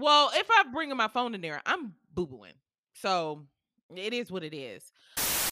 [0.00, 2.54] Well, if I bring my phone in there, I'm boo booing.
[2.94, 3.46] So
[3.94, 4.92] it is what it is.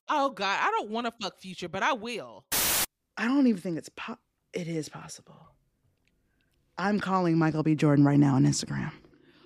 [0.09, 2.45] Oh God, I don't want to fuck Future, but I will.
[3.17, 4.19] I don't even think it's po-
[4.55, 5.37] it is possible.
[6.79, 7.75] I'm calling Michael B.
[7.75, 8.93] Jordan right now on Instagram.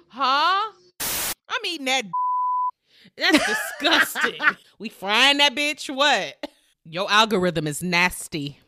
[0.09, 0.73] Huh?
[1.01, 2.05] I'm eating that.
[3.17, 4.41] That's disgusting.
[4.79, 5.93] we frying that bitch.
[5.93, 6.37] What?
[6.85, 8.61] Your algorithm is nasty.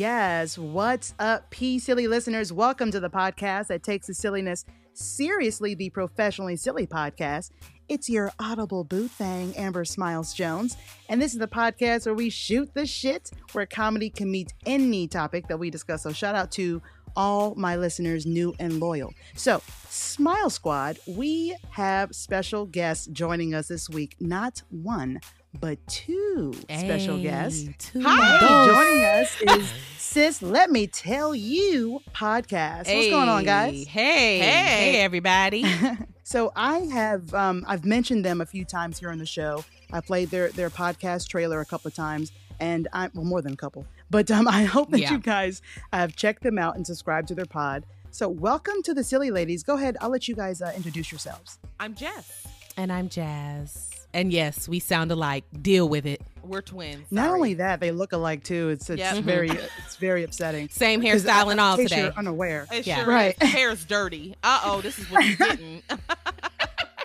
[0.00, 2.54] Yes, what's up, P Silly listeners?
[2.54, 7.50] Welcome to the podcast that takes the silliness seriously, the professionally silly podcast.
[7.86, 10.78] It's your audible boo thing, Amber Smiles Jones,
[11.10, 15.06] and this is the podcast where we shoot the shit, where comedy can meet any
[15.06, 16.04] topic that we discuss.
[16.04, 16.80] So, shout out to
[17.14, 19.12] all my listeners, new and loyal.
[19.36, 19.60] So,
[19.90, 24.16] Smile Squad, we have special guests joining us this week.
[24.18, 25.20] Not one,
[25.58, 27.68] but two special guests.
[27.78, 28.74] Two Hi, dope.
[28.74, 32.92] joining us is Sis Let Me Tell You podcast.
[32.94, 33.86] What's going on, guys?
[33.86, 34.92] Hey, Hey.
[34.92, 35.64] hey, everybody.
[36.22, 39.64] So I have um, I've mentioned them a few times here on the show.
[39.92, 43.54] I played their their podcast trailer a couple of times, and I well more than
[43.54, 43.84] a couple.
[44.10, 45.10] But um, I hope that Yeah.
[45.10, 45.60] you guys
[45.92, 47.84] have checked them out and subscribed to their pod.
[48.12, 49.64] So welcome to the Silly Ladies.
[49.64, 51.58] Go ahead, I'll let you guys uh, introduce yourselves.
[51.80, 52.46] I'm Jess.
[52.76, 53.89] and I'm Jazz.
[54.12, 55.44] And yes, we sound alike.
[55.62, 56.20] Deal with it.
[56.42, 57.06] We're twins.
[57.12, 58.70] Not only that, they look alike too.
[58.70, 59.24] It's it's Yep.
[59.24, 59.50] Very
[59.84, 60.68] it's very upsetting.
[60.70, 62.02] Same 'Cause, hairstyle and all in case today.
[62.04, 62.66] You're unaware.
[62.72, 62.96] It Yeah.
[63.04, 63.36] sure Right.
[63.40, 63.48] is.
[63.50, 64.34] Hair's dirty.
[64.42, 65.82] Uh oh, this is what you're getting.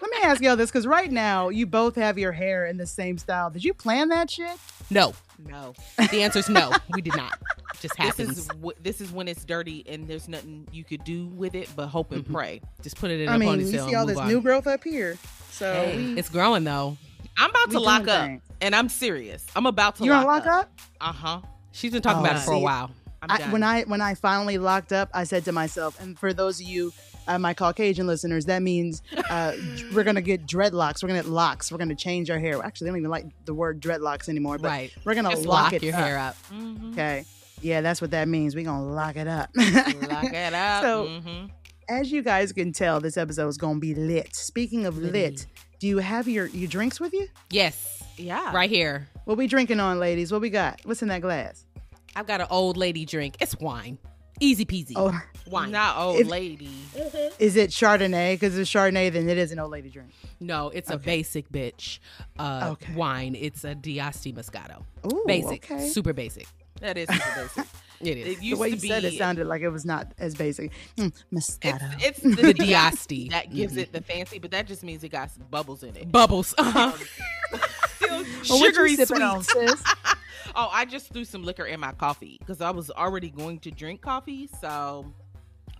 [0.01, 2.85] Let me ask y'all this, because right now you both have your hair in the
[2.85, 3.49] same style.
[3.49, 4.57] Did you plan that shit?
[4.89, 5.13] No.
[5.39, 6.71] No, The answer is no.
[6.93, 7.39] We did not.
[7.81, 8.37] Just this happens.
[8.37, 11.69] is wh- this is when it's dirty and there's nothing you could do with it
[11.75, 12.31] but hope and Mhm.
[12.33, 12.61] pray.
[12.81, 13.71] Just put it in I a mean, ponytail.
[13.71, 14.27] you see all this on.
[14.27, 15.17] new growth up here.
[15.51, 16.97] So Hey, we, it's growing though.
[17.37, 18.41] I'm about to lock up, things.
[18.61, 19.45] and I'm serious.
[19.55, 20.71] I'm about to You lock, gonna lock up?
[21.01, 21.41] Uh huh.
[21.73, 22.91] She's been talking Oh, about it for a while.
[23.21, 23.51] I'm I, done.
[23.51, 26.67] when I when I finally locked up, I said to myself, and for those of
[26.67, 26.93] you,
[27.27, 29.53] uh, my Caucasian listeners, that means uh,
[29.93, 31.01] we're gonna get dreadlocks.
[31.03, 31.71] We're gonna get locks.
[31.71, 32.61] We're gonna change our hair.
[32.63, 34.57] Actually, I don't even like the word dreadlocks anymore.
[34.57, 34.91] But Right.
[35.03, 35.99] we're gonna Just lock, lock it your up.
[35.99, 36.35] hair up.
[36.53, 36.93] Mhm.
[36.93, 37.25] Okay.
[37.61, 38.55] Yeah, that's what that means.
[38.55, 39.49] We're gonna lock it up.
[39.55, 40.83] lock it up.
[40.83, 41.49] So- Mhm.
[41.87, 44.35] As you guys can tell, this episode is gonna be lit.
[44.35, 45.45] Speaking of lit,
[45.79, 47.27] do you have your your drinks with you?
[47.51, 48.03] Yes.
[48.17, 49.07] yeah, Right here.
[49.25, 50.31] What we drinking on, ladies?
[50.31, 50.79] What we got?
[50.83, 51.65] What's in that glass?
[52.15, 53.35] I've got an old lady drink.
[53.39, 53.97] It's wine.
[54.39, 54.93] Easy peasy.
[54.95, 55.71] Oh, wine.
[55.71, 56.69] Not old If- lady.
[57.39, 58.33] is it Chardonnay?
[58.33, 60.09] Because it's Chardonnay, then it is an old lady drink.
[60.39, 61.99] No, it's a basic bitch
[62.37, 62.93] uh, Okay.
[62.93, 63.35] wine.
[63.35, 64.83] It's a d'Asti Moscato.
[65.11, 65.69] Ooh, Basic.
[65.71, 65.87] Okay.
[65.87, 66.47] Super basic.
[66.81, 67.65] That is super basic.
[68.01, 68.27] It is.
[68.27, 68.87] It the way to you be.
[68.89, 70.73] said it sounded like it was not as basic.
[70.97, 71.95] Mm, Moscato.
[72.03, 73.29] it's The the d'Asti.
[73.29, 76.11] that gives it the fancy, but that just means it got bubbles in it.
[76.11, 76.53] Bubbles.
[76.57, 76.91] Uh-huh.
[77.95, 79.23] Still Well, what sugary sipping sweet.
[79.23, 79.81] on, sis?
[80.55, 83.71] Oh, I just threw some liquor in my coffee because I was already going to
[83.71, 84.47] drink coffee.
[84.61, 85.11] So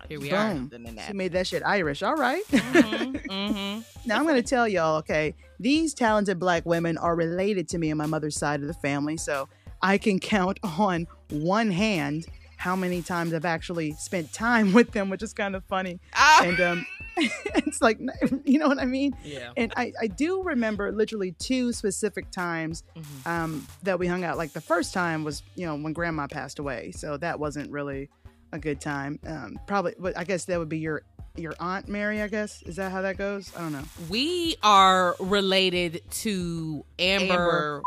[0.08, 0.54] Here we are.
[0.54, 0.86] Boom.
[0.86, 2.02] in She made that shit Irish.
[2.02, 2.42] All right.
[2.48, 3.84] Mhm, mhm.
[4.06, 7.90] Now I'm going to tell y'all, okay, these talented black women are related to me
[7.90, 9.16] on my mother's side of the family.
[9.16, 9.48] So
[9.82, 12.26] I can count on one hand
[12.58, 16.00] how many times I've actually spent time with them, which is kind of funny.
[16.14, 16.86] Ah, And um,
[17.54, 17.98] it's like,
[18.44, 19.16] you know what I mean?
[19.24, 19.50] yeah.
[19.56, 23.26] And I, I do remember literally two specific times Mhm.
[23.26, 24.36] um, that we hung out.
[24.36, 26.92] Like the first time was, you know, when grandma passed away.
[26.92, 28.08] So that wasn't really
[28.52, 29.18] a good time.
[29.26, 31.02] Um, probably, but I guess that would be your
[31.36, 32.22] your aunt Mary.
[32.22, 33.52] I guess is that how that goes?
[33.56, 33.82] I don't know.
[34.08, 37.32] we are related to Amber.
[37.34, 37.82] Amber.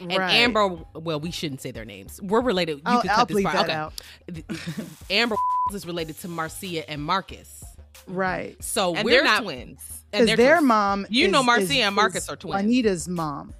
[0.00, 0.30] And Right.
[0.34, 2.20] Amber, well, we shouldn't say their names.
[2.22, 2.76] We're related.
[2.78, 3.56] You I'll, can I'll cut this part.
[3.56, 3.72] okay.
[3.72, 3.92] out.
[5.10, 5.36] Amber
[5.72, 7.63] is related to Marcia and Marcus.
[8.06, 8.62] Right.
[8.62, 9.80] So And we're not twins.
[10.12, 10.68] and they're their twins.
[10.68, 12.54] mom, You is- know is- Marcia and Marcus is are twins.
[12.62, 13.54] Juanita's mom.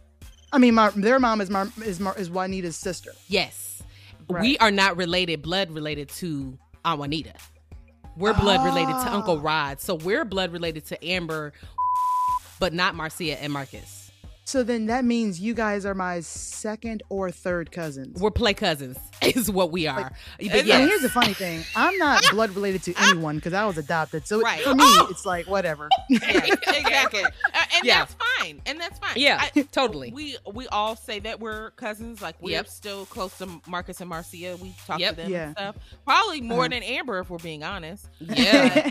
[0.52, 3.12] I mean, their mom is Mar- is Mar- is Juanita's sister.
[3.28, 3.82] Yes.
[4.28, 4.40] Right.
[4.42, 7.34] We are not related, blood related to Aunt Juanita.
[8.16, 9.14] We're blood related to ah.
[9.16, 9.40] Uncle Oh.
[9.40, 9.80] Rod.
[9.80, 11.52] So we're blood related to Amber,
[12.60, 14.03] but not Marcia and Marcus.
[14.46, 18.20] So then that means you guys are my second or third cousins.
[18.20, 20.12] We're play cousins, is what we are.
[20.38, 20.80] but and yes.
[20.80, 24.26] And here's the funny thing: I'm not blood related to anyone because I was adopted.
[24.26, 24.60] So Right.
[24.60, 25.08] for me, Oh!
[25.10, 25.88] it's like whatever.
[26.10, 27.24] Yeah, exactly.
[27.24, 27.28] Uh,
[27.76, 27.98] and Yeah.
[28.00, 28.60] that's fine.
[28.66, 29.14] And that's fine.
[29.16, 30.12] yeah, I- totally.
[30.12, 32.20] we we all say that we're cousins.
[32.20, 32.68] Like we're Yep.
[32.68, 34.56] still close to Marcus and Marcia.
[34.60, 35.16] We talk Yep.
[35.16, 35.44] to them Yeah.
[35.46, 35.76] and stuff.
[36.04, 36.68] Probably more Uh-huh.
[36.68, 38.06] than Amber, if we're being honest.
[38.20, 38.90] yeah.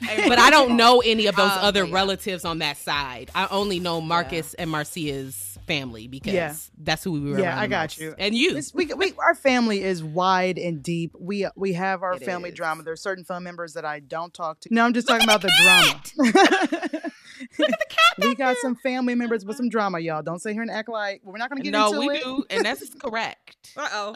[0.28, 1.94] But I don't know any of those Uh, other yeah.
[1.94, 3.30] relatives on that side.
[3.34, 6.54] I only know Marcus and Marcia's family because Yeah.
[6.78, 7.40] that's who we were.
[7.40, 7.98] Yeah, I got most.
[8.00, 8.14] you.
[8.18, 8.50] And you.
[8.50, 11.12] It's- we, we, our family is wide and deep.
[11.18, 12.56] We we have our It family is.
[12.56, 12.82] drama.
[12.84, 14.68] There's certain family members that I don't talk to.
[14.74, 17.10] No, I'm just talking about the drama.
[17.58, 18.18] Look at the cat.
[18.18, 18.56] we got there.
[18.62, 20.22] some family members with some drama, y'all.
[20.22, 22.04] Don't sit here and act like we're not going to get no, into it.
[22.24, 23.72] No, we do, and that's correct.
[23.76, 24.14] Uh-oh.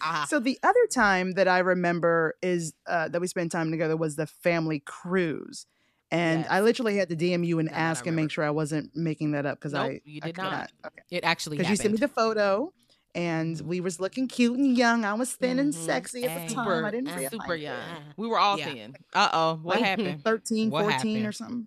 [0.00, 0.26] Ah.
[0.28, 4.16] So the other time that I remember is uh, that we spent time together was
[4.16, 5.66] the family cruise,
[6.10, 8.50] and I literally had to DM you and Now that ask and make sure I
[8.50, 10.70] wasn't making that up because Nope, I you did could not.
[10.86, 11.82] Okay, It actually because you happened.
[11.82, 12.72] sent me the photo,
[13.14, 15.04] and we was looking cute and young.
[15.04, 15.76] I was thin and Mhm.
[15.76, 16.48] sexy at the Ay.
[16.54, 16.64] time.
[16.64, 17.74] Super, I didn't uh, realize super young.
[17.76, 17.98] Yeah.
[18.16, 18.72] We were all Yeah.
[18.72, 18.96] thin.
[19.14, 20.24] Uh oh, what Like, happened?
[20.24, 21.66] 13, What 14 or something.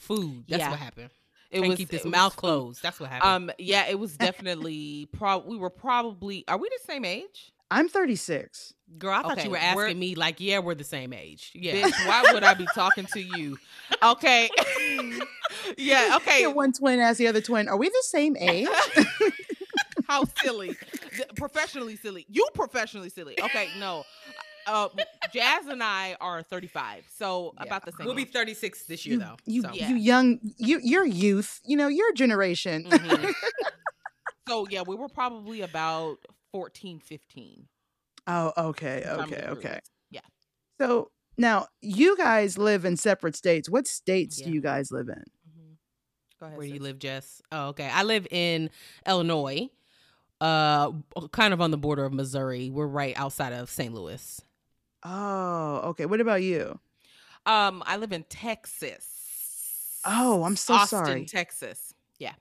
[0.00, 0.44] Food.
[0.48, 0.70] That's Yeah.
[0.70, 1.10] what happened.
[1.50, 2.40] It Can't was keep this it was mouth food.
[2.40, 2.82] closed.
[2.82, 3.50] That's what happened.
[3.50, 5.08] Um, yeah, it was definitely.
[5.12, 6.44] Pro- we were probably.
[6.48, 7.52] Are we the same age?
[7.72, 8.74] I'm 36.
[8.98, 11.52] Girl, I thought you were we're- asking me like, yeah, we're the same age.
[11.54, 11.88] Yeah.
[11.88, 13.58] Bitch, why would I be talking to you?
[14.02, 14.50] Okay.
[15.78, 16.12] yeah.
[16.16, 16.40] Okay.
[16.42, 18.68] Yeah, one twin asked the other twin, "Are we the same age?"
[20.08, 20.76] How silly.
[21.36, 22.26] Professionally silly.
[22.28, 23.40] You professionally silly.
[23.40, 23.68] Okay.
[23.78, 24.04] No.
[24.70, 24.88] Uh,
[25.32, 27.64] Jazz and I are 35, so Yeah.
[27.64, 28.06] about the same.
[28.06, 29.36] We'll be 36 this year, you, though.
[29.44, 29.72] you, so.
[29.72, 29.88] Yeah.
[29.90, 31.60] you young, you, your youth.
[31.64, 32.84] You know, your generation.
[32.84, 33.32] Mhm.
[34.48, 36.18] so yeah, we were probably about
[36.52, 37.66] 14, 15.
[38.26, 39.80] Oh, okay, okay, okay.
[40.10, 40.20] Yeah.
[40.80, 43.68] So now you guys live in separate states.
[43.68, 45.24] What states do you guys live in?
[45.48, 45.76] Mhm.
[46.38, 46.58] Go ahead.
[46.58, 47.42] Where do you live, Jess?
[47.50, 47.88] Oh, okay.
[47.88, 48.70] I live in
[49.06, 49.68] Illinois,
[50.40, 50.92] uh,
[51.32, 52.70] kind of on the border of Missouri.
[52.70, 53.92] We're right outside of St.
[53.92, 54.40] Louis.
[55.02, 56.06] Oh, okay.
[56.06, 56.78] What about you?
[57.46, 60.00] Um, I live in Texas.
[60.04, 61.24] Oh, I'm so Austin, sorry.
[61.26, 61.92] Texas.
[62.18, 62.34] Yeah.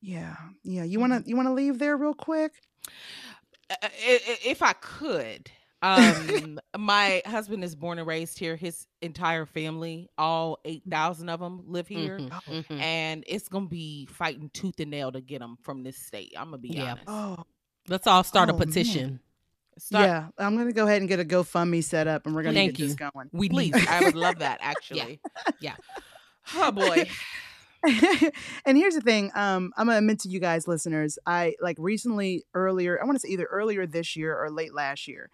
[0.00, 0.84] Yeah, yeah.
[0.84, 2.52] You wanna you wanna leave there real quick?
[3.70, 3.88] Uh, i-
[4.28, 5.50] i- if I could.
[5.82, 8.56] Um, my husband is born and raised here.
[8.56, 12.50] His entire family, all eight thousand of them, live here, Mhm, Oh.
[12.50, 12.80] mhm.
[12.80, 16.32] and it's gonna be fighting tooth and nail to get them from this state.
[16.36, 16.92] I'm gonna be Yeah.
[16.92, 17.04] honest.
[17.08, 17.44] Oh,
[17.86, 19.20] Let's all start Oh, a man.
[19.78, 20.28] Start- yeah.
[20.38, 22.84] I'm gonna go ahead and get a GoFundMe set up, and we're gonna Thank get
[22.84, 23.30] this going.
[23.32, 23.74] We please.
[23.74, 23.88] need.
[23.88, 24.58] I would love that.
[24.62, 25.20] Actually.
[25.60, 25.76] Yeah.
[26.54, 27.08] Oh boy.
[28.64, 32.42] and here's the thing um i'm gonna admit to you guys listeners i like recently
[32.54, 35.28] earlier i want to say either earlier this year or late last year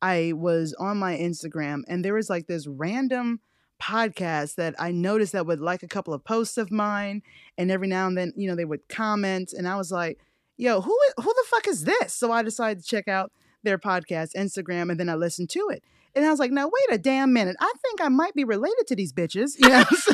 [0.00, 3.40] i was on my instagram and there was like this random
[3.82, 7.22] podcast that i noticed that would like a couple of posts of mine
[7.58, 10.20] and every now and then you know they would comment and i was like
[10.56, 13.32] yo who who the fuck is this so i decided to check out
[13.66, 15.82] their podcast instagram and then i listened to it.
[16.14, 17.56] And i was like now wait a damn minute.
[17.60, 19.50] I think i might be related to these bitches.
[19.58, 20.12] You know so,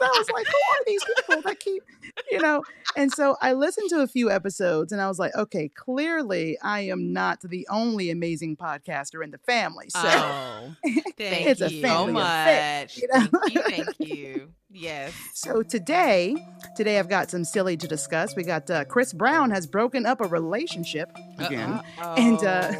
[0.00, 1.82] 'Cause I was like, who are these people that keep,
[2.30, 2.62] you know?
[2.96, 6.80] And so I listened to a few episodes and I was like, okay, clearly I
[6.80, 9.90] am not the only amazing podcaster in the family.
[9.90, 11.14] So oh, thank
[11.46, 11.82] It's a you.
[11.82, 12.96] so family affair, much.
[12.96, 13.26] you know?
[13.26, 13.62] Thank you.
[13.62, 14.52] Thank you.
[14.72, 15.12] Yes.
[15.34, 16.36] So today,
[16.76, 18.34] today I've got some silly to discuss.
[18.36, 21.80] We got uh, Chris Brown has broken up a relationship again.
[21.98, 22.72] And, uh,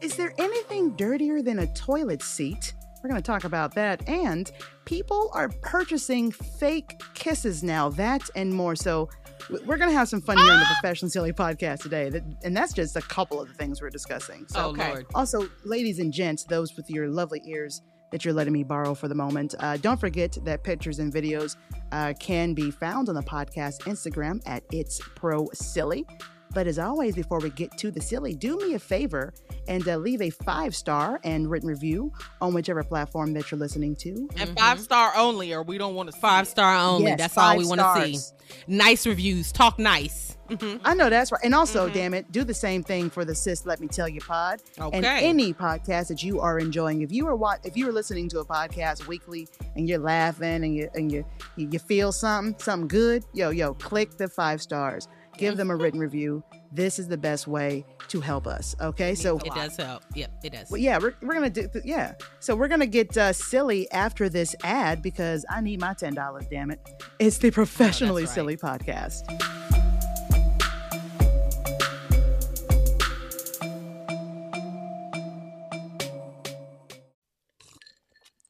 [0.00, 2.72] Is there anything dirtier than a toilet seat?
[3.02, 4.08] We're going to talk about that.
[4.08, 4.50] And
[4.84, 8.74] people are purchasing fake kisses now, that and more.
[8.76, 9.08] So
[9.50, 12.10] we're going to have some fun here on the Professional Silly podcast today.
[12.42, 14.46] And that's just a couple of the things we're discussing.
[14.48, 14.88] So Oh, Okay.
[14.90, 15.06] Lord.
[15.14, 19.06] also, ladies and gents, those with your lovely ears that you're letting me borrow for
[19.06, 21.56] the moment, uh, don't forget that pictures and videos
[21.92, 26.06] uh, can be found on the podcast Instagram at It's Pro Silly.
[26.54, 29.32] But as always, before we get to the silly, do me a favor
[29.68, 33.94] and uh, leave a five star and written review on whichever platform that you're listening
[33.96, 34.28] to.
[34.36, 34.58] and Mhm.
[34.58, 37.06] five star only, or we don't want to Five star only.
[37.08, 38.34] Yes, That's all we want to see.
[38.66, 39.52] Nice reviews.
[39.52, 40.36] Talk nice.
[40.48, 40.80] Mhm.
[40.82, 41.40] I know that's right.
[41.44, 41.92] And also, Mhm.
[41.92, 44.62] damn it, do the same thing for the Sis Let Me Tell You pod.
[44.80, 44.96] Okay.
[44.96, 47.02] and any podcast that you are enjoying.
[47.02, 49.46] If you are what if you are listening to a podcast weekly
[49.76, 53.74] and you're laughing and you and you you you feel something something good, yo yo,
[53.74, 55.06] click the five stars,
[55.38, 56.42] give them a written review.
[56.70, 58.76] This is the best way to help us.
[58.80, 60.02] Okay, so it does help.
[60.14, 60.70] Yep, it does.
[60.70, 62.14] well, yeah, we're, we're gonna do yeah.
[62.40, 66.44] So we're gonna get uh, silly after this ad because I need my ten dollars.
[66.50, 66.80] Damn it!
[67.18, 68.32] It's the professionally right.
[68.32, 69.22] silly podcast.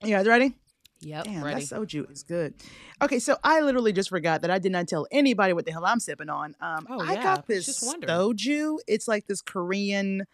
[0.03, 0.55] You guys ready?
[1.01, 1.25] Yep.
[1.25, 1.65] Damn, ready.
[1.65, 2.55] that soju is good.
[3.01, 5.87] Okay, so I literally just forgot that I did not tell anybody what the hell
[5.87, 6.57] I'm sipping on.
[6.61, 8.79] Um, Oh, I yeah, got this soju.
[8.87, 10.25] It's like this Korean.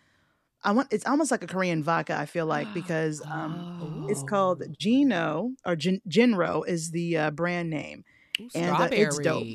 [0.62, 0.88] I want.
[0.90, 2.16] It's almost like a Korean vodka.
[2.16, 3.66] I feel like because um,
[4.08, 4.26] it's Oh.
[4.26, 8.04] called Gino or Gin, Jinro is the uh, brand name.
[8.40, 9.46] Ooh, and, uh, it's dope.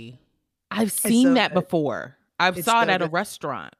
[0.71, 1.63] I've seen so that good.
[1.65, 2.17] before.
[2.39, 3.73] I It's saw it at a restaurant.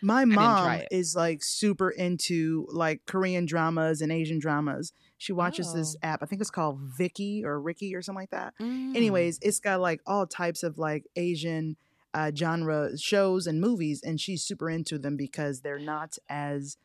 [0.00, 4.92] My mom is like super into like Korean dramas and Asian dramas.
[5.18, 6.06] She watches this Oh.
[6.06, 6.22] app.
[6.22, 8.54] I think it's called Viki or Ricky or something like that.
[8.60, 8.96] Mm.
[8.96, 11.76] anyways it's got like all types of like asian
[12.14, 16.76] uh genre shows and movies and she's super into them because they're not as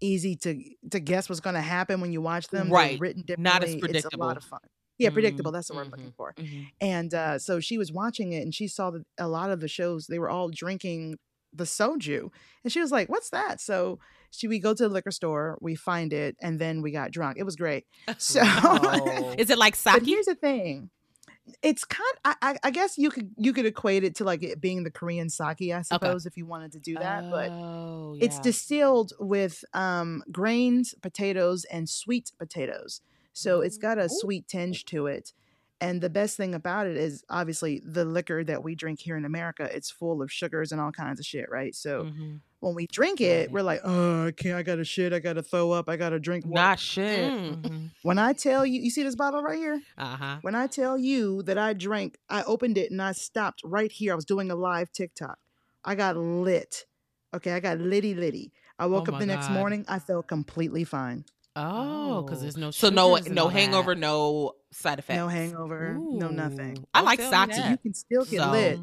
[0.00, 3.00] easy to to guess what's going to happen when you watch them They're Right.
[3.00, 3.42] written differently.
[3.52, 4.60] Not as differently it's a lot of fun
[4.98, 5.50] Yeah, Mm, predictable.
[5.52, 5.96] That's the word I'm mhm.
[5.96, 6.34] looking for.
[6.36, 6.66] Mhm.
[6.80, 9.68] And uh, so she was watching it and she saw that a lot of the
[9.68, 11.18] shows, they were all drinking
[11.52, 12.30] the soju.
[12.64, 13.60] And she was like, What's that?
[13.60, 13.98] So
[14.30, 17.38] she we go to the liquor store, we find it, and then we got drunk.
[17.38, 17.86] It was great.
[18.18, 19.34] So Wow.
[19.38, 20.06] Is it like but sake?
[20.06, 20.90] here's the thing.
[21.62, 24.60] It's kind I, I I guess you could you could equate it to like it
[24.60, 27.24] being the Korean sake, I suppose, if you wanted to do that.
[27.30, 28.42] But Oh, it's yeah.
[28.42, 33.00] distilled with um grains, potatoes, and sweet potatoes.
[33.32, 34.08] So it's got a Ooh.
[34.08, 35.32] sweet tinge to it.
[35.80, 39.24] And the best thing about it is obviously the liquor that we drink here in
[39.24, 41.72] America, it's full of sugars and all kinds of shit, right?
[41.74, 42.40] So Mhm.
[42.58, 45.70] when we drink it, we're like, oh, I can't, I gotta shit, I gotta throw
[45.70, 46.60] up, I gotta drink water.
[46.62, 47.32] not shit.
[47.32, 47.62] Mm.
[47.62, 47.90] Mhm.
[48.02, 49.80] when I tell you, you see this bottle right here?
[49.96, 50.38] Uh huh.
[50.42, 54.12] When I tell you that I drank, I opened it and I stopped right here.
[54.12, 55.38] I was doing a live TikTok.
[55.84, 56.86] I got lit.
[57.32, 58.52] Okay, I got litty litty.
[58.80, 59.84] I woke Oh up the next morning.
[59.88, 61.24] I felt completely fine.
[61.60, 63.52] Oh, because there's no so no no all that.
[63.54, 65.16] hangover, no side effects.
[65.16, 66.78] No hangover, no nothing.
[66.78, 66.84] Ooh.
[66.94, 67.70] I like tell sake.
[67.70, 68.78] You can still get So- lit.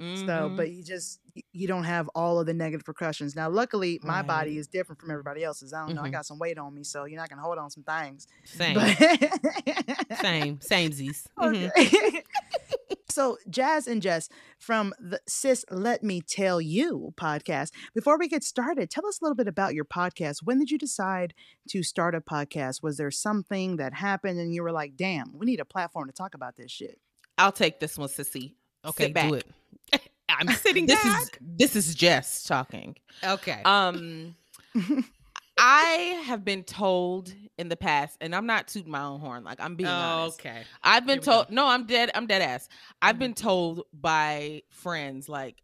[0.00, 0.56] So, Mhm.
[0.56, 1.18] but you just
[1.52, 3.34] you don't have all of the negative repercussions.
[3.34, 4.26] Now, luckily, my Right.
[4.26, 5.72] body is different from everybody else's.
[5.72, 6.02] I don't know.
[6.02, 6.12] I Mhm.
[6.12, 8.26] got some weight on me, so you're not gonna hold on some things.
[8.44, 8.74] Same.
[8.74, 10.60] But Same.
[10.60, 11.26] Same Z's.
[11.38, 11.70] Mhm.
[11.76, 12.22] Okay.
[13.10, 17.70] so, Jazz and Jess from the Sis Let Me Tell You podcast.
[17.94, 20.38] Before we get started, tell us a little bit about your podcast.
[20.44, 21.32] When did you decide
[21.70, 22.82] to start a podcast?
[22.82, 26.12] Was there something that happened and you were like, damn, we need a platform to
[26.12, 26.98] talk about this shit?
[27.38, 28.54] I'll take this one, Sissy.
[28.84, 29.28] Okay, Sit back.
[29.28, 29.46] do it.
[30.28, 31.22] I'm sitting This back.
[31.22, 32.96] is this is Jess talking.
[33.24, 33.62] okay.
[33.64, 34.36] Um,
[35.58, 39.42] I have been told in the past, and I'm not tooting my own horn.
[39.44, 40.40] Like I'm being honest.
[40.40, 40.62] okay.
[40.82, 41.50] I've been Here told.
[41.50, 42.10] No, I'm dead.
[42.14, 42.68] I'm dead ass.
[43.02, 43.20] I've Mhm.
[43.20, 45.62] been told by friends like,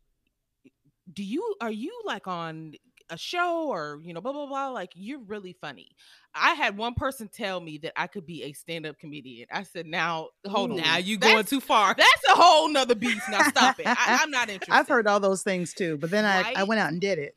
[1.12, 2.74] "Do you are you like on
[3.10, 4.68] a show or you know blah blah blah?
[4.70, 5.94] Like you're really funny."
[6.34, 9.46] I had one person tell me that I could be a stand up comedian.
[9.52, 10.78] I said, "Now hold on.
[10.78, 11.94] Now you going too far.
[11.94, 13.28] That's a whole nother beast.
[13.30, 13.86] Now stop it.
[13.86, 14.72] I, I'm not interested.
[14.74, 17.36] I've heard all those things too, but then I, I went out and did it.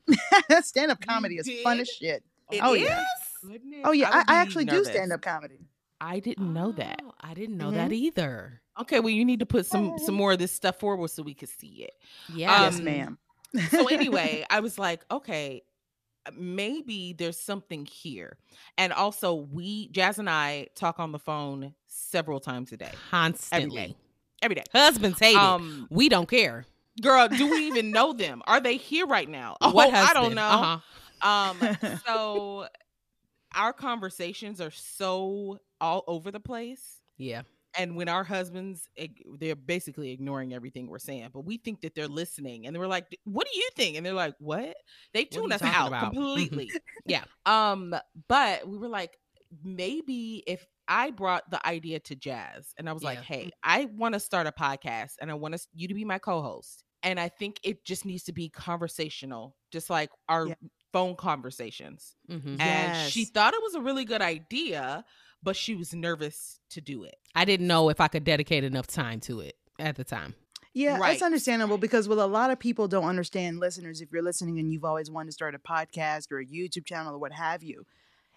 [0.64, 2.24] stand up You comedy is fun as shit.
[2.50, 2.82] It oh, is?
[2.82, 3.04] yeah.
[3.42, 4.08] Goodness, Oh, yeah.
[4.08, 5.58] would I, I be actually do stand up comedy.
[6.00, 7.00] I didn't know that.
[7.04, 7.74] Oh, I didn't know Mhm.
[7.74, 8.60] that either.
[8.80, 11.34] Okay, well, you need to put some some more of this stuff forward so we
[11.34, 11.92] could see it.
[12.28, 12.62] Yeah.
[12.62, 13.18] yes, Um, ma'am.
[13.70, 15.62] So anyway, I was like, okay,
[16.36, 18.36] maybe there's something here.
[18.76, 23.96] And also, we Jazz and I talk on the phone several times a day, constantly.
[24.42, 24.64] every day.
[24.72, 25.38] Husbands hate it.
[25.38, 26.64] Um, We don't care.
[27.00, 28.42] girl, do we even know them?
[28.46, 29.56] Are they here right now?
[29.60, 30.42] Oh, what I don't know.
[30.42, 30.78] Uh-huh.
[31.22, 31.58] Um,
[32.06, 32.66] so
[33.54, 37.00] our conversations are so all over the place.
[37.16, 37.42] Yeah.
[37.76, 38.88] and when our husbands
[39.38, 43.06] they're basically ignoring everything we're saying but we think that they're listening and we're like
[43.24, 44.74] what do you think and they're like what
[45.12, 46.70] they tune us out about?" completely
[47.06, 47.24] Yeah.
[47.44, 47.94] um
[48.28, 49.18] but we were like
[49.64, 54.14] maybe if i brought the idea to jazz and i was like hey i want
[54.14, 57.28] to start a podcast and i want us you to be my co-host and i
[57.28, 60.54] think it just needs to be conversational just like our Yeah.
[60.92, 65.04] Phone conversations hmm and she thought it was a really good idea
[65.42, 68.86] but she was nervous to do it I didn't know if I could dedicate enough
[68.86, 70.34] time to it at the time.
[70.74, 71.12] Yeah, Right.
[71.12, 74.72] it's understandable because what a lot of people don't understand, listeners, if you're listening and
[74.72, 77.84] you've always wanted to start a podcast or a YouTube channel or what have you,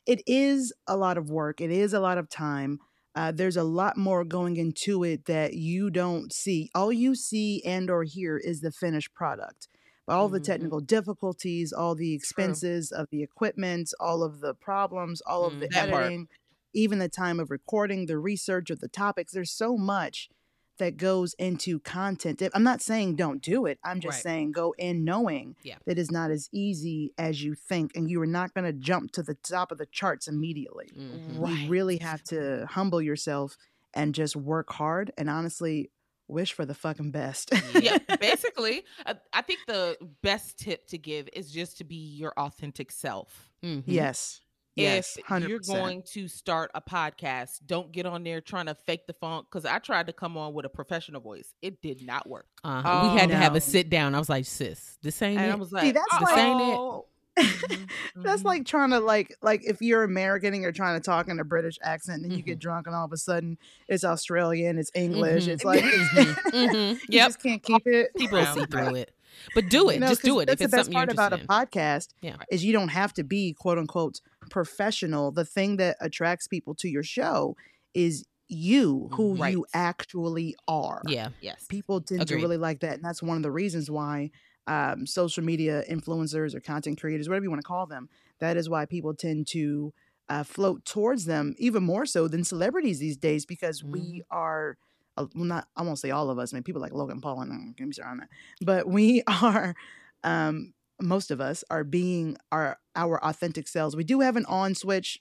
[0.05, 1.61] it is a lot of work.
[1.61, 2.79] It is a lot of time.
[3.15, 6.69] Uh, there's a lot more going into it that you don't see.
[6.73, 9.67] All you see and or hear is the finished product.
[10.07, 10.43] But all the Mhm.
[10.45, 15.67] technical difficulties, all the expenses of the equipment, all of the problems, all of the
[15.67, 15.71] Mhm.
[15.73, 16.03] That part.
[16.05, 16.27] editing,
[16.73, 19.33] even the time of recording, the research of the topics.
[19.33, 20.29] There's so much
[20.77, 22.41] that goes into content.
[22.55, 23.77] I'm not saying don't do it.
[23.83, 24.23] I'm just Right.
[24.23, 25.77] saying go in knowing Yeah.
[25.85, 29.11] that it's not as easy as you think, and you are not going to jump
[29.11, 30.89] to the top of the charts immediately.
[30.95, 31.39] Mhm.
[31.39, 31.59] Right.
[31.59, 33.57] You really have to humble yourself
[33.93, 35.91] and just work hard and honestly
[36.31, 37.51] wish for the fucking best.
[37.79, 42.33] yeah, basically, uh, I think the best tip to give is just to be your
[42.37, 43.49] authentic self.
[43.63, 43.83] Mhm.
[43.85, 44.41] yes.
[44.75, 45.17] Yes.
[45.17, 45.49] if 100%.
[45.49, 49.47] you're going to start a podcast, don't get on there trying to fake the funk.
[49.51, 52.47] Because I tried to come on with a professional voice, it did not work.
[52.63, 53.09] Uh-huh.
[53.11, 54.15] we had to have a sit down.
[54.15, 55.53] I was like, sis, this ain't And it.
[55.53, 57.05] I was like, See, that's oh, This ain't it.
[57.37, 57.89] Oh." Mhm,
[58.23, 58.45] That's mhm.
[58.45, 61.43] like trying to like like if you're American and you're trying to talk in a
[61.43, 62.61] British accent, and then you get Mhm.
[62.61, 63.57] drunk, and all of a sudden
[63.87, 65.83] it's Australian, it's English, it's like
[66.53, 67.27] you Yep.
[67.27, 68.15] just can't keep it.
[68.15, 69.11] People see through it.
[69.55, 69.93] But do it.
[69.95, 70.45] You know, Just do it.
[70.47, 72.35] That's if it's the best part about interested a podcast Yeah.
[72.51, 74.19] is you don't have to be quote unquote
[74.49, 75.31] professional.
[75.31, 77.55] The thing that attracts people to your show
[77.93, 79.53] is you, who Right.
[79.53, 81.01] you actually are.
[81.07, 81.29] Yeah.
[81.39, 82.35] yes, People tend Agreed.
[82.37, 84.31] to really like that, and that's one of the reasons why
[84.67, 88.69] um, social media influencers or content creators, whatever you want to call them, that is
[88.69, 89.93] why people tend to
[90.29, 94.77] uh, float towards them even more so than celebrities these days because we are
[95.17, 96.53] uh, well, not I won't say all of us.
[96.53, 98.29] I mean, people like Logan Paul and give me on that,
[98.61, 99.75] but we are.
[100.23, 103.95] Um, most of us are being our our authentic selves.
[103.95, 105.19] We do have an on switch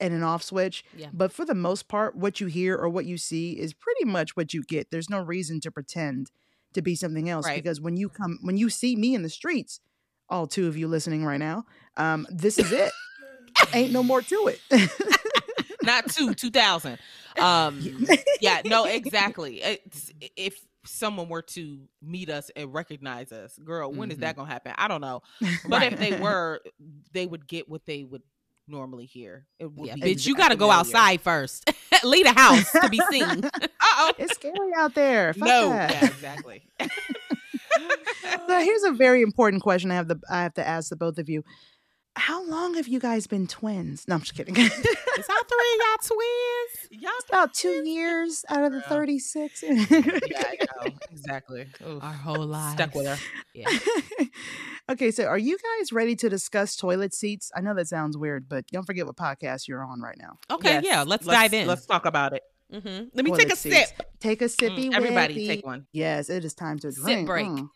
[0.00, 1.08] and an off switch, Yeah.
[1.12, 4.34] but for the most part, what you hear or what you see is pretty much
[4.34, 4.90] what you get.
[4.90, 6.30] There's no reason to pretend
[6.74, 7.62] to be something else Right.
[7.62, 9.80] because when you come when you see me in the streets,
[10.28, 11.64] all two of you listening right now,
[11.96, 12.92] um, this is it.
[13.74, 14.60] Ain't no more to it.
[15.82, 16.98] Not two, 2000.
[17.38, 18.06] Um,
[18.40, 19.62] yeah, no, exactly.
[19.62, 24.46] It's, if someone were to meet us and recognize us, girl, when is that going
[24.46, 24.72] to happen?
[24.76, 25.22] I don't know.
[25.68, 26.60] But if they were,
[27.12, 28.22] they would get what they would
[28.70, 29.46] normally here.
[29.58, 31.70] It would Yeah, be bitch, you got to go outside first.
[32.04, 33.44] Leave the house to be seen.
[33.54, 34.12] Uh-oh.
[34.18, 35.34] it's scary out there.
[35.34, 35.90] Fuck No, that.
[35.90, 36.62] yeah, exactly.
[38.46, 41.18] So here's a very important question I have the I have to ask the both
[41.18, 41.44] of you.
[42.16, 44.06] How long have you guys been twins?
[44.08, 44.56] No, I'm just kidding.
[44.56, 47.02] Is all three of y'all twins?
[47.02, 49.62] Y'all About two years out of the 36.
[49.66, 50.92] Yeah, I know.
[51.10, 51.66] Exactly.
[51.86, 52.02] Oof.
[52.02, 52.74] Our whole lives.
[52.74, 53.16] Stuck with her.
[53.54, 53.68] Yeah.
[54.90, 57.50] okay, so are you guys ready to discuss toilet seats?
[57.56, 60.36] I know that sounds weird, but don't forget what podcast you're on right now.
[60.50, 61.66] Okay, Yes, yeah, let's, dive in.
[61.68, 62.42] Let's talk about it.
[62.72, 63.76] hmm Let me Toilet take a seats.
[63.96, 64.02] sip.
[64.20, 64.90] Take a sippy.
[64.90, 65.46] Mm, everybody whippy.
[65.46, 65.86] take one.
[65.92, 67.26] Yes, it is time to Sip drink.
[67.26, 67.46] break.
[67.48, 67.68] Mm.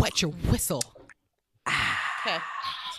[0.00, 0.82] Wet your whistle.
[1.68, 2.38] Okay.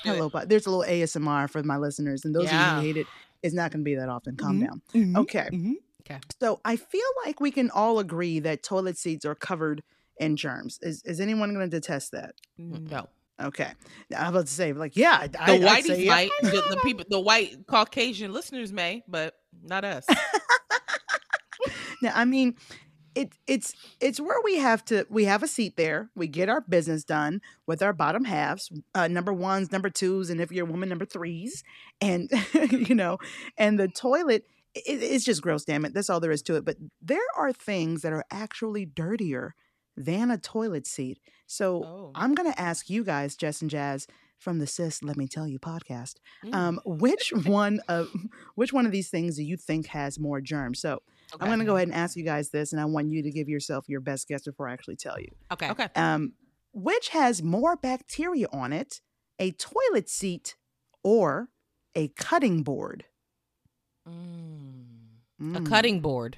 [0.04, 2.98] Hello, but there's a little ASMR for my listeners, and those of you who hate
[2.98, 3.08] it,
[3.42, 4.36] it's not going to be that often.
[4.36, 4.68] Calm Mhm.
[4.68, 4.82] down.
[4.94, 5.18] Mhm.
[5.18, 5.50] Okay.
[5.52, 5.74] Mhm.
[6.02, 6.20] Okay.
[6.40, 9.84] So I feel like we can all agree that toilet seats are covered
[10.18, 10.80] in germs.
[10.82, 12.36] Is is anyone going to detest that?
[12.58, 13.08] No.
[13.42, 13.72] Okay.
[14.10, 16.28] Now, I'm about to say, like, yeah, The I, I'd whiteys say, yeah.
[16.42, 19.34] The, the people, the white Caucasian listeners may, but
[19.64, 20.06] not us.
[22.02, 22.56] Now, I mean,
[23.16, 26.10] it it's it's where we have to we have a seat there.
[26.16, 30.40] We get our business done with our bottom halves, uh, number ones, number twos, and
[30.42, 31.64] if you're a woman, number threes,
[32.02, 32.30] and
[32.72, 33.18] you know,
[33.58, 34.46] and the toilet.
[34.76, 35.94] It, it's just gross, damn it.
[35.94, 36.66] That's all there is to it.
[36.66, 39.54] But there are things that are actually dirtier
[39.96, 41.20] than a toilet seat.
[41.46, 42.12] So Oh.
[42.16, 44.08] I'm gonna ask you guys, Jess and Jazz,
[44.40, 46.56] from the Sis Let Me Tell You podcast, Mm.
[46.56, 48.10] um, which one of
[48.56, 50.80] which one of these things do you think has more germs?
[50.80, 51.04] So
[51.40, 53.32] I'm going to go ahead and ask you guys this, and I want you to
[53.32, 55.30] give yourself your best guess before I actually tell you.
[55.52, 55.70] Okay.
[55.72, 55.88] Okay.
[55.96, 56.34] Um,
[56.74, 59.02] which has more bacteria on it,
[59.40, 60.56] a toilet seat
[61.04, 61.50] or
[61.96, 63.06] a cutting board?
[64.08, 64.86] Mm.
[65.56, 65.66] A Mm.
[65.66, 66.38] cutting board.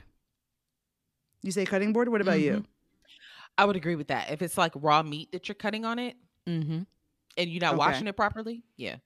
[1.41, 2.09] You say cutting board?
[2.09, 2.65] What about you?
[3.57, 4.31] I would agree with that.
[4.31, 6.15] If it's like raw meat that you're cutting on it
[6.47, 6.81] Mm-hmm.
[7.37, 7.77] and you're not Okay.
[7.77, 8.97] washing it properly, yeah.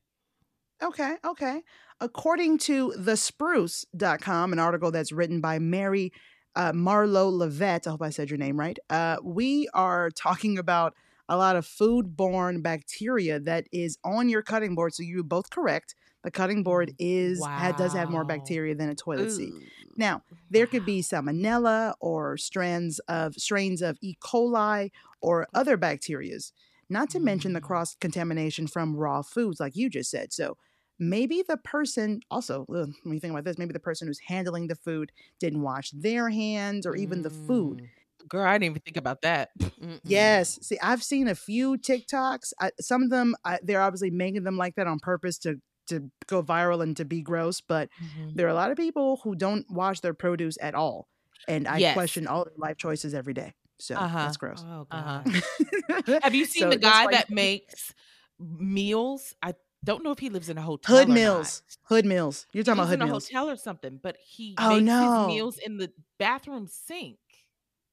[0.81, 1.61] Okay, okay.
[1.99, 6.11] According to thespruce.com, an article that's written by Mary
[6.55, 10.93] uh, Marlowe Leverette, I hope I said your name right, uh, we are talking about
[11.27, 14.93] a lot of foodborne bacteria that is on your cutting board.
[14.95, 15.95] So you're both correct.
[16.23, 19.53] The cutting board is ha- does have more bacteria than a toilet seat.
[19.95, 24.15] Now, there could be salmonella or strands of strains of E.
[24.21, 26.51] coli or other bacterias,
[26.89, 27.65] not to mention the Mm.
[27.65, 30.33] cross contamination from raw foods, like you just said.
[30.33, 30.57] So
[30.99, 34.67] maybe the person also, ugh, when you think about this, maybe the person who's handling
[34.67, 37.81] the food didn't wash their hands or even the food.
[38.27, 39.49] Girl, I didn't even think about that.
[39.59, 39.99] Mm-mm.
[40.03, 40.57] Yes.
[40.61, 42.53] See, I've seen a few TikToks.
[42.59, 46.11] I, some of them, I, they're obviously making them like that on purpose to to
[46.27, 47.61] go viral and to be gross.
[47.61, 48.35] But Mhm.
[48.35, 51.07] there are a lot of people who don't wash their produce at all,
[51.47, 51.93] and I Yes.
[51.93, 53.53] question all their life choices every day.
[53.79, 54.19] So Uh-huh.
[54.19, 54.65] that's gross.
[54.65, 55.23] Oh Uh-huh.
[56.21, 57.93] Have you seen So the guy that makes
[58.39, 59.33] meals?
[59.41, 60.97] I don't know if he lives in a hotel.
[60.97, 61.61] Hood Mills?
[61.83, 62.45] Hood Mills.
[62.53, 65.01] You're talking about Hood in a hotel or something, but he Oh, makes no.
[65.27, 67.17] his meals in the bathroom sink.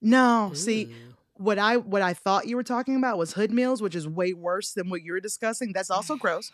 [0.03, 0.93] No, see.
[1.35, 4.33] What I what I thought you were talking about was hood meals, which is way
[4.33, 5.73] worse than what you're discussing.
[5.73, 6.51] That's also gross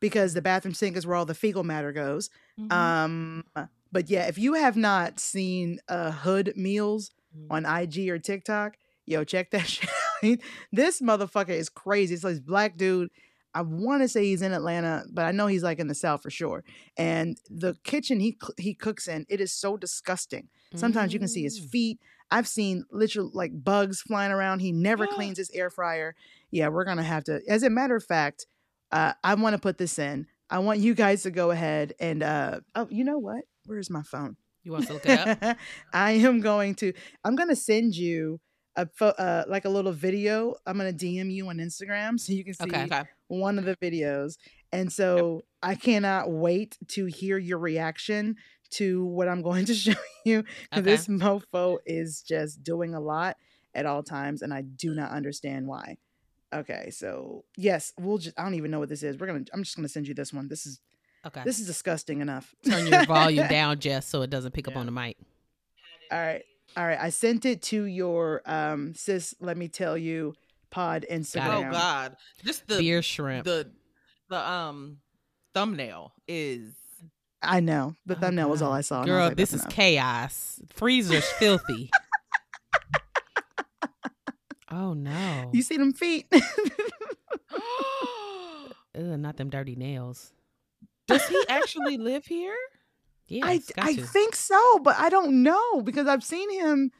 [0.00, 2.30] because the bathroom sink is where all the fecal matter goes.
[2.58, 2.72] Mhm.
[2.72, 3.44] Um,
[3.92, 7.46] but yeah, if you have not seen uh, Hood Meals Mhm.
[7.50, 9.66] on IG or TikTok, yo, check that
[10.22, 10.40] shit
[10.72, 12.14] this motherfucker is crazy.
[12.14, 13.10] It's like this black dude.
[13.56, 16.22] I want to say he's in Atlanta, but I know he's like in the South
[16.22, 16.62] for sure.
[16.98, 20.48] And the kitchen he he cooks in, it is so disgusting.
[20.74, 21.70] Sometimes you can see his Mm.
[21.70, 21.98] feet.
[22.30, 24.60] I've seen literal like bugs flying around.
[24.60, 26.14] He never cleans his air fryer.
[26.50, 27.40] Yeah, we're gonna have to.
[27.48, 28.46] As a matter of fact,
[28.92, 30.26] uh, I want to put this in.
[30.50, 33.42] I want you guys to go ahead and uh, oh, you know what?
[33.64, 34.36] Where's my phone?
[34.64, 35.56] You want to look it up?
[35.94, 36.92] I am going to.
[37.24, 38.38] I'm going to send you
[38.76, 40.56] a pho- uh, like a little video.
[40.66, 42.84] I'm going to DM you on Instagram so you can see Okay.
[42.84, 43.04] Okay.
[43.28, 44.36] One of the videos.
[44.72, 48.36] And so I cannot wait to hear your reaction
[48.70, 50.44] to what I'm going to show you.
[50.72, 50.80] Okay.
[50.80, 53.36] This mofo is just doing a lot
[53.74, 55.98] at all times, and I do not understand why.
[56.54, 59.18] Okay, so yes, we'll just I don't even know what this is.
[59.18, 60.48] We're gonna I'm just gonna send you this one.
[60.48, 60.80] This is
[61.26, 61.42] Okay.
[61.44, 62.54] This is disgusting enough.
[62.64, 65.16] Turn your volume down, Jess, so it doesn't pick up on the mic.
[66.12, 66.44] All right.
[66.76, 66.98] All right.
[67.00, 70.34] I sent it to your um sis, let me tell you,
[70.76, 71.68] pod Instagram.
[71.68, 73.44] Oh God, just the Beer shrimp.
[73.44, 73.70] the
[74.28, 74.98] the um
[75.54, 76.74] thumbnail is
[77.42, 77.94] I know.
[78.06, 79.02] The Oh, thumbnail was all I saw.
[79.02, 79.72] and I Girl, like, this is enough.
[79.74, 80.60] chaos.
[80.74, 81.90] Freezer's filthy.
[84.68, 85.50] Oh no.
[85.54, 86.26] You see them feet?
[86.34, 86.40] Ugh,
[88.94, 90.32] not them dirty nails.
[91.06, 92.56] Does he actually live here?
[93.28, 96.92] Yeah, I I think so, but I don't know because I've seen him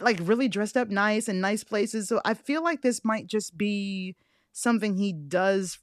[0.00, 2.08] like really dressed up nice in nice places.
[2.08, 4.16] So I feel like this might just be
[4.52, 5.78] something he does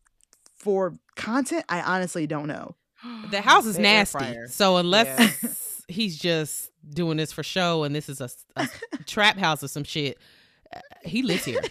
[0.56, 1.66] for content.
[1.70, 2.76] I honestly don't know.
[3.32, 4.48] the house is The nasty.
[4.50, 5.50] So unless Yeah.
[5.88, 8.68] he's just doing this for show and this is a, a
[9.06, 10.18] trap house or some shit,
[10.76, 11.62] uh, he lives here.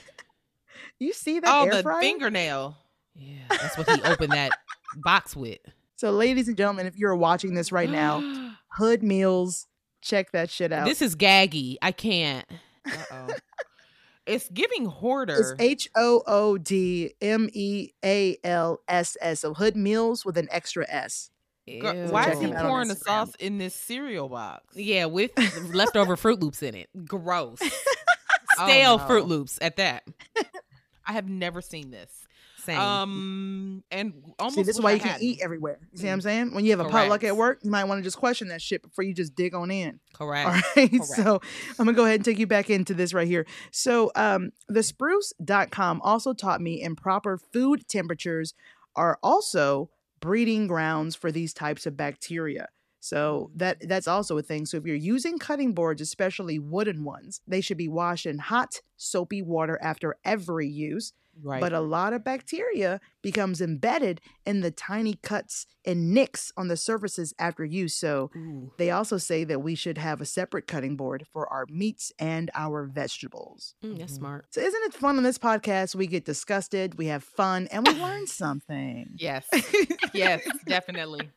[0.98, 2.00] You see that Oh, air the fryer?
[2.00, 2.76] fingernail.
[3.14, 4.52] Yeah, that's what he opened that
[4.96, 5.58] box with.
[5.96, 8.20] So, ladies and gentlemen, if you're watching this right now,
[8.68, 9.66] Hood Meals,
[10.06, 10.86] check that shit out.
[10.86, 11.76] this is gaggy.
[11.82, 12.46] I can't.
[12.86, 13.28] Uh-oh.
[14.26, 15.34] it's giving hoarder.
[15.34, 15.54] It's.
[15.58, 19.40] H O O D M E A L S S.
[19.40, 21.30] So Hood Meals with an extra S.
[21.80, 24.76] Girl, Why is he him out on pouring the sauce in this cereal box?
[24.76, 25.32] Yeah, with
[25.74, 26.88] leftover Froot Loops in it.
[27.06, 27.60] Gross.
[28.58, 29.04] Oh, Stale no.
[29.04, 30.02] Froot Loops at that.
[31.06, 32.10] I have never seen this.
[32.66, 32.78] Same.
[32.78, 35.26] Um, and almost See, this is why I you can't hadn't.
[35.26, 35.78] eat everywhere.
[35.92, 36.54] You see what I'm saying?
[36.54, 38.82] When you have a potluck at work, you might want to just question that shit
[38.82, 40.00] before you just dig on in.
[40.12, 40.46] Correct.
[40.48, 41.04] All right.
[41.04, 41.40] So
[41.78, 43.46] I'm gonna go ahead and take you back into this right here.
[43.70, 48.54] So um the spruce.com also taught me improper food temperatures
[48.94, 52.68] are also breeding grounds for these types of bacteria.
[53.00, 54.66] So that that's also a thing.
[54.66, 58.80] So if you're using cutting boards, especially wooden ones, they should be washed in hot,
[58.96, 61.12] soapy water after every use.
[61.42, 61.60] Right.
[61.60, 66.76] But a lot of bacteria becomes embedded in the tiny cuts and nicks on the
[66.76, 67.94] surfaces after use.
[67.96, 68.72] So Ooh.
[68.78, 72.50] they also say that we should have a separate cutting board for our meats and
[72.54, 73.74] our vegetables.
[73.84, 74.16] Mm, that's Mhm.
[74.16, 74.46] smart.
[74.50, 75.94] So isn't it fun on this podcast?
[75.94, 79.10] We get disgusted, we have fun, and we learn something.
[79.18, 79.46] yes,
[80.14, 81.30] yes, definitely.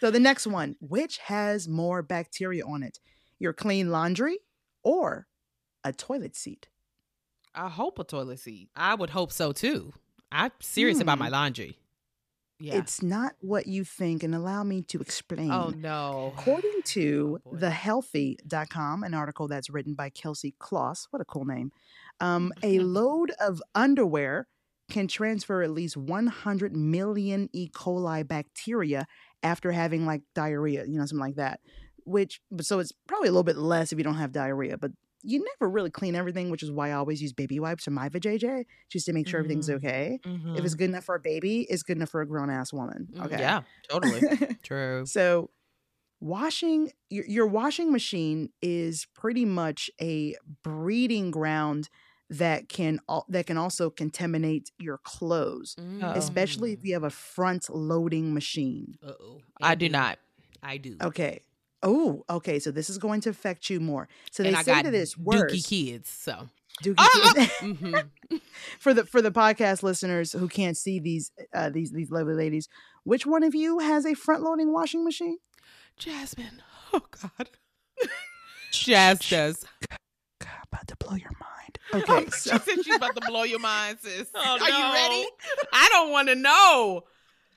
[0.00, 2.98] So the next one, which has more bacteria on it?
[3.40, 4.38] Your clean laundry
[4.84, 5.26] or
[5.84, 6.68] a toilet seat?
[7.58, 8.68] I hope a toilet seat.
[8.76, 9.92] I would hope so too.
[10.30, 11.24] I'm serious about Hmm.
[11.24, 11.78] my laundry.
[12.60, 12.74] Yeah.
[12.78, 15.50] It's not what you think, and allow me to explain.
[15.50, 16.32] oh no.
[16.36, 21.70] According to Oh, thehealthy.com, an article that's written by Kelsey Kloss, what a cool name,
[22.20, 24.48] um, a load of underwear
[24.90, 27.68] can transfer at least 100 million E.
[27.68, 29.06] coli bacteria
[29.42, 31.60] after having like diarrhea, you know, something like that.
[32.04, 34.92] Which, but so it's probably a little bit less if you don't have diarrhea, but
[35.22, 38.08] you never really clean everything, which is why I always use baby wipes or my
[38.08, 39.76] vajayjay just to make sure everything's Mhm.
[39.76, 40.20] okay.
[40.54, 40.78] If it's Mhm.
[40.78, 43.08] good enough for a baby, it's good enough for a grown ass woman.
[43.14, 43.36] Mm, Okay.
[43.40, 44.20] Yeah, totally.
[44.62, 45.04] True.
[45.06, 45.50] So,
[46.20, 51.88] washing your, your washing machine is pretty much a breeding ground
[52.30, 56.16] that can that can also contaminate your clothes, Mm.
[56.16, 58.98] especially if you have a front loading machine.
[59.02, 59.40] Uh-oh.
[59.62, 60.18] I do not.
[60.62, 60.96] I do.
[61.02, 61.40] Okay.
[61.82, 62.58] Oh, okay.
[62.58, 64.08] So this is going to affect you more.
[64.32, 65.66] So they and I say got that it's dookie worse.
[65.66, 66.08] kids.
[66.10, 66.48] So
[66.82, 67.32] Dookie Ah!
[67.34, 67.52] kids.
[67.60, 67.96] hmm
[68.78, 72.68] for the for the podcast listeners who can't see these uh, these these lovely ladies,
[73.04, 75.38] which one of you has a front loading washing machine?
[75.98, 76.62] Jasmine.
[76.92, 77.50] Oh God.
[78.72, 79.64] Jazz does.
[80.40, 81.78] God, about to blow your mind.
[81.94, 84.28] Okay, she so said she's about to blow your mind, sis.
[84.34, 85.26] Oh, Are you ready?
[85.72, 87.04] I don't want to know.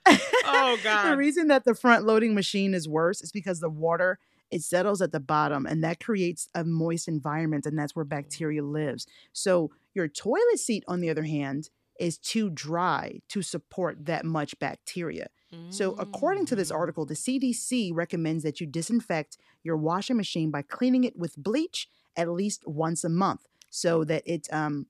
[0.06, 1.10] Oh god.
[1.10, 4.18] the reason that the front loading machine is worse is because the water
[4.50, 8.62] it settles at the bottom and that creates a moist environment and that's where bacteria
[8.62, 9.06] lives.
[9.32, 14.58] So your toilet seat on the other hand is too dry to support that much
[14.58, 15.28] bacteria.
[15.68, 16.76] So according to this Mm.
[16.76, 21.88] article, the CDC recommends that you disinfect your washing machine by cleaning it with bleach
[22.16, 24.86] at least once a month so that it um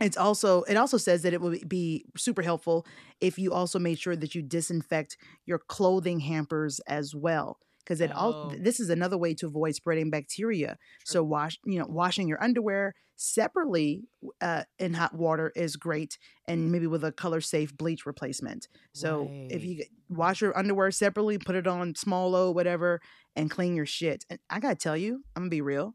[0.00, 2.86] it's also it also says that it will be super helpful
[3.20, 8.12] if you also made sure that you disinfect your clothing hampers as well because it
[8.12, 8.54] all Oh.
[8.58, 10.76] this is another way to avoid spreading bacteria.
[11.04, 14.02] So wash you know washing your underwear separately
[14.40, 16.16] uh, in hot water is great
[16.48, 18.66] and maybe with a color safe bleach replacement.
[18.94, 23.00] So if you get- wash your underwear separately put it on small load whatever
[23.36, 24.24] and clean your shit.
[24.30, 25.94] And i gotta tell you i'm gonna be real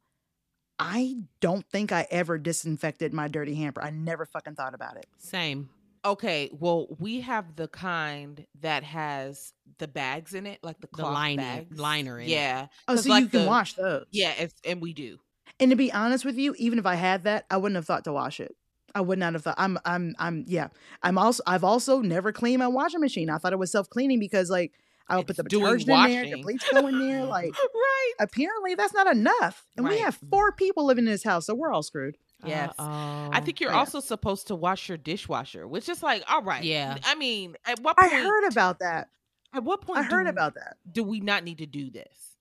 [0.79, 3.81] I don't think I ever disinfected my dirty hamper.
[3.81, 5.05] I never fucking thought about it.
[5.17, 5.69] Same.
[6.03, 10.97] Okay, well, we have the kind that has the bags in it, like the The
[10.97, 11.79] cloth lining- bags.
[11.79, 12.29] liner in it.
[12.31, 12.67] Yeah.
[12.87, 14.05] Oh, 'Cause so like you can the- wash those.
[14.11, 15.17] Yeah, it's, and we do.
[15.59, 18.03] And to be honest with you, even if I had that, I wouldn't have thought
[18.03, 18.55] to wash it.
[18.93, 19.55] I would not have thought.
[19.57, 19.77] I'm.
[19.83, 20.15] I'm.
[20.19, 20.43] I'm.
[20.47, 20.67] Yeah.
[21.03, 21.43] I'm also.
[21.47, 23.29] I've also never cleaned my washing machine.
[23.29, 24.73] I thought it was self cleaning because like
[25.07, 26.41] I'll It's put the doing detergent in there, the washing.
[26.43, 27.23] bleach go in there.
[27.25, 28.11] Like right.
[28.19, 31.71] apparently that's not enough, and we have four people living in this house, so we're
[31.71, 32.17] all screwed.
[32.45, 32.73] Yes.
[32.77, 33.29] Uh-oh.
[33.31, 33.77] I think you're Yeah.
[33.79, 36.63] also supposed to wash your dishwasher, which is like, all right.
[36.63, 36.97] Yeah.
[37.03, 39.09] I mean, at what I heard about that.
[39.53, 39.99] At what point?
[39.99, 40.77] I heard do, about that.
[40.91, 42.34] Do we not need to do this?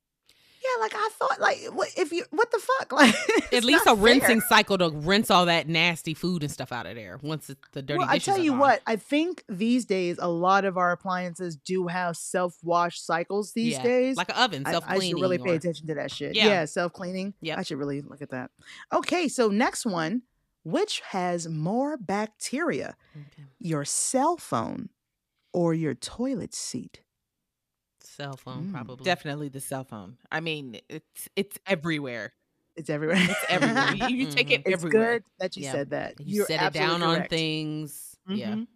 [0.81, 2.93] Like I thought, like what if you what the fuck?
[2.93, 3.15] Like
[3.53, 3.97] at least a fair.
[3.97, 7.59] rinsing cycle to rinse all that nasty food and stuff out of there once it,
[7.73, 8.59] the dirty Well, I tell you gone.
[8.61, 13.53] what, I think these days a lot of our appliances do have self wash cycles
[13.53, 14.17] these Yeah, days.
[14.17, 15.23] like an oven, I- self I, should cleaning.
[15.23, 16.35] really pay attention to that shit.
[16.37, 16.47] Yeah.
[16.47, 17.35] Yeah, self cleaning.
[17.41, 18.51] Yeah, I should really look at that.
[18.93, 20.23] Okay, so next one,
[20.65, 22.97] which has more bacteria,
[23.59, 24.89] your cell phone
[25.53, 27.01] or your toilet seat?
[28.17, 29.05] Cell phone, Mm, probably.
[29.05, 30.17] Definitely the cell phone.
[30.31, 32.33] I mean, it's it's everywhere.
[32.77, 33.17] It's everywhere.
[33.19, 33.95] It's everywhere.
[34.09, 35.19] you, you take it it's everywhere.
[35.21, 35.73] good that you Yeah.
[35.73, 36.15] said that.
[36.21, 38.17] You You're set it down absolutely on things.
[38.29, 38.55] Yeah.
[38.55, 38.67] Mhm.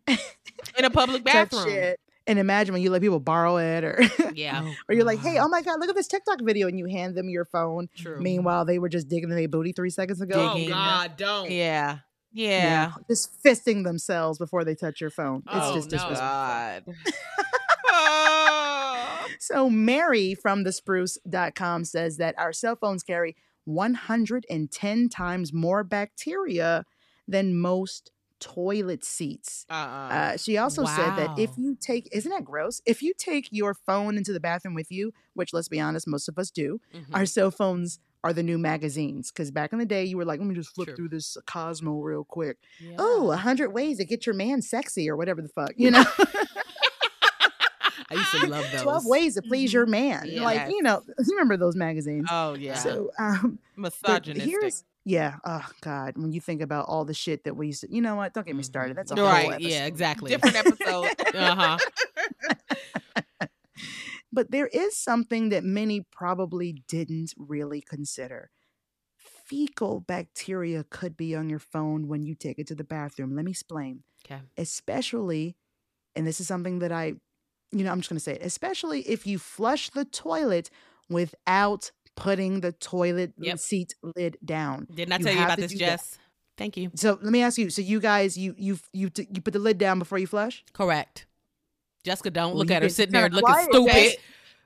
[0.78, 1.68] In a public bathroom.
[1.68, 2.00] it.
[2.26, 4.00] And imagine when you let people borrow it or
[4.34, 4.70] Yeah.
[4.88, 7.14] or you're like, hey, oh my God, look at this TikTok video and you hand
[7.16, 7.88] them your phone.
[7.96, 8.20] True.
[8.20, 10.50] Meanwhile, they were just digging in their booty three seconds ago.
[10.50, 10.70] oh digging.
[10.70, 11.50] God, don't.
[11.50, 11.98] Yeah.
[12.32, 12.92] Yeah.
[13.08, 15.42] Just fisting themselves before they touch your phone.
[15.46, 15.96] It's Oh, just no.
[15.96, 16.26] disrespectful.
[16.28, 16.84] God.
[17.90, 18.74] Oh.
[19.38, 26.84] So Mary from thespruce.com says that our cell phones carry 110 times more bacteria
[27.26, 28.10] than most
[28.40, 29.66] toilet seats.
[29.68, 29.74] Uh-uh.
[30.14, 32.80] Uh, she also said that if you take, isn't that gross?
[32.86, 36.28] If you take your phone into the bathroom with you, which let's be honest, most
[36.28, 37.06] of us do, Mhm.
[37.14, 39.30] our cell phones are the new magazines.
[39.30, 40.96] Because back in the day, you were like, let me just flip True.
[40.96, 42.58] through this Cosmo real quick.
[42.80, 42.96] Yeah.
[42.98, 46.04] Oh, a hundred ways to get your man sexy or whatever the fuck, you know?
[48.10, 48.82] I used to love those.
[48.82, 50.22] 12 ways to please your man.
[50.26, 50.42] Yes.
[50.42, 52.26] Like, you know, you remember those magazines.
[52.30, 52.74] oh yeah.
[52.74, 54.48] So, um, Misogynistic.
[54.50, 57.94] here's, yeah, oh God, when you think about all the shit that we used to,
[57.94, 58.34] you know what?
[58.34, 58.96] Don't get me started.
[58.96, 59.68] That's a whole Right, episode.
[59.70, 60.30] Yeah, exactly.
[60.30, 61.08] Different episode.
[61.34, 61.78] uh-huh.
[64.30, 68.50] But there is something that many probably didn't really consider.
[69.16, 73.34] Fecal bacteria could be on your phone when you take it to the bathroom.
[73.34, 74.02] Let me explain.
[74.26, 74.42] Okay.
[74.58, 75.56] Especially,
[76.14, 77.14] and this is something that I,
[77.72, 80.70] you know, I'm just going to say it, especially if you flush the toilet
[81.08, 83.58] without putting the toilet Yep.
[83.58, 84.86] seat lid down.
[84.92, 86.02] Didn't I You tell you have about this, do that.
[86.56, 86.90] Thank you.
[86.96, 87.70] So let me ask you.
[87.70, 90.64] So you guys, you you you t- you put the lid down before you flush?
[90.72, 91.26] Correct.
[92.04, 93.92] Jessica, don't Well, look at her get sitting there looking quiet, stupid.
[93.92, 94.16] Jess.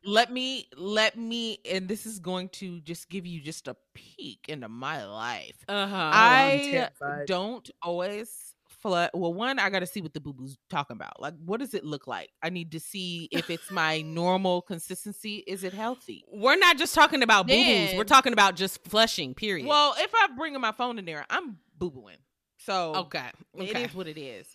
[0.05, 4.47] let me let me and this is going to just give you just a peek
[4.49, 5.57] into my life.
[5.69, 5.95] Uh-huh.
[6.13, 7.27] I terrified.
[7.27, 8.52] don't always
[8.85, 11.21] Well, one, I got to see what the boo boo's talking about.
[11.21, 12.31] Like, what does it look like?
[12.43, 15.45] I need to see if it's my normal consistency.
[15.47, 16.25] Is it healthy?
[16.33, 17.95] We're not just talking about boo boos.
[17.95, 19.67] We're talking about just flushing, period.
[19.69, 22.19] Well, if I bring my phone in there, I'm boo booing.
[22.59, 23.31] So okay.
[23.57, 23.85] it Okay.
[23.85, 24.47] is what it is.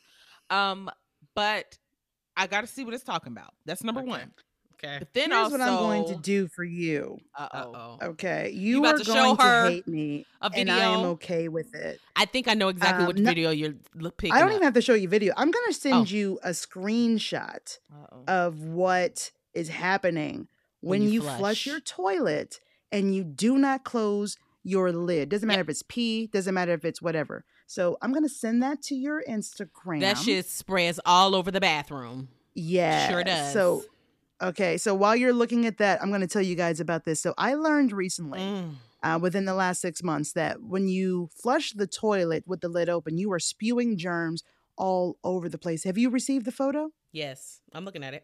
[0.49, 0.89] Um,
[1.35, 1.77] but
[2.35, 3.53] I got to see what it's talking about.
[3.65, 4.09] That's number Okay.
[4.09, 4.31] one.
[4.83, 4.97] Okay.
[4.99, 7.19] But then Here's also, what I'm going to do for you.
[7.35, 7.97] Uh oh.
[8.01, 10.99] Okay, you, about are to show going her to hate me, A and I am
[11.05, 11.99] okay with it.
[12.15, 13.73] I think I know exactly Um, which no- video you're
[14.17, 14.53] picking I don't up.
[14.55, 15.33] even have to show you video.
[15.35, 16.03] I'm going to send Oh.
[16.05, 18.23] you a screenshot Uh oh.
[18.27, 20.47] of what is happening
[20.81, 21.39] when, When you you, flush.
[21.39, 21.65] flush.
[21.65, 22.59] your toilet
[22.91, 25.29] and you do not close your lid.
[25.29, 27.45] Doesn't matter if it's pee, doesn't matter if it's whatever.
[27.65, 30.01] So I'm going to send that to your Instagram.
[30.01, 32.29] That shit spreads all over the bathroom.
[32.53, 33.09] Yeah.
[33.09, 33.53] Sure does.
[33.53, 33.83] So,
[34.41, 34.78] okay.
[34.78, 37.21] So while you're looking at that, I'm going to tell you guys about this.
[37.21, 38.39] So I learned recently.
[38.39, 38.71] Mm.
[39.04, 42.89] uh, within the last six months that when you flush the toilet with the lid
[42.89, 44.43] open, you are spewing germs
[44.78, 45.84] all over the place.
[45.84, 46.89] Have you received the photo?
[47.12, 48.23] Yes, I'm looking at it.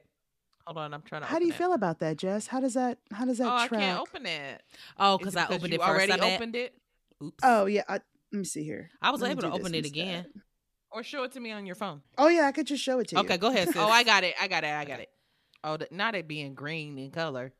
[0.66, 1.28] Hold on, I'm trying to.
[1.28, 1.58] How do you it.
[1.58, 2.48] feel about that, Jess?
[2.48, 3.82] How does that how does that Oh, I track?
[3.82, 4.64] can't open it.
[4.98, 5.90] Oh, because I opened you it first.
[5.90, 6.36] Already I bet.
[6.36, 6.74] opened it,
[7.24, 7.40] Oops.
[7.44, 8.90] Oh yeah, I, let me see here.
[9.02, 9.92] I was Let able to open it instead.
[9.92, 10.26] again.
[10.92, 12.02] or show it to me on your phone.
[12.18, 13.22] Oh yeah, I could just show it to you.
[13.24, 13.68] Okay, go ahead.
[13.68, 13.78] Sis.
[13.78, 14.36] Oh, I got it.
[14.42, 14.72] I got it.
[14.72, 15.10] I got it.
[15.64, 17.54] Oh, not it being green in color.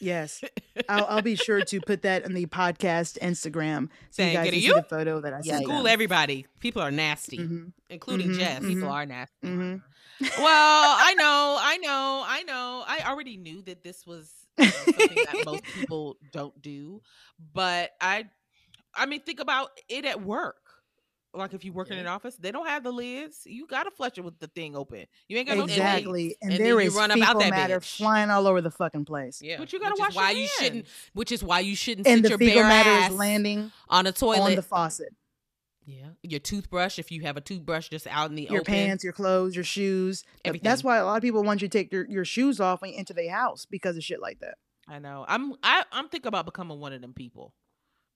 [0.00, 0.42] Yes,
[0.88, 4.58] I'll, I'll be sure to put that in the podcast Instagram so you guys can
[4.58, 5.64] it, see the photo that I Yeah, sent.
[5.64, 6.46] School everybody.
[6.60, 8.60] People are nasty, Mhm, including Mhm, Jess.
[8.62, 8.68] mhm.
[8.68, 9.48] People are nasty.
[9.48, 9.76] hmm
[10.20, 12.84] Well, I know, I know, I know.
[12.86, 17.00] I already knew that this was you know, something that most people don't do,
[17.52, 18.26] but I,
[18.94, 20.56] I mean, think about it at work.
[21.34, 23.42] Like if you work in an office, they don't have the lids.
[23.44, 25.06] You gotta flush it with the thing open.
[25.28, 25.64] You ain't got no.
[25.64, 27.96] Exactly, and, And then there run up out fecal that matter bitch.
[27.96, 29.40] flying all over the fucking place.
[29.42, 30.86] Yeah, But you gotta which wash why your you shouldn't.
[31.12, 34.06] Which is why you shouldn't And sit the your fecal bare matter is landing on
[34.06, 34.40] a toilet.
[34.40, 35.14] on the faucet.
[35.86, 36.98] yeah, your toothbrush.
[36.98, 38.52] If you have a toothbrush just out in the open.
[38.54, 38.74] your open.
[38.74, 40.24] pants, your clothes, your shoes.
[40.44, 40.64] Everything.
[40.64, 42.92] That's why a lot of people want you to take your, your shoes off when
[42.92, 44.54] you enter their house because of shit like that.
[44.88, 45.24] I know.
[45.26, 47.52] I'm I, I'm thinking about becoming one of them people.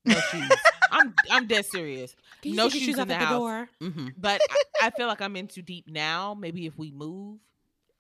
[0.05, 0.49] No shoes.
[0.91, 2.15] I'm I'm dead serious.
[2.43, 3.39] Can you no take shoes shoes in the at the house.
[3.39, 3.69] door.
[3.83, 4.09] Mm-hmm.
[4.19, 4.41] But
[4.81, 6.35] I, I feel like I'm in too deep now.
[6.35, 7.39] Maybe if we move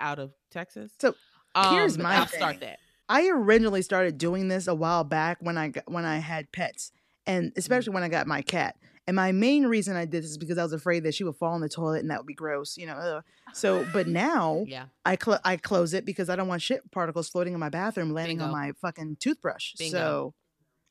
[0.00, 0.92] out of Texas.
[1.00, 1.14] So-
[1.54, 2.38] Um, Here's my I'll thing.
[2.38, 2.78] start that.
[3.08, 6.92] I originally started doing this a while back when I when I had pets,
[7.26, 7.58] and Mm.
[7.58, 8.76] especially when I got my cat.
[9.06, 11.36] And my main reason I did this is because I was afraid that she would
[11.36, 12.92] fall in the toilet and that would be gross, you know.
[12.92, 13.24] ugh.
[13.54, 14.84] So, but now Yeah.
[15.06, 18.12] I cl- I close it because I don't want shit particles floating in my bathroom,
[18.12, 19.72] landing on my fucking toothbrush.
[19.78, 19.96] Bingo.
[19.98, 20.34] So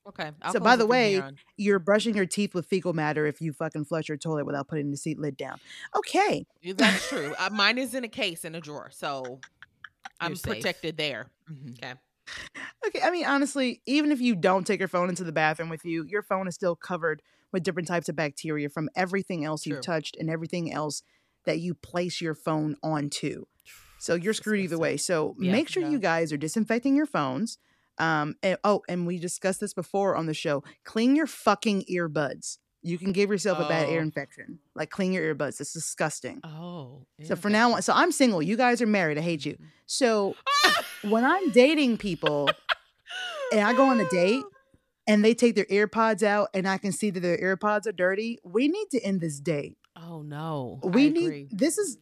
[0.08, 0.32] Okay.
[0.42, 1.22] I'll So by the way,
[1.58, 4.92] you're brushing your teeth with fecal matter if you fucking flush your toilet without putting
[4.92, 5.60] the seat lid down.
[5.96, 7.34] Okay, that's true.
[7.38, 9.40] Uh, mine is in a case in a drawer, so
[10.20, 11.28] I'm protected there.
[11.52, 11.78] Mhm.
[11.78, 11.94] Okay.
[12.88, 13.02] okay.
[13.04, 16.06] I mean, honestly, even if you don't take your phone into the bathroom with you,
[16.08, 19.74] your phone is still covered with different types of bacteria from everything else True.
[19.74, 21.04] you've touched and everything else
[21.46, 23.46] that you place your phone onto.
[24.00, 24.98] So you're screwed either way.
[24.98, 25.52] So Yeah.
[25.52, 27.58] make sure you guys are disinfecting your phones.
[28.00, 30.64] Um, and, oh, and we discussed this before on the show.
[30.84, 32.58] Clean your fucking earbuds.
[32.84, 34.04] You can give yourself a bad ear Oh.
[34.04, 34.60] infection.
[34.76, 35.60] Like clean your earbuds.
[35.60, 36.40] It's disgusting.
[36.44, 37.06] Oh.
[37.24, 38.42] So for now on, so I'm single.
[38.42, 39.18] You guys are married.
[39.18, 39.58] I hate you.
[39.88, 40.36] So
[41.02, 42.50] when I'm dating people
[43.52, 44.44] and I go on a date
[45.08, 48.40] and they take their earpods out and I can see that their earpods are dirty,
[48.44, 49.78] we need to end this date.
[49.96, 50.80] Oh no.
[50.84, 51.50] We I need agree.
[51.52, 51.98] this is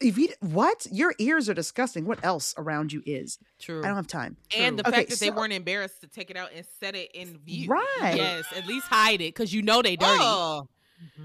[0.00, 2.04] if you what your ears are disgusting.
[2.06, 3.38] What else around you is?
[3.58, 3.82] True.
[3.82, 4.36] I don't have time.
[4.56, 7.10] And the Okay, fact that they weren't embarrassed to take it out and set it
[7.14, 7.68] in view.
[7.68, 8.14] Right.
[8.16, 8.44] Yes.
[8.54, 10.18] At least hide it because you know they dirty.
[10.20, 10.68] Oh.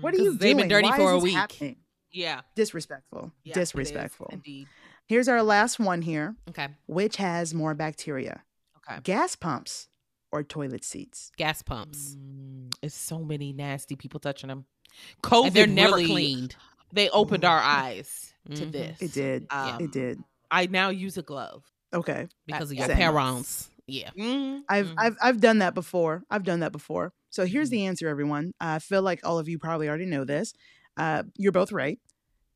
[0.02, 0.58] What are you they've doing?
[0.58, 1.34] been dirty Why for a week.
[1.36, 1.78] happening?
[2.12, 2.42] Yeah.
[2.56, 3.32] Disrespectful.
[3.44, 4.30] yeah, Disrespectful.
[4.32, 4.68] Indeed.
[5.06, 6.36] Here's our last one here.
[6.50, 6.68] Okay.
[6.88, 8.44] Which has more bacteria?
[8.90, 9.00] Okay.
[9.04, 9.88] Gas pumps
[10.32, 11.32] or toilet seats?
[11.38, 12.16] Gas pumps.
[12.18, 14.66] Mm, it's so many nasty people touching them.
[15.24, 16.56] COVID and they're never really- cleaned.
[16.94, 18.72] They opened our eyes to Mhm.
[18.72, 19.02] this.
[19.02, 19.48] It did.
[19.50, 20.20] Um, it did.
[20.50, 21.64] I now use a glove.
[21.94, 22.28] Okay.
[22.46, 22.88] because of Same.
[22.88, 23.70] your parents.
[23.86, 24.12] Yeah.
[24.18, 24.94] Mm, I've mm.
[24.98, 26.24] I've I've done that before.
[26.30, 27.12] I've done that before.
[27.30, 28.54] So here's the answer, everyone.
[28.62, 30.54] I feel like all of you probably already know this.
[30.96, 32.00] Uh, you're both right.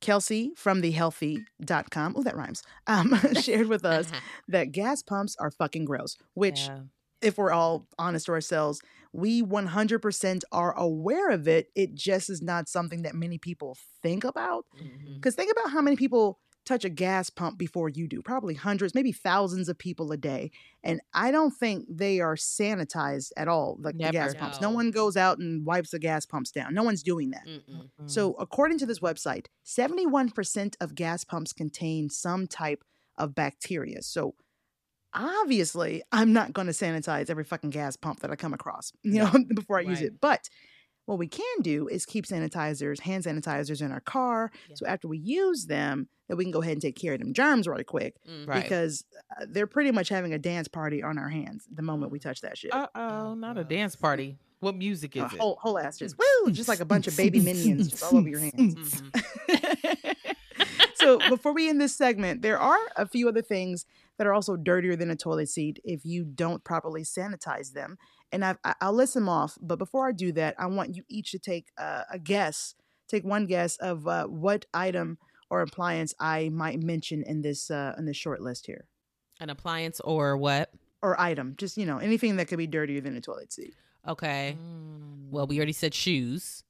[0.01, 4.11] Kelsey from thehealthy.com, oh, that rhymes, um, shared with us
[4.47, 6.79] that gas pumps are fucking gross, which, Yeah.
[7.21, 8.81] If we're all honest to ourselves,
[9.13, 11.69] we 100% are aware of it.
[11.75, 14.65] It just is not something that many people think about.
[15.15, 18.23] Because think about how many people touch a gas pump before you do.
[18.23, 20.49] Probably hundreds, maybe thousands of people a day.
[20.83, 24.39] And I don't think they are sanitized at all, like the gas Never.
[24.39, 24.59] pumps.
[24.59, 24.75] No No.
[24.75, 26.73] one goes out and wipes the gas pumps down.
[26.73, 27.45] No one's doing that.
[27.47, 27.89] Mm-mm.
[28.01, 28.09] Mm.
[28.09, 32.83] So, according to this website, 71% of gas pumps contain some type
[33.17, 34.01] of bacteria.
[34.01, 34.33] So,
[35.15, 39.19] obviously, I'm not going to sanitize every fucking gas pump that I come across, you
[39.23, 40.19] know, before I use it.
[40.21, 40.49] But
[41.05, 44.51] what we can do is keep sanitizers, hand sanitizers in our car.
[44.69, 44.75] Yeah.
[44.75, 47.33] So after we use them, that we can go ahead and take care of them
[47.33, 48.47] germs really quick Mm.
[48.47, 48.63] Right.
[48.63, 49.05] because
[49.39, 52.41] uh, they're pretty much having a dance party on our hands the moment we touch
[52.41, 52.73] that shit.
[52.73, 54.37] Uh oh, not a dance party.
[54.61, 55.31] What music is a it?
[55.33, 58.27] whole, whole ass just woo, just like a bunch of baby minions just all over
[58.27, 59.03] your hands.
[59.03, 60.15] Mhm.
[60.95, 63.85] so before we end this segment, there are a few other things
[64.17, 67.97] that are also dirtier than a toilet seat if you don't properly sanitize them.
[68.31, 69.57] And I've, I- I'll list them off.
[69.61, 72.75] But before I do that, I want you each to take uh, a guess,
[73.07, 75.17] take one guess of uh, what item
[75.49, 78.87] or appliance I might mention in this uh, in this short list here,
[79.39, 80.71] An appliance or what?
[81.03, 83.75] or item, just you know anything that could be dirtier than a toilet seat.
[84.07, 84.57] Okay.
[84.59, 85.29] Mm.
[85.29, 86.63] Well, we already said shoes.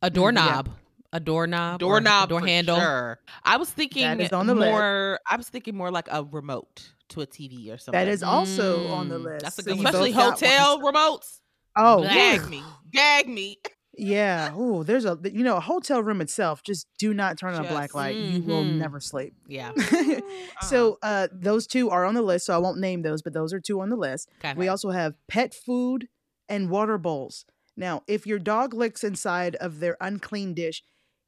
[0.00, 0.66] A doorknob.
[0.68, 0.72] yeah.
[1.20, 1.76] Doorknob.
[1.76, 1.82] A doorknob.
[1.82, 2.76] or doorknob, Door for handle.
[2.76, 3.18] Sure.
[3.44, 4.70] I was thinking is on the list.
[4.70, 5.18] more.
[5.28, 7.98] I was thinking more like a remote to a TV or something.
[7.98, 9.44] That is also on the Mm, list.
[9.44, 9.86] that's a good you one.
[9.86, 11.40] especially hotel remotes.
[11.76, 12.10] Oh, Blah.
[12.12, 12.36] yeah.
[12.38, 13.58] Gag me, gag me.
[13.94, 14.52] Yeah.
[14.54, 16.62] Oh, there's a you know a hotel room itself.
[16.62, 18.16] Just do not turn on a black Just- light.
[18.16, 18.78] You will Mhm.
[18.78, 19.34] never sleep.
[19.46, 19.72] Yeah.
[20.62, 22.46] so uh, those two are on the list.
[22.46, 24.30] So I won't name those, but those are two on the list.
[24.38, 24.54] Okay.
[24.54, 26.08] We also have pet food
[26.48, 27.44] and water bowls.
[27.76, 30.82] Now, if your dog licks inside of their unclean dish,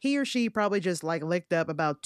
[0.05, 2.03] he or she probably just like licked up about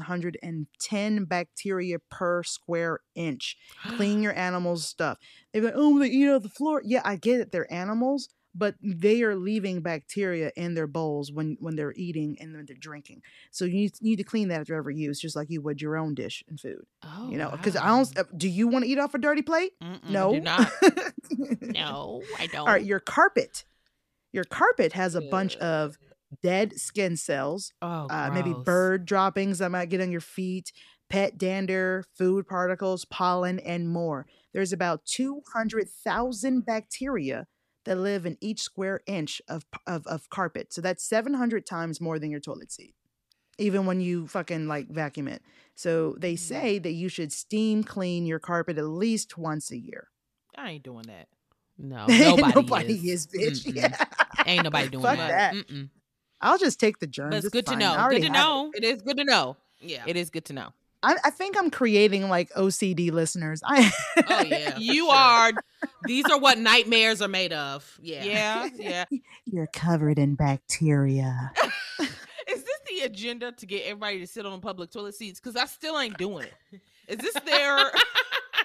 [0.00, 3.56] 2,110 bacteria per square inch.
[3.96, 5.18] Clean your animals' stuff.
[5.52, 6.82] They're like, oh, they eat off the floor.
[6.84, 7.52] Yeah, I get it.
[7.52, 12.54] They're animals, but they are leaving bacteria in their bowls when, when they're eating and
[12.54, 13.22] when they're drinking.
[13.50, 15.96] So you need, need to clean that after every use, just like you would your
[15.96, 16.84] own dish and food.
[17.02, 18.18] Oh, You know, because I don't.
[18.18, 19.72] uh, Do you want to eat off a dirty plate?
[19.82, 20.70] Mm-mm, No, Do not.
[20.82, 20.88] no.
[21.62, 22.66] No, I don't.
[22.66, 23.64] All right, your carpet.
[24.32, 25.96] Your carpet has a bunch of
[26.42, 30.72] dead skin cells, Oh, uh, maybe bird droppings that might get on your feet,
[31.08, 34.26] pet dander, food particles, pollen, and more.
[34.52, 37.46] There's about 200,000 bacteria
[37.84, 40.72] that live in each square inch of, of, of carpet.
[40.72, 42.94] So that's 700 times more than your toilet seat,
[43.58, 45.42] even when you fucking like vacuum it.
[45.74, 50.08] So they say that you should steam clean your carpet at least once a year.
[50.56, 51.28] I ain't doing that.
[51.78, 53.26] No, nobody, nobody is.
[53.32, 53.64] is, bitch.
[53.74, 53.76] Mm-mm.
[53.76, 54.04] Yeah.
[54.46, 55.54] Ain't nobody doing Fuck that.
[55.54, 55.86] that.
[56.40, 57.30] I'll just take the germs.
[57.30, 58.08] But it's It's good to know.
[58.08, 58.78] Good to have it.
[58.78, 59.56] It is good to know.
[59.80, 60.04] Yeah.
[60.06, 60.72] It is good to know.
[61.02, 63.62] I, I think I'm creating like OCD listeners.
[63.66, 63.90] I
[64.28, 64.76] Oh yeah.
[64.78, 65.14] you sure.
[65.14, 65.52] are.
[66.04, 67.98] These are what nightmares are made of.
[68.02, 68.24] Yeah.
[68.24, 69.04] Yeah, yeah.
[69.46, 71.52] You're covered in bacteria.
[72.00, 75.40] Is this the agenda to get everybody to sit on public toilet seats?
[75.40, 76.80] Because I still ain't doing it.
[77.08, 77.90] Is this their?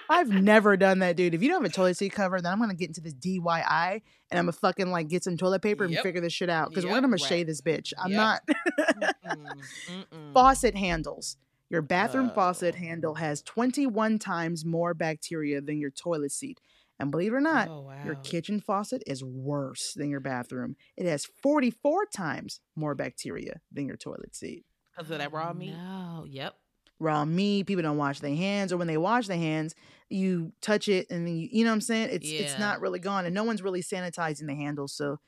[0.08, 1.34] I've never done that, dude.
[1.34, 4.00] If you don't have a toilet seat cover, then I'm gonna get into this DIY
[4.30, 6.02] and I'm gonna fucking like get some toilet paper and Yep.
[6.02, 6.68] figure this shit out.
[6.70, 7.46] Because Yep, we're gonna right.
[7.46, 7.92] this bitch.
[7.98, 8.16] I'm Yep.
[8.16, 9.12] not Mm-mm,
[9.88, 10.32] mm-mm.
[10.32, 11.36] faucet handles.
[11.68, 12.78] Your bathroom faucet Oh.
[12.78, 16.60] handle has 21 times more bacteria than your toilet seat.
[16.98, 18.04] And believe it or not, Oh wow.
[18.04, 20.76] your kitchen faucet is worse than your bathroom.
[20.96, 24.64] It has 44 times more bacteria than your toilet seat.
[24.96, 25.74] Because of that raw meat.
[25.76, 26.24] Oh, no.
[26.26, 26.54] Yep.
[26.98, 29.74] Raw meat, people don't wash their hands, or when they wash their hands,
[30.08, 32.10] you touch it and then you, you know what I'm saying?
[32.12, 35.18] It's it's not really gone, and no one's really sanitizing the handles, so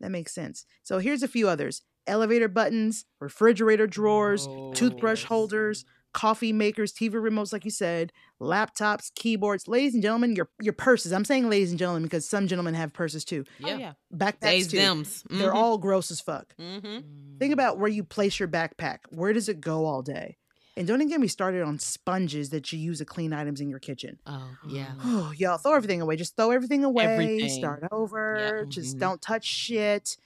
[0.00, 0.64] that makes sense.
[0.82, 5.28] So here's a few others: elevator buttons, refrigerator drawers, toothbrush Oh.
[5.28, 9.68] holders, coffee makers, TV remotes, like you said, laptops, keyboards.
[9.68, 11.12] Ladies and gentlemen, your your purses.
[11.12, 13.44] I'm saying ladies and gentlemen because some gentlemen have purses too.
[13.62, 13.76] Oh, Yeah.
[13.76, 13.92] yeah.
[14.14, 14.76] Backpacks Days too.
[14.78, 15.24] thems.
[15.30, 16.54] They're all gross as fuck.
[16.58, 17.38] Mm-hmm.
[17.38, 18.98] Think about where you place your backpack.
[19.10, 20.36] Where does it go all day?
[20.76, 23.68] And don't even get me started on sponges that you use to clean items in
[23.68, 24.18] your kitchen.
[24.26, 24.92] Oh yeah.
[25.04, 26.16] Oh, y'all throw everything away.
[26.16, 27.04] Just throw everything away.
[27.04, 27.48] Everything.
[27.50, 28.64] Start over.
[28.68, 29.00] Just Mhm.
[29.00, 30.16] don't touch shit.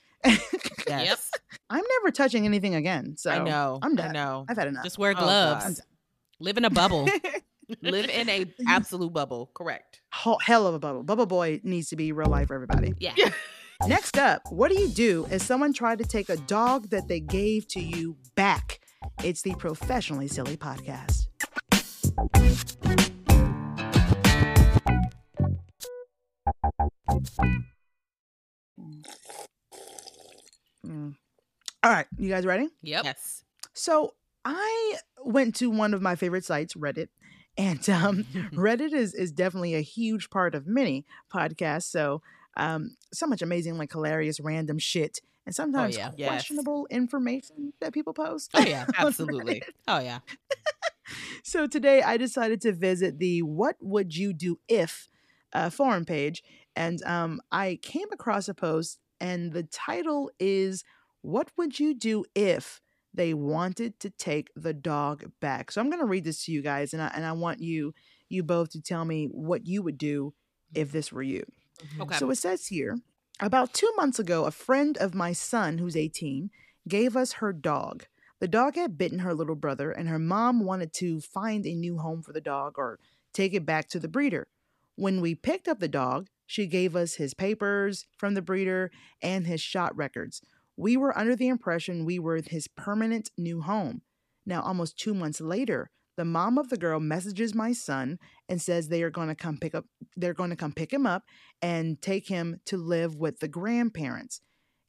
[0.87, 1.29] Yes.
[1.69, 3.15] I'm never touching anything again.
[3.17, 3.79] So I know.
[3.81, 4.11] I'm done.
[4.11, 4.13] I done.
[4.13, 4.45] know.
[4.47, 4.83] I've had enough.
[4.83, 5.65] Just wear Oh, gloves.
[5.65, 5.75] God.
[6.39, 7.09] Live in a bubble.
[7.81, 9.51] Live in a absolute bubble.
[9.53, 10.01] Correct.
[10.13, 11.03] Ho- hell of a bubble.
[11.03, 12.93] Bubble Boy needs to be real life for everybody.
[12.99, 13.13] yeah.
[13.85, 17.19] Next up, what do you do if someone tried to take a dog that they
[17.19, 18.79] gave to you back?
[19.23, 21.27] It's the Professionally Silly Podcast.
[30.85, 31.15] Mm.
[31.83, 32.69] All right, you guys ready?
[32.81, 33.03] Yep.
[33.05, 33.43] Yes.
[33.73, 34.13] So
[34.45, 37.09] I went to one of my favorite sites, Reddit,
[37.57, 38.23] and um,
[38.53, 41.83] Reddit is is definitely a huge part of many podcasts.
[41.91, 42.21] So
[42.55, 46.11] um, so much amazing, like hilarious, random shit, and sometimes yeah.
[46.15, 46.27] Yes.
[46.27, 48.51] questionable information that people post.
[48.53, 48.85] Oh yeah.
[48.97, 49.63] Absolutely.
[49.87, 50.19] Oh yeah.
[51.41, 55.07] So today I decided to visit the "What Would You Do If"
[55.53, 56.43] uh, forum page,
[56.75, 60.83] and um, I came across a post, and the title is
[61.21, 62.81] "What Would You Do If."
[63.13, 65.71] They wanted to take the dog back.
[65.71, 67.93] So I'm going to read this to you guys, and I, and I want you
[68.27, 70.33] you both to tell me what you would do
[70.75, 71.45] if this were you.
[72.01, 72.17] Okay.
[72.17, 72.97] So it says here
[73.39, 76.49] about two months ago, a friend of my son, who's 18,
[76.87, 78.05] gave us her dog.
[78.39, 81.97] The dog had bitten her little brother, and her mom wanted to find a new
[81.97, 82.99] home for the dog or
[83.33, 84.47] take it back to the breeder.
[84.95, 88.89] When we picked up the dog, she gave us his papers from the breeder
[89.21, 90.41] and his shot records.
[90.75, 94.01] We were under the impression we were his permanent new home.
[94.45, 98.87] Now, almost two months later, the mom of the girl messages my son and says
[98.87, 99.85] they are going to come pick up
[100.17, 101.23] they're going to come pick him up
[101.61, 104.41] and take him to live with the grandparents.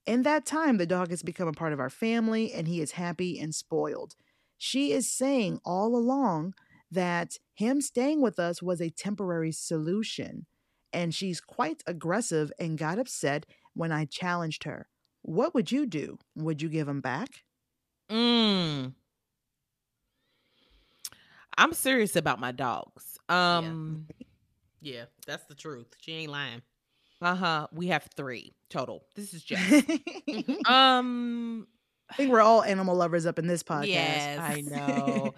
[0.07, 2.93] In that time, the dog has become a part of our family and he is
[2.93, 4.15] happy and spoiled.
[4.57, 6.55] She is saying all along
[6.91, 10.47] that him staying with us was a temporary solution.
[10.93, 14.89] And she's quite aggressive and got upset when I challenged her.
[15.21, 16.19] What would you do?
[16.35, 17.29] Would you give him back?
[18.11, 18.95] Mm.
[21.59, 23.19] I'm serious about my dogs.
[23.29, 24.07] Um.
[24.81, 25.05] yeah.
[25.27, 25.89] That's the truth.
[26.01, 26.63] She ain't lying.
[27.21, 27.67] Uh huh.
[27.73, 29.05] We have three total.
[29.15, 29.83] This is Jess.
[30.67, 31.67] Um
[32.11, 33.89] I think we're all animal lovers up in this podcast.
[33.89, 34.39] Yes.
[34.39, 35.35] I know.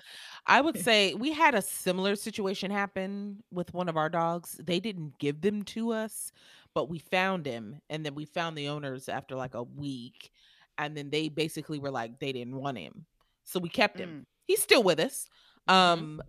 [0.46, 4.60] I would say we had a similar situation happen with one of our dogs.
[4.62, 6.30] They didn't give them to us,
[6.74, 10.30] but we found him and then we found the owners after like a week.
[10.78, 13.06] And then they basically were like they didn't want him.
[13.44, 14.26] So we kept him.
[14.46, 15.26] He's still with us.
[15.68, 15.72] Mhm.
[15.74, 16.22] Um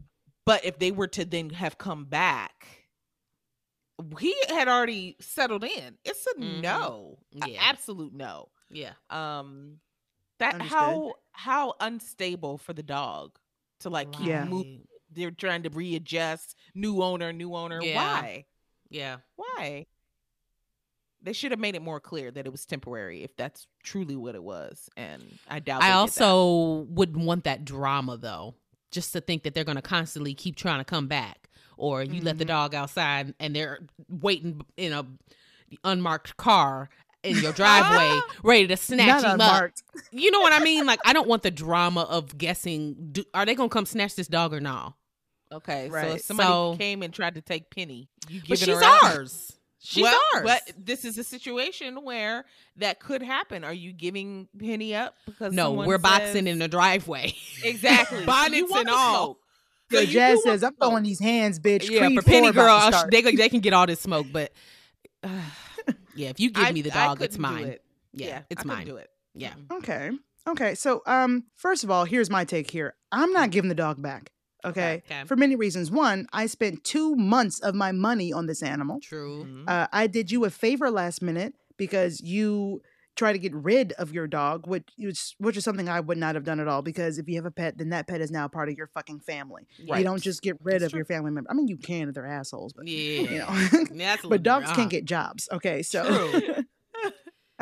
[0.45, 2.88] but if they were to then have come back,
[4.19, 5.97] he had already settled in.
[6.03, 6.61] It's a Mhm.
[6.61, 7.19] no.
[7.41, 7.61] a Yeah.
[7.63, 8.93] absolute no Yeah.
[9.09, 9.79] um
[10.39, 10.77] that Understood.
[10.77, 13.38] how how unstable for the dog
[13.79, 14.45] to like keep Yeah.
[14.45, 17.95] moving they're trying to readjust new owner new owner Yeah.
[17.95, 18.45] why
[18.89, 19.17] Yeah.
[19.36, 19.86] why
[21.21, 24.34] they should have made it more clear that it was temporary if that's truly what
[24.36, 28.55] it was and i doubt I also wouldn't want that drama though.
[28.91, 32.37] Just to think that they're gonna constantly keep trying to come back, or you let
[32.37, 32.49] the Mhm.
[32.49, 33.79] dog outside and they're
[34.09, 35.05] waiting in a
[35.83, 36.89] unmarked car
[37.23, 39.71] in your driveway, ready to snatch Not him up.
[40.11, 40.85] You know what I mean?
[40.85, 42.95] Like I don't want the drama of guessing.
[43.13, 44.95] Do, are they gonna come snatch this dog or no?
[45.53, 49.51] okay so if somebody So- came and tried to take penny you But she's ours.
[49.84, 50.43] She's well, ours.
[50.45, 52.45] But this is a situation where
[52.77, 53.63] that could happen.
[53.63, 57.34] Are you giving Penny up because no, we're boxing in the driveway.
[57.63, 59.23] exactly Bonnets You want and the all.
[59.25, 59.38] smoke.
[59.89, 62.65] Yo, Jazz do want says, "I'm throwing these hands, bitch." yeah, Creed for Penny Girl,
[62.67, 63.11] to I'll- start.
[63.11, 64.51] they they can get all this smoke, but
[65.23, 65.29] uh,
[66.15, 67.65] yeah, if you give I- me the dog, it's mine.
[67.65, 67.84] it.
[68.13, 68.86] Yeah, it's I mine.
[68.86, 69.09] Do it.
[69.34, 69.53] Yeah.
[69.71, 70.11] Okay.
[70.47, 70.75] Okay.
[70.75, 72.93] So, um, first of all, here's my take here.
[73.11, 74.32] I'm not giving the dog back.
[74.66, 75.03] Okay.
[75.09, 75.24] Okay.
[75.26, 75.89] For many reasons.
[75.91, 78.99] One, I spent two months of my money on this animal.
[79.01, 79.45] True.
[79.45, 79.64] Mhm.
[79.68, 82.82] Uh, I did you a favor last minute because you
[83.18, 86.36] try to get rid of your dog, which is, which is something I would not
[86.36, 86.82] have done at all.
[86.82, 89.20] Because if you have a pet, then that pet is now part of your fucking
[89.20, 89.68] family.
[89.78, 91.49] You don't just get rid That's of your family member.
[91.51, 93.22] I mean, you can if they're assholes, but Yeah.
[93.22, 93.86] you know.
[93.93, 95.49] Yeah, but little dogs bit- can't get jobs.
[95.51, 96.64] Okay, so True.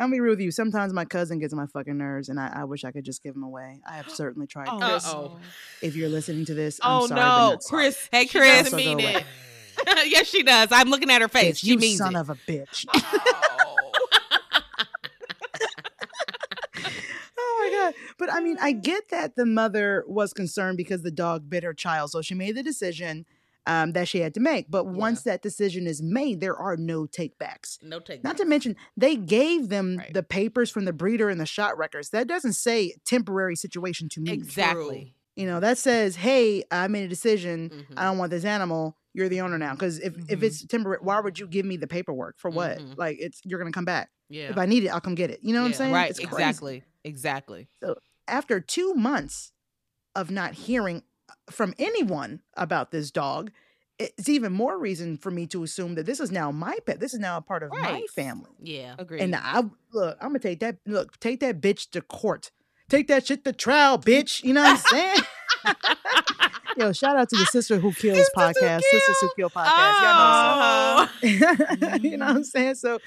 [0.00, 0.50] I'm gonna be real with you.
[0.50, 3.22] Sometimes my cousin gets on my fucking nerves, and I, I wish I could just
[3.22, 3.80] give him away.
[3.86, 4.68] I have certainly tried.
[4.70, 5.38] Oh, Chris, Uh-oh.
[5.82, 7.58] if you're listening to this, I'm Oh sorry, no.
[7.68, 8.08] Chris.
[8.10, 8.62] Hey, Chris.
[8.62, 9.24] doesn't Also go mean it.
[10.06, 10.68] yes, she does.
[10.72, 11.58] I'm looking at her face.
[11.58, 12.18] Bitch, she you means son it.
[12.18, 12.86] of a bitch.
[17.38, 17.94] oh my god!
[18.18, 21.74] But I mean, I get that the mother was concerned because the dog bit her
[21.74, 23.26] child, so she made the decision
[23.70, 24.70] um, that she had to make.
[24.70, 27.82] But once that decision is made, there are no takebacks.
[27.82, 28.24] no take.
[28.24, 30.12] Not to mention, they gave them Right.
[30.12, 32.10] the papers from the breeder and the shot records.
[32.10, 34.32] That doesn't say temporary situation to me.
[34.32, 35.14] Exactly.
[35.36, 37.70] You know, that says, "Hey, I made a decision.
[37.70, 37.94] Mhm.
[37.96, 38.96] I don't want this animal.
[39.14, 40.42] You're the owner now." Because if if Mhm.
[40.42, 42.78] it's temporary, why would you give me the paperwork for what?
[42.78, 42.98] Mhm.
[42.98, 44.10] Like, it's you're gonna come back.
[44.28, 44.50] yeah.
[44.50, 45.40] If I need it, I'll come get it.
[45.42, 45.92] You know what I'm saying?
[45.92, 46.10] Right.
[46.10, 46.82] It's crazy.
[47.04, 47.68] Exactly.
[47.82, 47.96] So
[48.28, 49.50] After two months
[50.14, 51.02] of not hearing
[51.50, 53.50] from anyone about this dog,
[53.98, 57.00] it's even more reason for me to assume that this is now my pet.
[57.00, 58.50] This is now a part of my family.
[58.62, 58.94] yeah.
[58.98, 59.20] Agreed.
[59.20, 60.78] And I look, I'm gonna take that.
[60.86, 62.50] Look, take that bitch to court.
[62.88, 64.42] Take that shit to trial, bitch.
[64.42, 65.18] You know what I'm saying?
[66.76, 68.80] Yo, shout out to the Sister Who Kills Sisters Who podcast.
[68.82, 69.66] Sisters Who Kill podcast.
[69.68, 71.08] Oh.
[71.22, 72.02] Y'all know what's up.
[72.02, 72.74] you know what I'm saying?
[72.76, 72.98] So,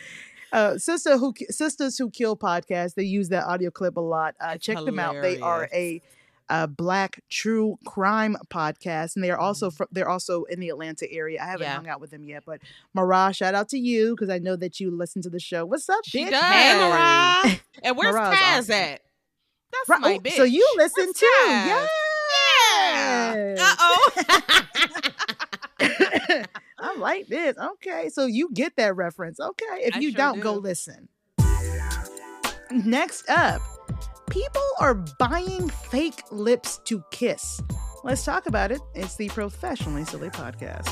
[0.52, 2.94] uh, Sister Who Sisters Who Kill podcast.
[2.96, 4.36] They use that audio clip a lot.
[4.40, 5.16] Uh, check them out.
[5.22, 6.02] They are a,
[6.50, 11.12] a black true crime podcast, and they are also fro- they're also in the Atlanta
[11.12, 11.42] area.
[11.42, 11.76] I haven't Yeah.
[11.76, 12.60] hung out with them yet, but
[12.94, 15.66] Marah, shout out to you because I know that you listen to the show.
[15.66, 16.32] What's up, She bitch?
[16.32, 16.44] does.
[16.44, 17.56] Hey, Mariah.
[17.84, 18.76] and where's Mariah's Taz awesome.
[18.76, 19.02] at?
[19.72, 20.32] That's Right, my oh, bitch.
[20.34, 21.26] So you listen What's too?
[21.48, 21.88] Taz?
[22.76, 23.60] Yes.
[23.60, 24.12] Uh oh.
[26.80, 27.56] I like this.
[27.58, 29.40] Okay, so you get that reference.
[29.40, 31.08] Okay, if I you sure don't, go listen.
[32.72, 33.62] Next up,
[34.30, 37.62] people are buying fake lips to kiss.
[38.04, 38.82] Let's talk about it.
[38.96, 40.90] It's the Professionally Silly Podcast.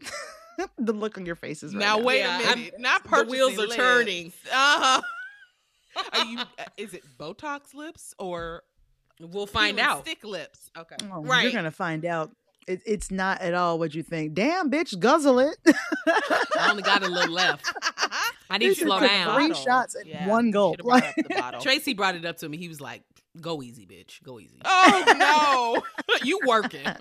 [0.78, 2.04] the look on your faces right now now.
[2.04, 2.74] wait Yeah, a I'm- minute.
[2.78, 3.76] Not the wheels are lips.
[3.76, 4.32] turning.
[4.52, 5.02] Uh-huh.
[6.12, 6.38] Are you?
[6.38, 6.44] uh,
[6.76, 8.62] Is it Botox lips or
[9.20, 10.02] We'll find peel out.
[10.06, 10.70] Stick lips.
[10.78, 10.94] Okay.
[11.12, 12.30] Oh, You're gonna find out.
[12.68, 14.34] It, it's not at all what you think.
[14.34, 15.56] Damn, bitch, guzzle it.
[15.66, 17.66] I only got a little left.
[18.50, 19.34] I need to This is slow down.
[19.34, 19.64] three Bottle.
[19.64, 20.72] shots at Yeah, one you gulp.
[20.74, 21.60] should've brought up the bottle.
[21.60, 22.56] Tracy brought it up to me.
[22.58, 23.02] He was like,
[23.40, 24.22] "Go easy, bitch.
[24.22, 24.60] Go easy.
[24.64, 25.82] Oh no.
[26.22, 26.86] you working?"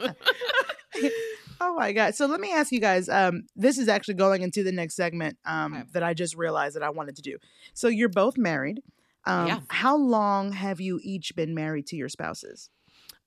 [1.60, 2.14] Oh my god!
[2.16, 3.10] So let me ask you guys.
[3.10, 5.38] Um, this is actually going into the next segment.
[5.46, 5.84] Um, Okay.
[5.94, 7.38] that I just realized that I wanted to do.
[7.74, 8.82] So you're both married.
[9.26, 9.60] Um, Yeah.
[9.70, 12.70] how long have you each been married to your spouses?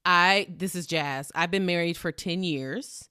[0.04, 1.30] I this is Jazz.
[1.34, 3.08] I've been married for ten years,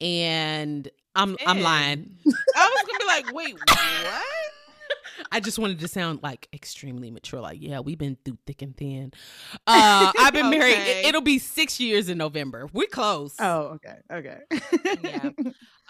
[0.00, 2.16] and I'm I'm lying.
[2.56, 4.24] I was gonna be like, wait, what?
[5.30, 7.40] I just wanted to sound like extremely mature.
[7.40, 9.12] Like, yeah, we've been through thick and thin.
[9.66, 10.74] Uh, I've been married.
[10.74, 11.08] Okay.
[11.08, 12.68] It, will be six years in November.
[12.72, 13.34] We're close.
[13.38, 14.38] Oh, okay, okay.
[15.02, 15.30] Yeah.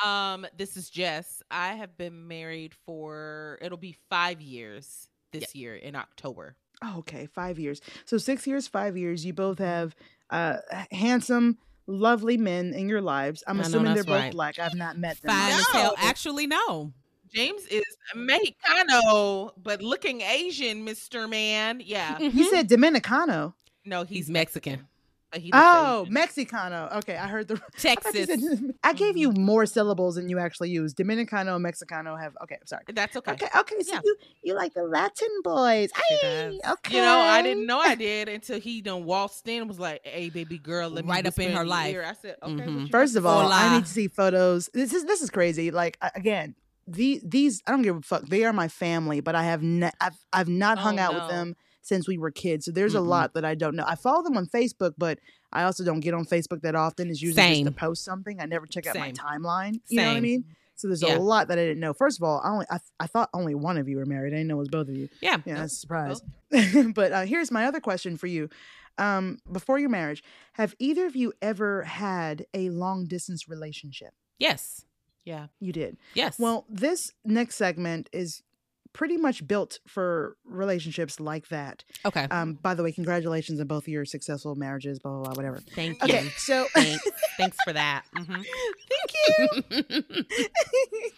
[0.03, 1.43] Um, this is Jess.
[1.51, 6.57] I have been married for it'll be five years this year in October.
[6.83, 7.81] Oh, okay, five years.
[8.05, 9.25] So six years, five years.
[9.25, 9.95] You both have
[10.33, 10.57] uh,
[10.91, 13.45] handsome, lovely men in your lives.
[13.47, 14.33] I'm I assuming they're both right.
[14.33, 14.59] black.
[14.59, 15.31] I've not met them.
[15.31, 15.59] Fine yet.
[15.61, 15.95] as hell.
[15.99, 16.09] No.
[16.09, 16.93] Actually, no.
[17.35, 21.29] James is Mexicano, but looking Asian, Mr.
[21.29, 21.81] Man.
[21.85, 22.19] Yeah.
[22.19, 23.55] he said Dominicano.
[23.85, 24.77] No, he's, He's Mexican.
[24.77, 24.87] but
[25.35, 26.15] he Oh, Asian.
[26.15, 26.97] Mexicano.
[26.99, 27.55] Okay, I heard the.
[27.77, 28.27] I Texas.
[28.27, 30.97] said- I gave you more syllables than you actually used.
[30.97, 32.37] Dominicano and Mexicano have.
[32.43, 32.83] Okay, I'm sorry.
[32.93, 33.33] That's okay.
[33.33, 33.75] Okay, okay.
[33.83, 34.01] So Yeah.
[34.05, 35.91] you you like the Latin boys?
[36.09, 36.97] She Ay, okay.
[36.97, 40.01] You know, I didn't know I did until he done waltzed in and was like,
[40.05, 41.93] "Hey, baby girl, let me Right up in her life.
[41.95, 42.91] ear." I said, "Okay." what Mhm.
[42.91, 44.69] First of all, say?" I need to see photos.
[44.75, 45.71] This is this is crazy.
[45.71, 46.55] Like again,
[46.87, 48.23] the these I don't give a fuck.
[48.27, 51.29] They are my family, but I have ne- I've I've not hung Oh, out with
[51.29, 52.65] them since we were kids.
[52.65, 53.07] So there's a Mm-mm.
[53.09, 53.85] lot that I don't know.
[53.87, 55.19] I follow them on Facebook, but
[55.53, 57.11] I also don't get on Facebook that often.
[57.11, 57.65] It's usually Same.
[57.67, 58.41] just to post something.
[58.41, 59.17] I never check out my Same.
[59.17, 59.81] timeline.
[59.89, 60.45] You know what I mean?
[60.77, 61.17] So there's Yeah.
[61.17, 61.93] a lot that I didn't know.
[61.93, 64.33] First of all, I only I, I thought only one of you were married.
[64.33, 65.09] I didn't know it was both of you.
[65.21, 65.39] Yeah.
[65.45, 66.23] Yeah, that's a surprise.
[66.95, 68.49] but uh, here's my other question for you.
[68.99, 70.23] Um, before your marriage,
[70.55, 74.13] have either of you ever had a long distance relationship?
[74.39, 74.85] Yes.
[75.25, 75.47] Yeah.
[75.61, 75.97] You did.
[76.15, 76.39] Yes.
[76.39, 78.43] Well, this next segment is
[78.93, 81.83] pretty much built for relationships like that.
[82.05, 82.25] okay.
[82.31, 85.61] Um, by the way, congratulations on both of your successful marriages, blah, blah, blah, whatever.
[85.75, 86.15] Thank you.
[86.15, 87.09] Okay, so Thanks.
[87.39, 88.05] Thanks for that.
[88.17, 88.45] Mhm.
[88.91, 90.25] thank you.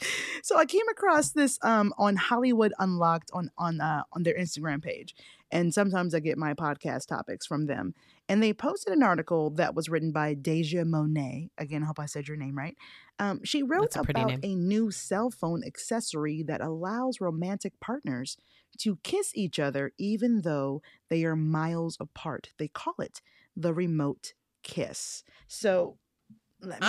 [0.42, 4.82] so I came across this um on Hollywood Unlocked on on uh, on their Instagram
[4.82, 5.14] page,
[5.50, 7.94] and sometimes I get my podcast topics from them.
[8.28, 11.50] And they posted an article that was written by Deja Monet.
[11.58, 12.74] Again, I hope I said your name right.
[13.18, 18.36] Um, she wrote a about a new cell phone accessory that allows romantic partners
[18.78, 22.50] to kiss each other even though they are miles apart.
[22.58, 23.20] They call it
[23.56, 25.22] the remote kiss.
[25.46, 25.98] So
[26.60, 26.86] let me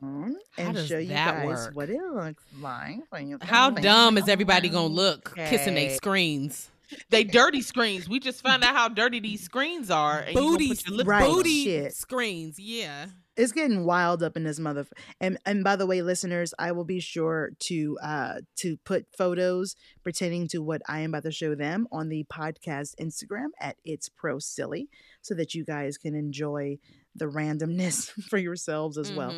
[0.00, 1.74] phone How and show you guys work?
[1.76, 3.00] what it looks like.
[3.42, 6.70] How dumb is everybody gonna look kissing their screens?
[7.10, 8.08] They dirty screens.
[8.08, 10.18] We just found out how dirty these screens are.
[10.20, 11.24] And you Booty, put your Right.
[11.24, 11.94] booty Shit.
[11.94, 12.58] screens.
[12.58, 13.06] Yeah.
[13.34, 14.86] It's getting wild up in this mother.
[15.18, 19.74] And and by the way, listeners, I will be sure to uh to put photos
[20.04, 24.10] pertaining to what I am about to show them on the podcast Instagram at It's
[24.10, 24.90] Pro Silly,
[25.22, 26.76] so that you guys can enjoy
[27.14, 29.34] the randomness for yourselves as well.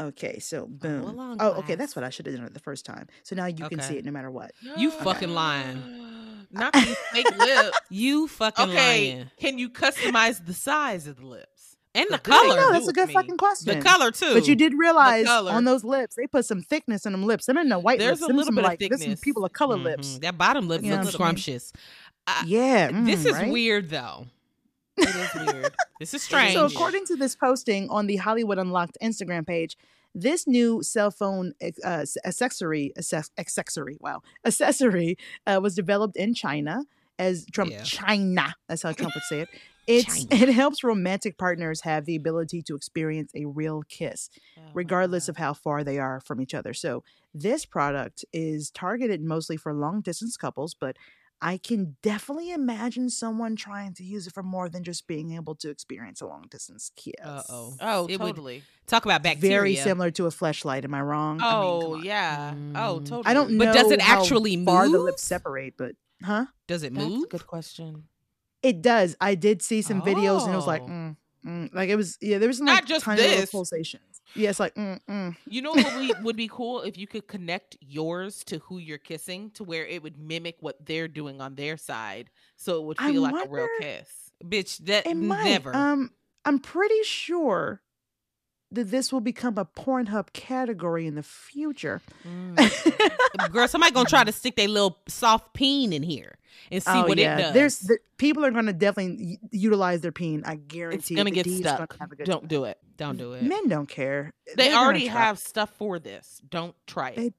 [0.00, 1.04] Okay, so boom.
[1.04, 3.06] along, Oh, okay, that's what I should have done it the first time.
[3.22, 4.52] So now you can see it no matter what.
[4.76, 5.82] You fucking lying.
[6.50, 7.78] Not these fake lips.
[7.90, 9.30] You fucking Okay, lying.
[9.38, 11.76] can you customize the size of the lips?
[11.94, 12.56] And the Look, I color.
[12.56, 13.14] know do that's a with good me.
[13.14, 13.78] fucking question.
[13.78, 14.32] The color too.
[14.34, 15.50] But you did realize color.
[15.52, 17.46] on those lips, they put some thickness in them lips.
[17.46, 18.22] Them in the white There's lips.
[18.22, 19.20] a them little some, bit of like, there's some thickness.
[19.20, 20.08] people of color lips.
[20.16, 20.20] Mhm.
[20.22, 21.72] That bottom lip You know looks what I'm scrumptious.
[22.46, 22.90] Yeah.
[23.04, 23.50] This mm, is right?
[23.50, 24.26] weird though.
[25.00, 25.74] It is weird.
[26.00, 26.54] This is strange.
[26.54, 29.76] So, according to this posting on the Hollywood Unlocked Instagram page,
[30.14, 31.52] this new cell phone
[31.84, 36.84] uh, accessory, access- accessory, wow, accessory uh, was developed in China
[37.18, 37.82] as Trump Yeah.
[37.82, 38.54] China.
[38.66, 39.48] That's how Trump would say it.
[39.86, 40.42] It's China.
[40.44, 45.36] it helps romantic partners have the ability to experience a real kiss, Oh regardless of
[45.36, 46.72] how far they are from each other.
[46.74, 47.02] So
[47.34, 50.96] this product is targeted mostly for long distance couples, but
[51.42, 55.54] I can definitely imagine someone trying to use it for more than just being able
[55.56, 57.14] to experience a long distance kiss.
[57.24, 57.76] Uh-oh.
[57.80, 58.62] Oh, It would totally.
[58.86, 59.56] Talk about bacteria.
[59.56, 60.84] Very similar to a fleshlight.
[60.84, 61.40] Am I wrong?
[61.40, 62.04] I mean, Oh, come on.
[62.04, 62.50] yeah.
[62.74, 63.04] Oh, Mm.
[63.06, 63.22] totally.
[63.26, 63.64] I don't know.
[63.64, 65.74] But does it how actually far the lips separate?
[65.78, 66.46] But huh?
[66.66, 67.24] Does it That's move?
[67.24, 68.08] a good question.
[68.62, 69.16] It does.
[69.20, 70.88] I did see some videos, and it was like, Oh.
[70.88, 71.16] mm,
[71.46, 72.18] mm, like it was.
[72.20, 73.50] Yeah, there was some Not just tiny this.
[73.50, 74.20] pulsations.
[74.34, 75.36] Yeah, it's like, mm, mm.
[75.46, 78.98] You know what we, would be cool if you could connect yours to who you're
[78.98, 82.96] kissing to where it would mimic what they're doing on their side, so it would
[83.00, 84.08] I feel like a real kiss.
[84.44, 85.44] Bitch, that might.
[85.44, 85.74] never.
[85.74, 86.10] Um,
[86.44, 87.82] I'm pretty sure
[88.72, 92.00] that this will become a Pornhub category in the future.
[92.26, 93.52] Mm.
[93.52, 96.36] Girl, somebody gonna try to stick their little soft peen in here
[96.70, 97.54] and see oh what yeah, it does.
[97.54, 100.42] there's the, people are going to definitely utilize their peen.
[100.44, 101.14] I guarantee.
[101.14, 101.78] It's gonna get D stuck.
[101.90, 102.48] gonna have a good Don't time.
[102.48, 102.78] do it.
[102.96, 103.42] Don't do it.
[103.42, 104.30] Men don't care.
[104.56, 106.40] They They're already have stuff for this.
[106.48, 107.16] Don't try it.
[107.16, 107.32] They-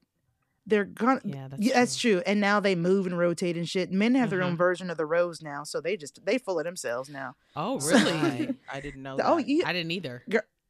[0.66, 1.20] They're gonna.
[1.24, 2.22] Yeah, that's, Yeah, that's true.
[2.24, 3.90] And now they move and rotate and shit.
[3.90, 4.58] Men have their own Mhm.
[4.58, 7.34] version of the rose now, so they just they full of themselves now.
[7.56, 8.12] Oh, really?
[8.12, 8.54] Right.
[8.72, 9.16] I didn't know.
[9.22, 9.48] Oh, that.
[9.48, 10.22] you, I didn't either.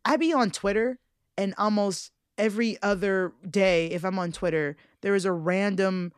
[0.05, 0.99] I be on Twitter,
[1.37, 6.13] and almost every other day, if I'm on Twitter, there is a random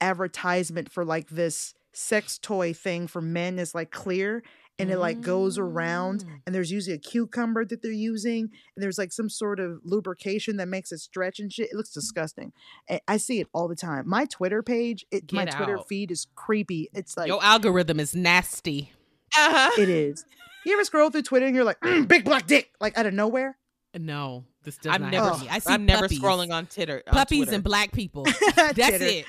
[0.00, 4.42] advertisement for like this sex toy thing for men is like clear
[4.76, 6.40] and it like goes around Mm.
[6.46, 8.40] and there's usually a cucumber that they're using
[8.74, 11.90] and there's like some sort of lubrication that makes it stretch and shit it looks
[11.92, 12.52] disgusting
[12.88, 16.10] And i see it all the time my twitter page it my Get twitter feed
[16.10, 18.90] is creepy it's like Your algorithm is nasty.
[19.36, 19.70] Uh-huh.
[19.80, 20.24] it is
[20.66, 23.14] you ever scroll through twitter and you're like "Mm, big black dick like out of
[23.14, 23.56] nowhere
[23.96, 25.30] No, this does I'm not never.
[25.48, 27.00] I see I'm never scrolling on Titter.
[27.06, 27.54] on puppies Twitter.
[27.54, 28.24] and black people.
[28.56, 29.26] That's it.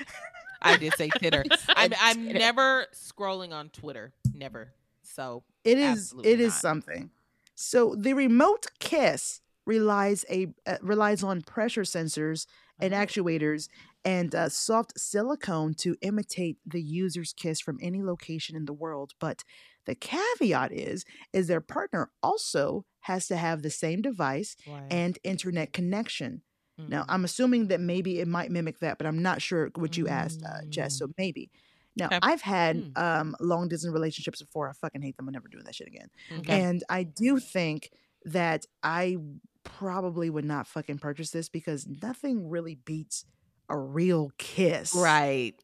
[0.66, 1.44] I did say Titter.
[1.68, 1.92] I'm.
[2.00, 2.38] I'm Titter.
[2.38, 4.12] never scrolling on Twitter.
[4.34, 4.72] Never.
[5.02, 6.60] So it is it is not.
[6.60, 7.10] something.
[7.54, 12.46] So the remote kiss relies a uh, relies on pressure sensors
[12.78, 12.96] and Oh.
[12.98, 13.68] actuators
[14.04, 19.12] and uh, soft silicone to imitate the user's kiss from any location in the world.
[19.18, 19.42] But
[19.86, 24.82] the caveat is is their partner also has to have the same device Right.
[24.90, 26.42] and internet connection.
[26.78, 27.06] Now, Mm.
[27.08, 30.42] I'm assuming that maybe it might mimic that, but I'm not sure what you asked,
[30.44, 30.98] uh, Jess.
[30.98, 31.50] So maybe.
[31.96, 32.18] Now, Okay.
[32.22, 33.02] I've had Hmm.
[33.02, 34.68] um, long distance relationships before.
[34.68, 35.26] I fucking hate them.
[35.28, 36.08] I'm never doing that shit again.
[36.40, 36.60] Okay.
[36.62, 37.90] And I do think
[38.26, 39.16] that I
[39.64, 43.24] probably would not fucking purchase this because nothing really beats
[43.68, 44.94] a real kiss.
[44.94, 45.54] right.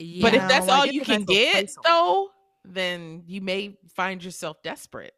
[0.00, 0.22] Yeah.
[0.22, 2.30] But if that's like, all you can get, though,
[2.64, 5.14] then you may find yourself desperate.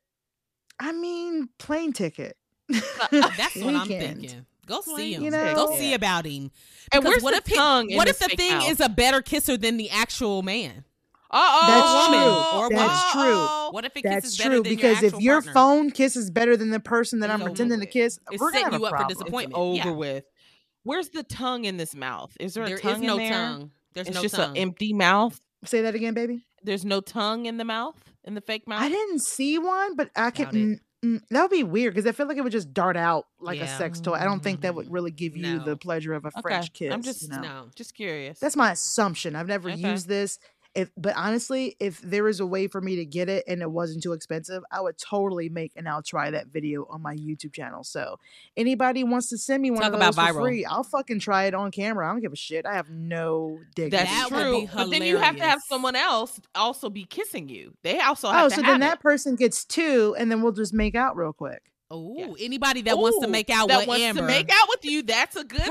[0.78, 2.36] I mean, plane ticket.
[2.68, 4.46] that's what I'm thinking.
[4.70, 5.24] Go see him.
[5.24, 6.50] you Go know- see about him.
[6.92, 7.90] And where's what the if he- tongue?
[7.90, 8.70] in What if the thing mouth?
[8.70, 10.84] is a better kisser than the actual man?
[11.32, 11.66] Uh-oh.
[11.68, 12.60] That's true.
[12.60, 13.20] Or That's true.
[13.40, 13.70] Uh-oh.
[13.70, 15.52] What if it That's kisses better true than because your if your partner?
[15.52, 18.72] phone kisses better than the person that I'm pretending to kiss, It's we're gonna setting
[18.72, 19.18] have you a up for problem.
[19.18, 19.52] disappointment.
[19.52, 19.96] It's over Yeah.
[19.96, 20.24] with.
[20.82, 22.36] Where's the tongue in this mouth?
[22.40, 23.32] Is there a tongue is no in there?
[23.32, 23.70] tongue.
[23.92, 24.50] There's It's no just tongue.
[24.52, 25.40] an empty mouth.
[25.64, 26.44] Say that again, baby.
[26.64, 28.82] There's no tongue in the mouth, in the fake mouth.
[28.82, 30.80] I didn't see one, but I Doubt can.
[31.04, 33.60] Mm, that would be weird because I feel like it would just dart out like
[33.60, 34.14] a sex toy.
[34.14, 36.92] I don't think that would really give you the pleasure of a Okay, French kiss.
[36.92, 37.40] I'm just- you know?
[37.40, 37.68] no.
[37.74, 38.38] Just curious.
[38.38, 39.36] That's my assumption.
[39.36, 39.90] I've never Okay.
[39.90, 40.38] used this.
[40.74, 43.70] If but honestly, if there was a way for me to get it and it
[43.70, 47.52] wasn't too expensive, I would totally make and I'll try that video on my YouTube
[47.52, 47.82] channel.
[47.82, 48.18] So
[48.56, 50.42] anybody wants to send me one Talk of about those for viral.
[50.42, 52.08] free, I'll fucking try it on camera.
[52.08, 52.66] I don't give a shit.
[52.66, 53.96] I have no dignity.
[54.04, 54.68] That's That true.
[54.72, 57.74] But then you have to have someone else also be kissing you.
[57.82, 60.52] They also have Oh, to so have then that person gets two, and then we'll
[60.52, 61.62] just make out real quick.
[61.90, 62.28] Oh, Yeah.
[62.38, 65.02] anybody that wants to make out that with wants Amber, to make out with you.
[65.02, 65.68] That's a good one.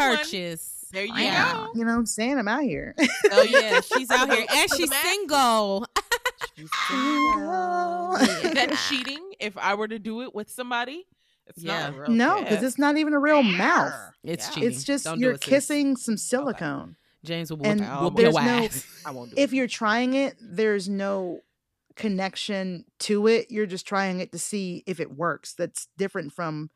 [0.91, 1.09] Purchase.
[1.09, 1.71] There you Yeah, go.
[1.75, 2.37] you know what I'm saying?
[2.37, 2.95] I'm out here.
[3.31, 5.85] Oh yeah, she's out here and she's single.
[6.55, 8.15] She's Single.
[8.21, 9.31] Is that cheating?
[9.39, 11.05] If I were to do it with somebody,
[11.47, 11.89] it's Yeah.
[11.89, 13.93] not a real no, because it's not even a real mouth.
[14.23, 14.53] It's Yeah.
[14.53, 14.69] cheating.
[14.69, 15.49] It's just Don't you're it, sis.
[15.49, 16.95] kissing some silicone.
[17.23, 18.67] James will and whoop, whoop there's your no-
[19.05, 19.41] I won't do it.
[19.41, 21.41] If you're trying it, there's no
[21.95, 23.47] connection to it.
[23.51, 25.53] You're just trying it to see if it works.
[25.53, 26.69] That's different from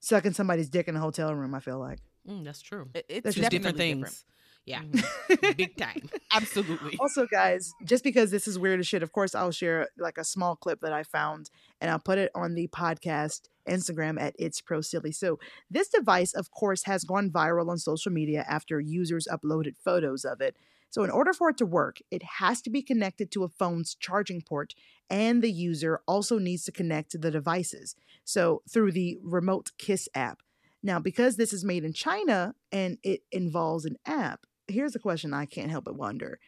[0.00, 1.54] sucking somebody's dick in a hotel room.
[1.54, 2.00] I feel like.
[2.28, 2.88] Mm, that's true.
[2.94, 4.24] It's That's Just just different definitely things.
[4.66, 5.56] Yeah, Mhm.
[5.58, 6.08] big time.
[6.32, 6.96] Absolutely.
[6.98, 10.24] also, guys, just because this is weird as shit, of course, I'll share like a
[10.24, 11.50] small clip that I found
[11.82, 15.12] and I'll put it on the podcast Instagram at It's Pro Silly.
[15.12, 15.38] So,
[15.70, 20.40] this device, of course, has gone viral on social media after users uploaded photos of
[20.40, 20.56] it.
[20.88, 23.94] So, in order for it to work, it has to be connected to a phone's
[23.94, 24.74] charging port,
[25.10, 27.96] and the user also needs to connect to the devices.
[28.24, 30.38] So, through the Remote Kiss app.
[30.84, 35.32] Now, because this is made in China and it involves an app, here's a question
[35.32, 36.38] I can't help but wonder.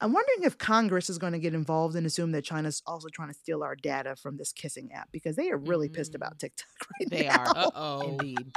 [0.00, 3.28] I'm wondering if Congress is going to get involved and assume that China's also trying
[3.28, 6.66] to steal our data from this kissing app because they are really pissed about TikTok
[7.00, 7.44] right They now.
[7.44, 7.66] They are.
[7.66, 8.00] Uh oh.
[8.02, 8.52] Indeed.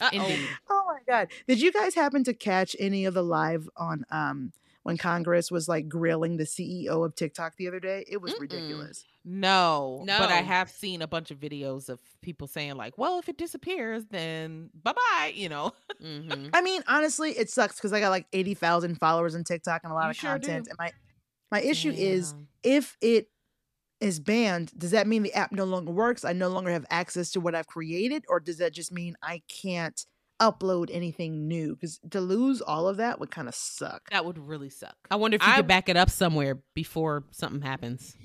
[0.00, 0.48] Uh Indeed.
[0.68, 1.28] Oh my god!
[1.48, 4.52] Did you guys happen to catch any of the live on um
[4.86, 8.04] when Congress was like grilling the CEO of TikTok the other day?
[8.08, 8.40] It was Mm-mm.
[8.40, 9.04] ridiculous.
[9.24, 13.18] No, no, but I have seen a bunch of videos of people saying like, "Well,
[13.18, 17.92] if it disappears, then bye bye." You know, hmm I mean, honestly, it sucks because
[17.92, 20.46] I got like eighty thousand followers on TikTok and a lot You of sure do.
[20.48, 20.68] content.
[20.68, 20.92] And my
[21.50, 23.28] my issue is if it
[24.00, 26.24] is banned, does that mean the app no longer works?
[26.24, 29.42] I no longer have access to what I've created, or does that just mean I
[29.48, 30.04] can't
[30.40, 31.74] upload anything new?
[31.74, 34.10] Because to lose all of that would kind of suck.
[34.10, 34.96] that would really suck.
[35.10, 38.16] I wonder if you I- could back it up somewhere before something happens.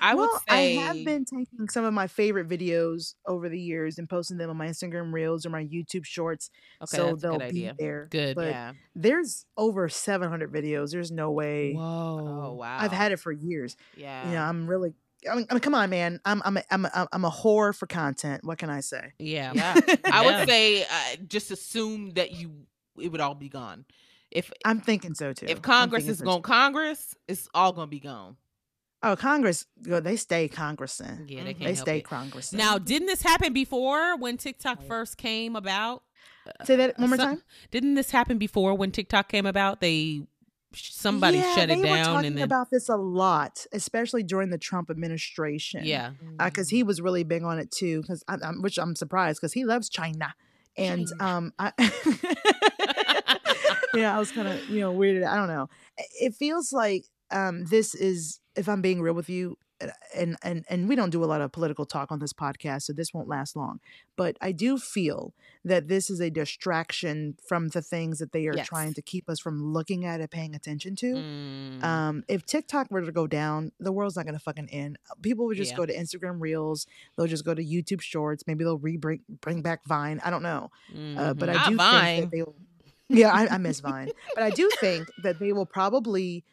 [0.00, 3.58] I well, would say I have been taking some of my favorite videos over the
[3.58, 6.50] years and posting them on my Instagram Reels or my YouTube Shorts,
[6.82, 6.96] okay.
[6.96, 7.74] so that's they'll good be idea.
[7.78, 8.08] there.
[8.10, 8.36] Good.
[8.36, 8.72] But yeah.
[8.94, 10.90] there's over 700 videos.
[10.92, 11.72] There's no way.
[11.72, 11.82] Whoa.
[11.82, 12.78] Oh wow.
[12.78, 13.76] I've had it for years.
[13.96, 14.26] Yeah.
[14.28, 14.94] You know, I'm really.
[15.30, 16.20] I mean, I mean, come on, man.
[16.24, 18.44] I'm I'm a, I'm a, I'm a whore for content.
[18.44, 19.12] What can I say?
[19.18, 19.52] Yeah.
[19.54, 19.78] Yeah.
[20.04, 22.50] I would say uh, just assume that you
[23.00, 23.84] it would all be gone.
[24.30, 25.46] If I'm thinking so too.
[25.48, 26.48] if Congress is so, going too.
[26.48, 28.36] Congress, it's all going to be gone.
[29.02, 29.66] Oh, Congress.
[29.82, 31.26] go- They stay Congressing.
[31.28, 32.04] Yeah, they can't They help stay it.
[32.04, 32.58] Congressing.
[32.58, 36.02] Now, didn't this happen before when TikTok first came about?
[36.64, 37.42] say that one more Some- time.
[37.70, 39.80] Didn't this happen before when TikTok came about?
[39.80, 40.22] They
[40.74, 44.22] somebody yeah, shut it they were down talking and then about this a lot, especially
[44.22, 45.84] during the Trump administration.
[45.84, 46.12] yeah.
[46.38, 48.00] because he was really big on it too.
[48.02, 50.34] Because I'm, which I'm surprised because he loves China,
[50.76, 51.30] and China.
[51.36, 51.72] um, I,
[53.94, 55.26] yeah, I was kind of you know weirded.
[55.26, 55.68] I don't know.
[55.96, 59.71] It- It feels like um, this is, if I'm being real with you, uh,
[60.14, 62.92] and and and we don't do a lot of political talk on this podcast, so
[62.92, 63.80] this won't last long.
[64.16, 65.32] But I do feel
[65.64, 68.66] that this is a distraction from the things that they are Yes.
[68.68, 71.14] trying to keep us from looking at and paying attention to.
[71.14, 71.82] Mm.
[71.84, 74.98] Um, if TikTok were to go down, the world's not gonna fucking end.
[75.22, 75.76] People would just Yeah.
[75.78, 76.86] go to Instagram Reels.
[77.16, 78.44] They'll just go to YouTube Shorts.
[78.46, 80.20] Maybe they'll re bring bring back Vine.
[80.24, 80.70] I don't know,
[81.16, 81.52] uh, but Mhm.
[81.52, 82.04] I Not do Vine.
[82.04, 82.42] think that they.
[82.42, 82.56] will
[83.08, 86.44] Yeah, I, I miss Vine, but I do think that they will probably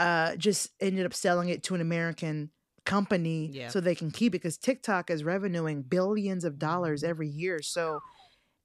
[0.00, 2.50] uh, just ended up selling it to an American
[2.88, 3.68] company Yeah.
[3.68, 7.10] so they can keep it because TikTok is revenuing billions of dollars Mm-hmm.
[7.10, 7.62] every year.
[7.62, 8.00] So.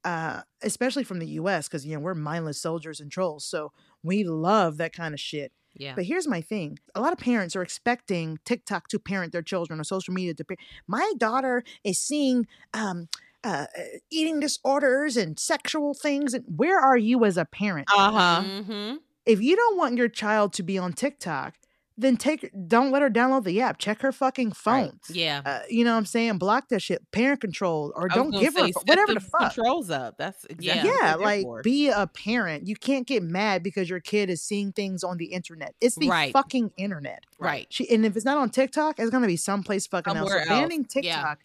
[0.06, 3.72] Uh, especially from the U.S., because you know we're mindless soldiers and trolls, so
[4.04, 5.54] we love that kind of shit.
[5.76, 5.94] yeah.
[5.96, 9.80] But here's my thing: a lot of parents are expecting TikTok to parent their children
[9.80, 10.44] or social media to.
[10.44, 10.58] Par-
[10.88, 13.08] my daughter is seeing um,
[13.46, 13.68] uh,
[14.12, 16.34] eating disorders and sexual things.
[16.34, 17.88] And where are you as a parent?
[17.90, 18.44] Uh huh.
[18.46, 18.98] Mhm.
[19.26, 21.54] If you don't want your child to be on TikTok,
[21.98, 23.78] then take don't let her download the app.
[23.78, 25.00] Check her fucking phone.
[25.10, 25.42] Yeah.
[25.46, 26.38] Uh, you know what I'm saying?
[26.40, 27.02] Block that shit.
[27.12, 29.54] Parent control or don't give her say, a pho- set whatever the fuck.
[29.54, 30.18] controls up.
[30.18, 31.16] That's exactly Yeah.
[31.16, 31.62] what Yeah, like for.
[31.62, 32.68] be a parent.
[32.68, 35.76] You can't get mad because your kid is seeing things on the internet.
[35.82, 36.34] It's the Right.
[36.34, 37.24] fucking internet.
[37.38, 37.68] Right.
[37.70, 40.30] She, and if it's not on TikTok, it's gonna be someplace fucking else.
[40.30, 40.62] Somewhere So else.
[40.62, 41.02] banning Yeah.
[41.16, 41.40] TikTok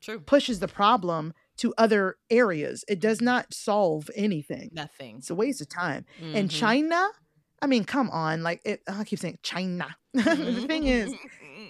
[0.00, 0.20] True.
[0.20, 2.86] pushes the problem to other areas.
[2.88, 4.70] It does not solve anything.
[4.72, 5.16] Nothing.
[5.18, 6.06] It's a waste of time.
[6.22, 6.58] And Mhm.
[6.58, 7.08] China,
[7.62, 9.96] I mean, come on, like it, I keep saying China.
[10.14, 10.66] the mm-hmm.
[10.66, 11.14] thing is,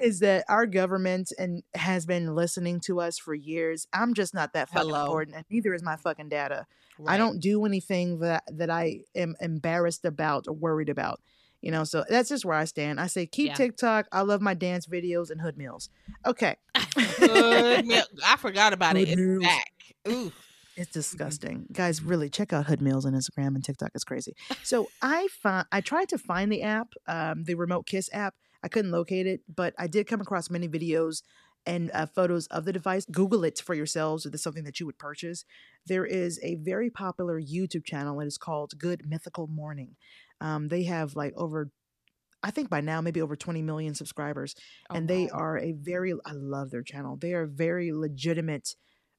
[0.01, 3.87] is that our government and has been listening to us for years.
[3.93, 5.05] I'm just not that fucking Hello.
[5.05, 6.67] important, and neither is my fucking data.
[7.07, 11.21] I don't do anything that that I am embarrassed about or worried about.
[11.63, 13.01] You know, so that's just where I stand.
[13.01, 13.55] I say keep Yeah.
[13.55, 14.07] TikTok.
[14.13, 15.91] I love my dance videos and hood meals.
[16.25, 16.57] Okay.
[16.75, 19.07] I forgot about it.
[19.07, 19.43] Good It's meals.
[19.43, 19.73] back.
[20.09, 20.33] Ooh.
[20.81, 22.03] It's disgusting, guys.
[22.03, 23.91] Really, check out hood meals on Instagram and TikTok.
[23.95, 24.35] It's crazy.
[24.63, 28.35] So I find I tried to find the app, um, the Remote Kiss app.
[28.63, 31.23] I couldn't locate it, but I did come across many videos
[31.67, 33.05] and uh, photos of the device.
[33.05, 35.45] Google it for yourselves if it's something that you would purchase.
[35.87, 38.19] There is a very popular YouTube channel.
[38.21, 39.97] It is called Good Mythical Morning.
[40.41, 41.71] Um, they have like over,
[42.43, 44.55] I think by now, maybe over 20 million subscribers.
[44.89, 45.39] Oh, and they wow.
[45.39, 47.17] are a very, I love their channel.
[47.17, 48.77] They are very legitimate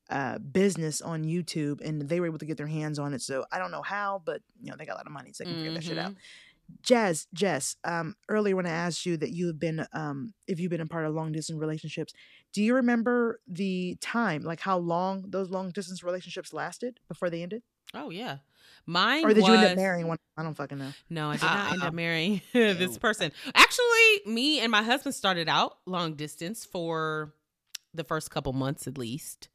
[0.10, 3.22] uh, business on YouTube and they were able to get their hands on it.
[3.22, 5.44] So I don't know how, but you know, they got a lot of money, so
[5.44, 6.14] they can figure that shit out.
[6.84, 10.70] Jazz, Jess, um, earlier when I asked you that you have been, um, if you've
[10.72, 12.14] been a part of long distance relationships,
[12.54, 17.44] do you remember the time, like how long those long distance relationships lasted before they
[17.44, 17.62] ended?
[17.94, 18.38] Oh yeah,
[18.86, 19.26] mine.
[19.26, 20.18] Or did you end up marrying one?
[20.38, 20.92] I don't fucking know.
[21.10, 21.88] No, I did not end Uh-uh.
[21.90, 23.34] up marrying this person.
[23.54, 27.34] Actually, me and my husband started out long distance for
[27.94, 29.50] the first couple months at least.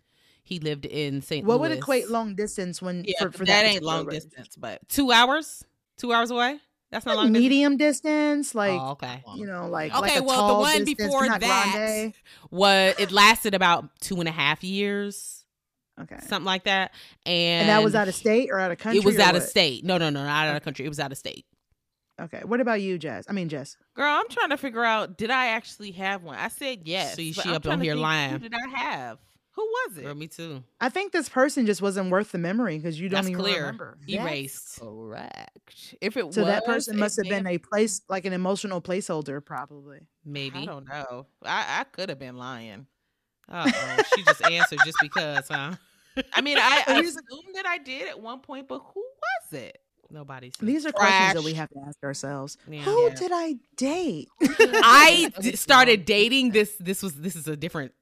[0.46, 1.44] He lived in St.
[1.44, 1.48] Louis.
[1.48, 1.70] What Louis.
[1.70, 4.30] would equate long distance when Yeah, for, for that, ain't long relationship?
[4.36, 5.64] distance, but Two hours?
[5.98, 6.60] Two hours away?
[6.92, 9.24] That's not Like long medium distance, like oh, okay.
[9.34, 12.14] you know, like Okay, like a well, the one distance, before not that grande.
[12.52, 15.44] was it lasted about two and a half years,
[16.00, 16.92] Okay, something like that.
[17.24, 19.00] And, and that was out of state or out of country.
[19.00, 19.84] It was or out of state.
[19.84, 20.84] No, no, no, not out of country.
[20.84, 21.44] It was out of state.
[22.20, 23.26] Okay, what about you, Jazz?
[23.28, 23.76] I mean, Jess.
[23.94, 26.38] girl, I'm trying to figure out did I actually have one?
[26.38, 27.16] I said yes.
[27.16, 28.30] So but she I'm up on here think, lying.
[28.30, 29.18] Who did I have?
[29.56, 30.04] Who was it?
[30.04, 30.62] Girl, me too.
[30.80, 33.60] I think this person just wasn't worth the memory because you don't That's even clear.
[33.62, 33.96] remember.
[34.06, 34.78] Erased.
[34.80, 35.94] Correct.
[36.00, 39.44] If it So was, that person must have been a place like an emotional placeholder,
[39.44, 40.00] probably.
[40.24, 40.58] Maybe.
[40.58, 41.26] I don't know.
[41.42, 42.86] I, I could have been lying.
[43.48, 44.02] Uh oh.
[44.14, 45.74] she just answered just because, huh?
[46.34, 49.52] I mean, I, I Here's assumed that I did at one point, but who was
[49.58, 49.78] it?
[50.10, 50.52] Nobody's.
[50.60, 52.58] These are questions that we have to ask ourselves.
[52.68, 52.82] Yeah.
[52.82, 53.14] Who Yeah.
[53.14, 54.28] did I date?
[54.42, 56.76] I d- started dating this.
[56.78, 57.92] This was this is a different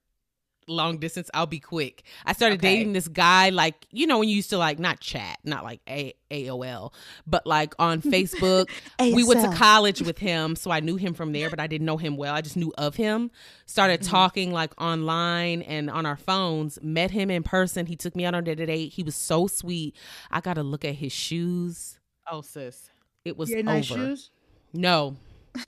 [0.66, 1.30] long distance.
[1.34, 2.02] I'll be quick.
[2.26, 2.76] I started Okay.
[2.76, 5.80] dating this guy like you know when you used to like not chat, not like
[5.88, 6.92] a- AOL,
[7.26, 8.68] but like on Facebook.
[9.00, 11.86] we went to college with him, so I knew him from there, but I didn't
[11.86, 12.34] know him well.
[12.34, 13.30] I just knew of him.
[13.66, 14.08] Started Mhm.
[14.10, 16.78] talking like online and on our phones.
[16.82, 17.86] Met him in person.
[17.86, 18.92] He took me out on a date.
[18.92, 19.94] He was so sweet.
[20.30, 21.98] I got to look at his shoes.
[22.30, 22.90] Oh, sis.
[23.24, 24.00] It was nice over.
[24.06, 24.30] shoes.
[24.72, 25.16] No.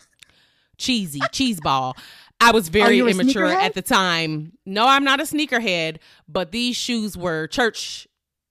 [0.79, 1.97] Cheesy, cheese ball.
[2.41, 4.53] I was very you immature at the time.
[4.67, 8.07] No, I'm not a sneakerhead, but these shoes were church,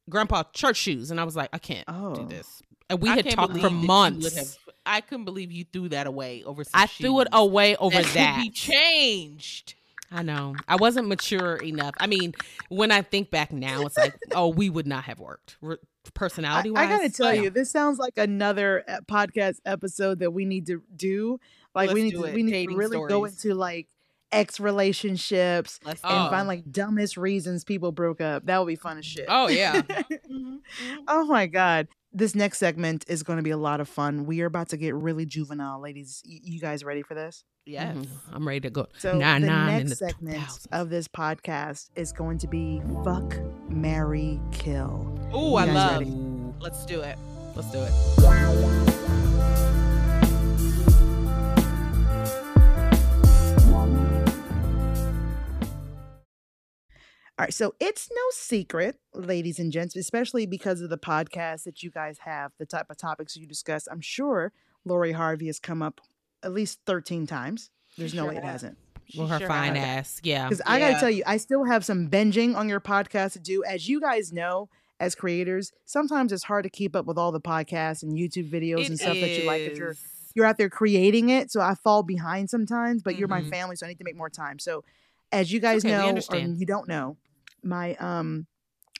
[0.09, 1.11] grandpa church shoes.
[1.11, 2.15] And I was like, I can't Oh.
[2.15, 2.61] do this.
[2.89, 4.35] And we I had talked for that you would months.
[4.35, 4.57] have-
[4.87, 6.63] I couldn't believe you threw that away over.
[6.63, 8.13] Some I threw it away over that.
[8.13, 8.35] that.
[8.35, 9.73] Could be changed.
[10.11, 10.55] I know.
[10.67, 11.95] I wasn't mature enough.
[11.99, 12.33] I mean,
[12.69, 15.57] when I think back now, it's like, oh, we would not have worked.
[15.61, 16.89] Re- I, Personality I wise.
[16.99, 17.41] gotta tell yeah.
[17.43, 21.39] you, this sounds like another uh, podcast episode that we need to do.
[21.75, 22.33] Like we Let's need to, it.
[22.33, 23.87] we need to Dating really go into like
[24.31, 26.29] ex relationships and Oh.
[26.29, 28.45] find like dumbest reasons people broke up.
[28.45, 29.25] That would be fun as shit.
[29.29, 29.81] Oh, yeah.
[30.31, 30.97] Mhm, mhm.
[31.07, 31.87] Oh my god.
[32.11, 34.25] This next segment is going to be a lot of fun.
[34.25, 36.23] We are about to get really juvenile, ladies.
[36.25, 37.43] Y- you guys ready for this?
[37.65, 37.95] Yes.
[37.97, 38.07] Mhm.
[38.31, 38.87] I'm ready to go.
[38.97, 40.67] So Nine, the nine in next the segment 2000s.
[40.71, 43.37] of this podcast is going to be fuck,
[43.69, 45.19] marry, kill.
[45.33, 45.99] Oh, I You love.
[45.99, 46.11] ready?
[46.61, 47.17] Let's do it.
[47.55, 47.91] Let's do it.
[57.37, 61.83] All right, so it's no secret, ladies and gents, especially because of the podcast that
[61.83, 63.89] you guys have, the type of topics you discuss.
[63.91, 64.53] I'm sure
[64.85, 65.99] Lori Harvey has come up
[66.43, 67.71] at least 13 times.
[67.97, 68.61] There's no sure way it has.
[68.61, 68.77] hasn't.
[69.09, 69.85] She Well, her sure fine has.
[69.85, 70.21] ass.
[70.23, 70.45] Yeah.
[70.47, 73.39] Because I got to tell you, I still have some binging on your podcast to
[73.39, 73.65] do.
[73.65, 74.69] As you guys know,
[75.01, 78.85] as creators, sometimes it's hard to keep up with all the podcasts and YouTube videos
[78.85, 79.95] and It stuff that you like if you're
[80.35, 81.51] you're out there creating it.
[81.51, 83.49] So I fall behind sometimes, but you're my Mhm.
[83.49, 84.59] family, so I need to make more time.
[84.59, 84.83] So
[85.31, 87.15] as you guys okay, know, or you don't know,
[87.65, 88.47] my um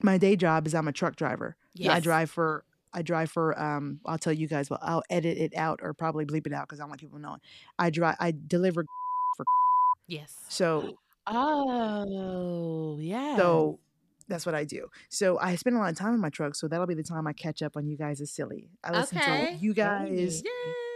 [0.03, 1.55] my day job is I'm a truck driver.
[1.93, 5.53] I drive for I drive for um I'll tell you guys, but I'll edit it
[5.55, 7.39] out or probably bleep it out because I don't want people knowing.
[7.79, 8.85] I drive I deliver
[9.37, 9.45] for
[10.07, 10.45] Yes.
[10.49, 10.97] so
[11.27, 13.35] Oh, yeah.
[13.37, 13.79] so
[14.27, 14.87] that's what I do.
[15.09, 17.27] So I spend a lot of time in my truck, so that'll be the time
[17.27, 18.69] I catch up on you guys as silly.
[18.83, 19.47] I listen Okay.
[19.51, 20.43] to you guys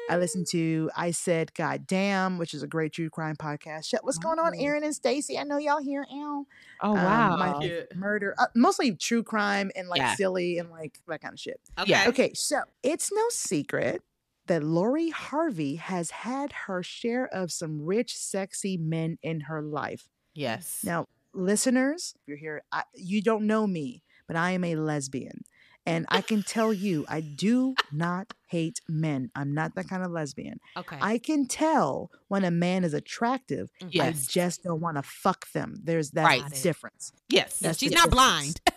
[0.10, 3.86] I listen to I Said God Damn, which is a great true crime podcast.
[3.86, 4.60] Shit, What's going on, Oh.
[4.64, 5.38] Aaron and Stacy?
[5.38, 6.06] I know y'all here.
[6.12, 6.46] Ow.
[6.82, 7.36] Oh Um, wow.
[7.38, 10.16] my murder, uh, mostly true crime and like Yeah.
[10.16, 11.60] silly and like that kind of shit.
[11.78, 11.92] Okay.
[11.92, 12.06] Yeah.
[12.08, 14.02] Okay, so it's no secret
[14.48, 20.08] that Lori Harvey has had her share of some rich, sexy men in her life.
[20.34, 20.80] yes.
[20.84, 25.44] Now, listeners, if you're here, I, you don't know me, but I am a lesbian.
[25.90, 29.32] And I can tell you, I do not hate men.
[29.36, 30.60] I'm not that kind of lesbian.
[30.78, 30.98] Okay.
[31.02, 33.70] I can tell when a man is attractive.
[33.90, 34.06] Yeah.
[34.06, 35.76] I just don't want to fuck them.
[35.84, 36.44] There's that Right.
[36.62, 37.12] difference.
[37.30, 37.60] yes.
[37.60, 38.14] That's she's not difference.
[38.16, 38.62] blind.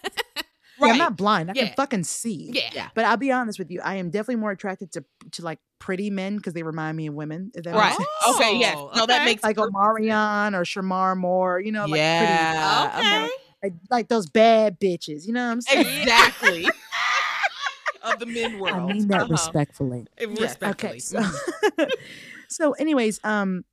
[0.79, 0.93] Yeah, Right.
[0.95, 1.49] I'm not blind.
[1.51, 1.67] I Yeah.
[1.67, 2.51] can fucking see.
[2.55, 2.71] yeah.
[2.75, 2.89] Yeah.
[2.95, 6.11] But I'll be honest with you, I am definitely more attracted to to like pretty
[6.11, 7.53] men because they remind me of women.
[7.55, 7.97] If that Right.
[7.97, 8.37] makes sense.
[8.37, 8.59] Okay.
[8.59, 8.75] Yes.
[8.77, 12.91] Oh, No, that makes Like perfect Omarion or Shemar Moore, you know, like yeah.
[12.95, 13.31] Uh, okay.
[13.63, 15.25] like, like those bad bitches.
[15.27, 15.87] You know what I'm saying?
[16.01, 16.67] Exactly.
[18.05, 18.91] of the men world.
[18.91, 19.29] I mean that Uh-huh.
[19.33, 20.07] respectfully.
[20.21, 20.91] Respectfully.
[20.93, 21.23] Okay, so
[22.49, 23.65] so anyways, um,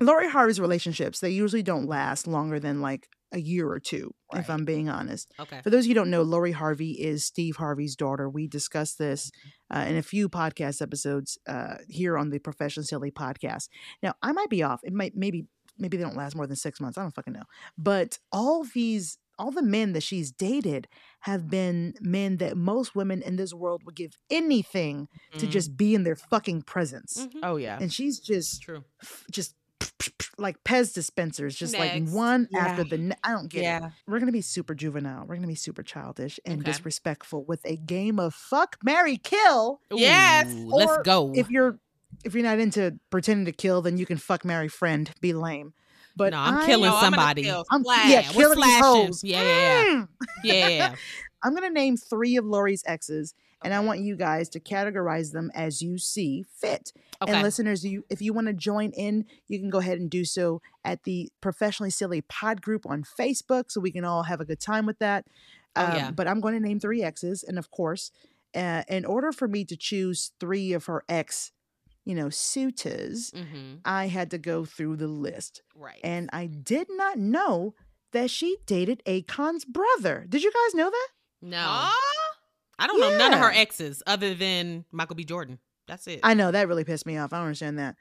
[0.00, 4.50] Lori Harvey's relationships they usually don't last longer than like a year or two, if
[4.50, 5.32] I'm being honest.
[5.40, 5.62] Okay.
[5.62, 8.28] For those of you who don't know, Lori Harvey is Steve Harvey's daughter.
[8.28, 9.30] We discussed this
[9.74, 13.68] uh, in a few podcast episodes uh, here on the Professional Silly podcast.
[14.02, 14.80] Now, I might be off.
[14.84, 15.46] It might maybe
[15.78, 16.98] maybe they don't last more than six months.
[16.98, 17.44] I don't fucking know.
[17.78, 20.88] But all these all the men that she's dated
[21.20, 25.50] have been men that most women in this world would give anything to Mhm.
[25.50, 27.16] just be in their fucking presence.
[27.18, 27.40] Mhm.
[27.42, 27.78] Oh yeah.
[27.80, 28.84] And she's just True.
[29.30, 29.54] just
[30.38, 32.60] like Pez dispensers, just like one Yeah.
[32.66, 33.90] after the ne- I don't get it Yeah.
[34.06, 35.26] we're gonna be super juvenile.
[35.26, 36.70] We're gonna be super childish and Okay.
[36.72, 39.80] disrespectful with a game of fuck, Mary kill.
[39.92, 40.52] Yes.
[40.54, 41.32] Ooh, let's go.
[41.34, 41.78] If you're
[42.24, 45.72] if you're not into pretending to kill, then you can fuck, marry, friend, be lame.
[46.16, 47.42] But no, I'm I- killing No, I'm somebody.
[47.44, 47.64] kill.
[47.70, 48.08] I'm Slash.
[48.10, 48.82] yeah, Yeah, we're killing these slashing.
[49.06, 49.24] hoes.
[49.24, 50.08] Yeah, yeah, Mm.
[50.44, 50.68] yeah.
[50.68, 50.94] yeah.
[51.44, 53.34] I'm gonna name three of Lori's exes,
[53.64, 56.92] and I want you guys to categorize them as you see fit.
[57.20, 57.32] Okay.
[57.32, 60.24] And listeners, you if you want to join in, you can go ahead and do
[60.24, 64.44] so at the Professionally Silly Pod group on Facebook, so we can all have a
[64.44, 65.26] good time with that.
[65.74, 66.10] Oh, Um, yeah.
[66.12, 68.10] But I'm going to name three exes, and of course,
[68.54, 71.50] uh, in order for me to choose three of her ex,
[72.04, 73.76] you know, suitors, mm-hmm.
[73.84, 76.00] I had to go through the list, Right.
[76.02, 77.74] and I did not know
[78.12, 80.26] that she dated Akon's brother.
[80.28, 81.08] Did you guys know that?
[81.40, 81.92] No, Huh?
[82.78, 85.24] I don't know none of her exes other than Michael B.
[85.24, 85.58] Jordan.
[85.86, 86.20] That's it.
[86.22, 87.32] I know that really pissed me off.
[87.32, 87.96] I don't understand that.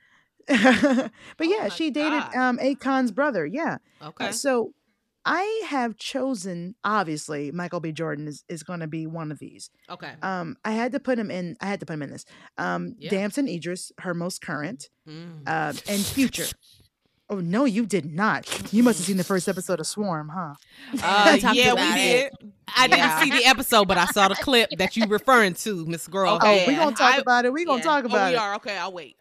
[1.37, 2.35] but Oh yeah, she dated God.
[2.35, 3.45] um Akon's brother.
[3.45, 3.77] Yeah.
[4.01, 4.31] Uh, okay.
[4.31, 4.73] so
[5.25, 7.91] I have chosen obviously Michael B.
[7.91, 9.69] Jordan is, is going to be one of these.
[9.89, 10.11] Okay.
[10.21, 12.25] Um I had to put him in I had to put him in this.
[12.57, 13.09] Um Yeah.
[13.11, 15.41] Damson Idris, her most current, Mm.
[15.47, 16.45] uh, and future.
[17.29, 18.73] Oh no, you did not.
[18.73, 20.53] You must have seen the first episode of Swarm, huh?
[21.01, 22.33] Uh, yeah, about we it.
[22.41, 22.51] did.
[22.75, 26.07] I didn't see the episode, but I saw the clip that you referring to, Miss
[26.09, 26.37] Girl.
[26.41, 27.53] Oh, we're gonna talk I- about it.
[27.53, 27.83] We're gonna Yeah.
[27.85, 28.31] talk Oh, about we it.
[28.31, 28.55] We are.
[28.55, 29.15] Okay, I'll wait.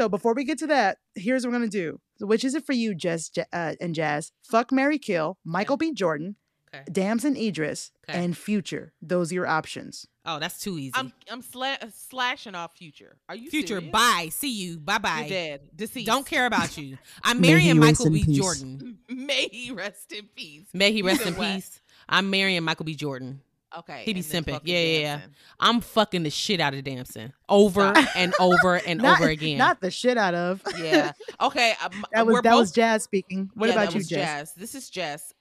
[0.00, 2.00] So before we get to that, here's what we're gonna do.
[2.16, 4.32] So which is it for you, Jess Ja- uh, and Jazz?
[4.42, 5.92] Fuck Mary Kill, Michael B.
[5.92, 6.36] Jordan,
[6.74, 6.84] Okay.
[6.90, 8.18] Damson Idris, Okay.
[8.24, 8.94] and Future.
[9.02, 10.06] Those are your options.
[10.24, 10.92] Oh, that's too easy.
[10.94, 13.18] I'm I'm sla- slashing off future.
[13.28, 13.92] Are you Future, serious?
[13.92, 14.28] bye.
[14.30, 14.78] See you.
[14.80, 15.26] Bye bye.
[15.28, 15.68] dead.
[15.76, 16.06] Deceased.
[16.06, 16.96] Don't care about you.
[17.22, 18.24] I'm marrying Michael B.
[18.24, 18.38] peace.
[18.38, 18.98] Jordan.
[19.10, 20.68] May he rest in peace.
[20.72, 21.54] May he rest Either in way.
[21.56, 21.80] peace.
[22.08, 22.94] I'm marrying Michael B.
[22.94, 23.42] Jordan.
[23.78, 24.02] Okay.
[24.04, 24.60] He be simping.
[24.64, 25.20] Yeah, yeah, yeah.
[25.60, 29.58] I'm fucking the shit out of Damson over and over and not, over again.
[29.58, 30.62] Not the shit out of.
[30.78, 31.12] Yeah.
[31.40, 31.72] Okay.
[31.82, 33.50] Um, that was that both, was Jazz speaking.
[33.54, 34.18] What yeah, about that you, was Jazz?
[34.18, 34.54] Jazz?
[34.54, 35.32] This is Jess.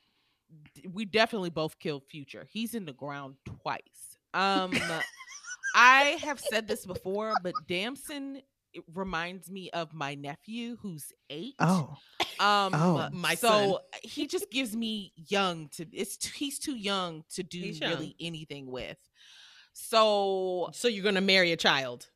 [0.93, 2.47] We definitely both killed Future.
[2.49, 4.17] He's in the ground twice.
[4.33, 4.71] Um,
[5.75, 8.41] I have said this before, but Damson
[8.73, 11.55] it reminds me of my nephew who's eight.
[11.59, 11.97] Oh,
[12.39, 13.09] Um, Oh.
[13.11, 13.77] My so son.
[14.03, 15.85] he just gives me young to.
[15.91, 17.91] It's t- he's too young to do He's young.
[17.91, 18.97] really anything with.
[19.73, 22.07] So so you're gonna marry a child?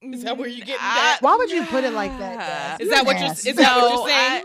[0.00, 2.36] Is that where you're getting I- Why would you put it like that,
[2.78, 2.80] Jazz?
[2.80, 3.44] Is that what you're- ass.
[3.46, 4.44] is that what you're saying?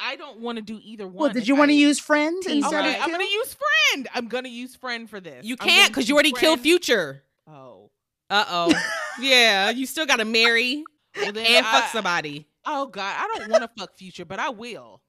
[0.00, 1.14] I, I don't want to do either one.
[1.16, 4.08] Well, did you want to use friend instead right, of I'm gonna use friend.
[4.12, 5.44] I'm gonna use friend for this.
[5.44, 6.60] You can't because you already killed.
[6.60, 7.22] Future.
[7.46, 7.90] Oh,
[8.28, 8.82] Uh oh.
[9.20, 10.84] Yeah, you still gotta marry
[11.16, 12.46] well, then and fuck somebody.
[12.64, 15.00] Oh God, I don't want to fuck future, but I will.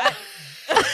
[0.00, 0.14] I-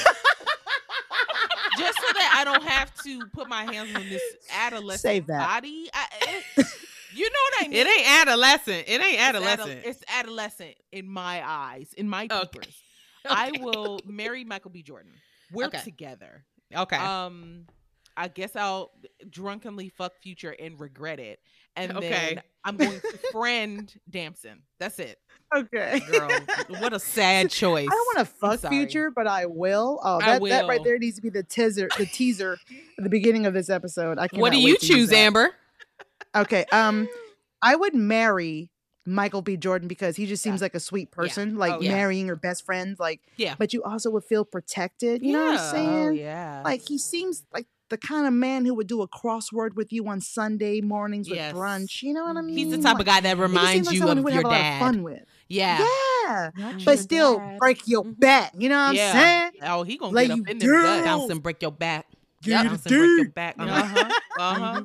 [1.78, 4.22] Just so that I don't have to put my hands on this
[4.54, 5.48] adolescent Save that.
[5.48, 5.88] body.
[5.94, 6.44] I, it-
[7.14, 7.76] you know what I mean?
[7.78, 8.84] It ain't adolescent.
[8.86, 9.80] It ain't It's adol- adolescent.
[9.84, 12.40] It's adolescent in my eyes, in my Okay.
[12.52, 12.82] peepers.
[13.28, 14.82] I will marry Michael B.
[14.82, 15.12] Jordan.
[15.50, 15.80] We're Okay.
[15.82, 16.44] together.
[16.74, 16.96] Okay.
[16.96, 17.66] Um,
[18.16, 18.90] I guess I'll
[19.30, 21.40] drunkenly fuck Future and regret it,
[21.76, 22.08] and Okay.
[22.34, 24.62] then I'm going to friend Damson.
[24.78, 25.18] That's it,
[25.54, 26.00] Okay.
[26.10, 26.30] girl.
[26.80, 27.88] what a sad choice.
[27.90, 28.24] I don't want to
[28.60, 30.00] fuck future, but I will.
[30.04, 32.58] Oh, that, that right there needs to be the teaser, the teaser
[32.98, 34.18] at the beginning of this episode.
[34.18, 35.12] I can What do you wait to use choose.
[35.12, 35.50] Amber?
[36.34, 36.64] Okay.
[36.72, 37.08] Um,
[37.60, 38.70] I would marry
[39.04, 39.56] Michael B.
[39.56, 40.64] Jordan because he just seems Yeah.
[40.66, 41.92] like a sweet person, like Oh, yeah.
[41.92, 43.56] marrying your best friend, like Yeah.
[43.58, 45.22] but you also would feel protected.
[45.22, 46.08] You know what I'm saying?
[46.08, 46.62] Oh yeah.
[46.64, 50.08] Like he seems like the kind of man who would do a crossword with you
[50.08, 51.52] on Sunday mornings with Yes.
[51.54, 52.02] brunch.
[52.02, 52.56] You know what I mean?
[52.56, 54.34] He's the type Like, of guy that he seems reminds like you someone who of
[54.34, 54.78] your have a lot of dad.
[54.80, 55.22] fun with.
[55.48, 55.86] Yeah.
[56.26, 56.50] Yeah.
[56.56, 57.58] Not But still dad.
[57.58, 58.18] break your Mhm.
[58.18, 58.54] back.
[58.58, 59.12] You know what I'm yeah.
[59.12, 59.52] saying?
[59.62, 61.04] Oh, he gonna Lay get up in them guts.
[61.04, 62.06] Bounce and break your back.
[62.42, 63.56] Give you Bounce and break your back.
[63.58, 64.10] Uh Uh-huh.
[64.40, 64.84] Uh huh.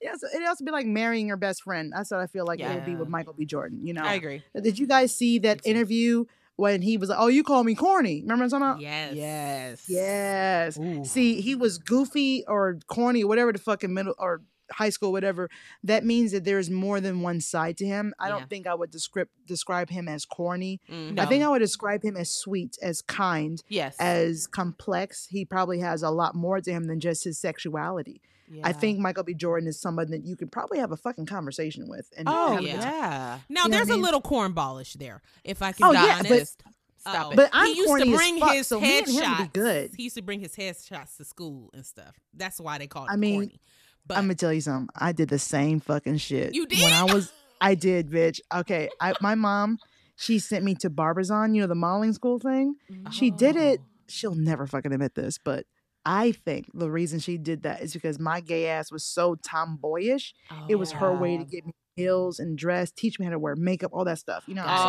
[0.00, 1.92] Yeah, so it'd also be like marrying your best friend.
[1.94, 3.44] That's what I feel like it would be with Michael B.
[3.46, 3.86] Jordan.
[3.86, 4.42] You know, I agree.
[4.60, 5.70] did you guys see that Me too.
[5.70, 6.24] interview
[6.56, 8.20] when he was like, "Oh, you call me corny"?
[8.22, 8.80] Remember what I'm talking about?
[8.80, 9.14] Yes.
[9.16, 9.84] Yes.
[9.88, 10.78] Yes.
[10.78, 11.04] Ooh.
[11.04, 14.42] See, he was goofy or corny, whatever the fucking middle or
[14.72, 15.50] high school, whatever.
[15.82, 18.14] That means that there's more than one side to him.
[18.18, 18.38] I Yeah.
[18.38, 20.80] don't think I would describe describe him as corny.
[20.90, 21.18] Mhm.
[21.18, 23.94] I think I would describe him as sweet, as kind, Yes.
[23.98, 25.26] as complex.
[25.26, 28.22] He probably has a lot more to him than just his sexuality.
[28.62, 29.34] I think Michael B.
[29.34, 32.12] Jordan is someone that you could probably have a fucking conversation with.
[32.16, 32.74] And Oh yeah.
[32.76, 33.38] yeah.
[33.48, 35.96] Now You know what I there's a little cornballish there, if I can Oh, be
[35.96, 37.30] yeah, but- Stop Uh-oh.
[37.30, 37.32] it.
[37.32, 39.26] Uh, but I'm he used to bring fuck, his so me and him would be
[39.26, 39.52] headshots.
[39.52, 39.90] good.
[39.94, 42.14] He used to bring his headshots to school and stuff.
[42.32, 43.60] That's why they call it I mean, corny.
[44.06, 44.88] But I'm gonna tell you something.
[44.96, 46.54] I did the same fucking shit.
[46.54, 47.30] You did when I was.
[47.60, 48.40] I did, bitch.
[48.54, 49.78] Okay, I my mom,
[50.16, 51.54] she sent me to Barbizon.
[51.54, 52.76] You know the modeling school thing.
[53.10, 53.80] She did it.
[53.82, 53.86] Oh.
[54.08, 55.66] She'll never fucking admit this, but
[56.06, 60.34] I think the reason she did that is because my gay ass was so tomboyish.
[60.68, 61.46] It was her way to Oh.
[61.46, 64.44] get me heels and dress, teach me how to wear makeup, all that stuff.
[64.48, 64.88] You know what I'm saying?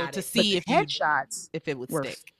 [0.00, 0.22] Oh, Got to it.
[0.22, 2.32] See the if headshots if it would were stick.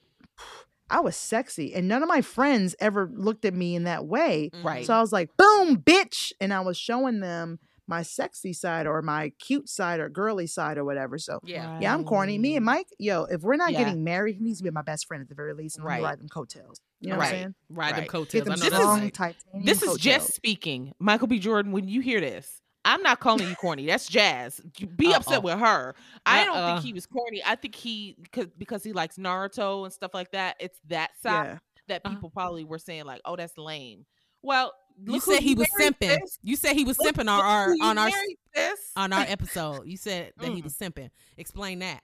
[0.88, 4.50] I was sexy, and none of my friends ever looked at me in that way.
[4.54, 4.64] Mhm.
[4.64, 4.86] Right.
[4.86, 6.32] So I was like, boom, bitch.
[6.40, 7.58] And I was showing them
[7.88, 11.18] my sexy side or my cute side or girly side or whatever.
[11.18, 11.78] So Yeah.
[11.80, 12.38] yeah, I'm corny.
[12.38, 13.84] Me and Mike, yo, if we're not Yeah.
[13.84, 15.90] getting married, he needs to be my best friend at the very least and let
[15.98, 16.08] me Right.
[16.10, 16.80] ride them coattails.
[17.00, 17.18] You know Right.
[17.18, 17.54] what I'm saying?
[17.70, 18.08] Ride them Right.
[18.08, 18.44] coattails.
[18.44, 19.36] Get I them know This strong right.
[19.64, 20.92] This is just speaking.
[20.98, 21.38] Michael B.
[21.38, 23.84] Jordan, when you hear this, I'm not calling you corny.
[23.86, 24.60] That's Jazz.
[24.96, 25.16] Be Uh-oh.
[25.16, 25.94] upset with her.
[26.24, 26.74] I don't Uh-uh.
[26.76, 27.42] think he was corny.
[27.44, 30.56] I think he because because he likes Naruto and stuff like that.
[30.60, 31.58] It's that side Yeah.
[31.88, 32.14] that Uh-huh.
[32.14, 34.06] people probably were saying like, "Oh, that's lame."
[34.46, 34.72] Well,
[35.04, 36.18] You said he was simping.
[36.20, 36.38] sis.
[36.42, 38.78] You said he was Look- simping on our on our married, sis.
[38.96, 39.86] on our episode.
[39.86, 40.64] You said that he Mm.
[40.64, 41.10] was simping.
[41.36, 42.02] Explain that.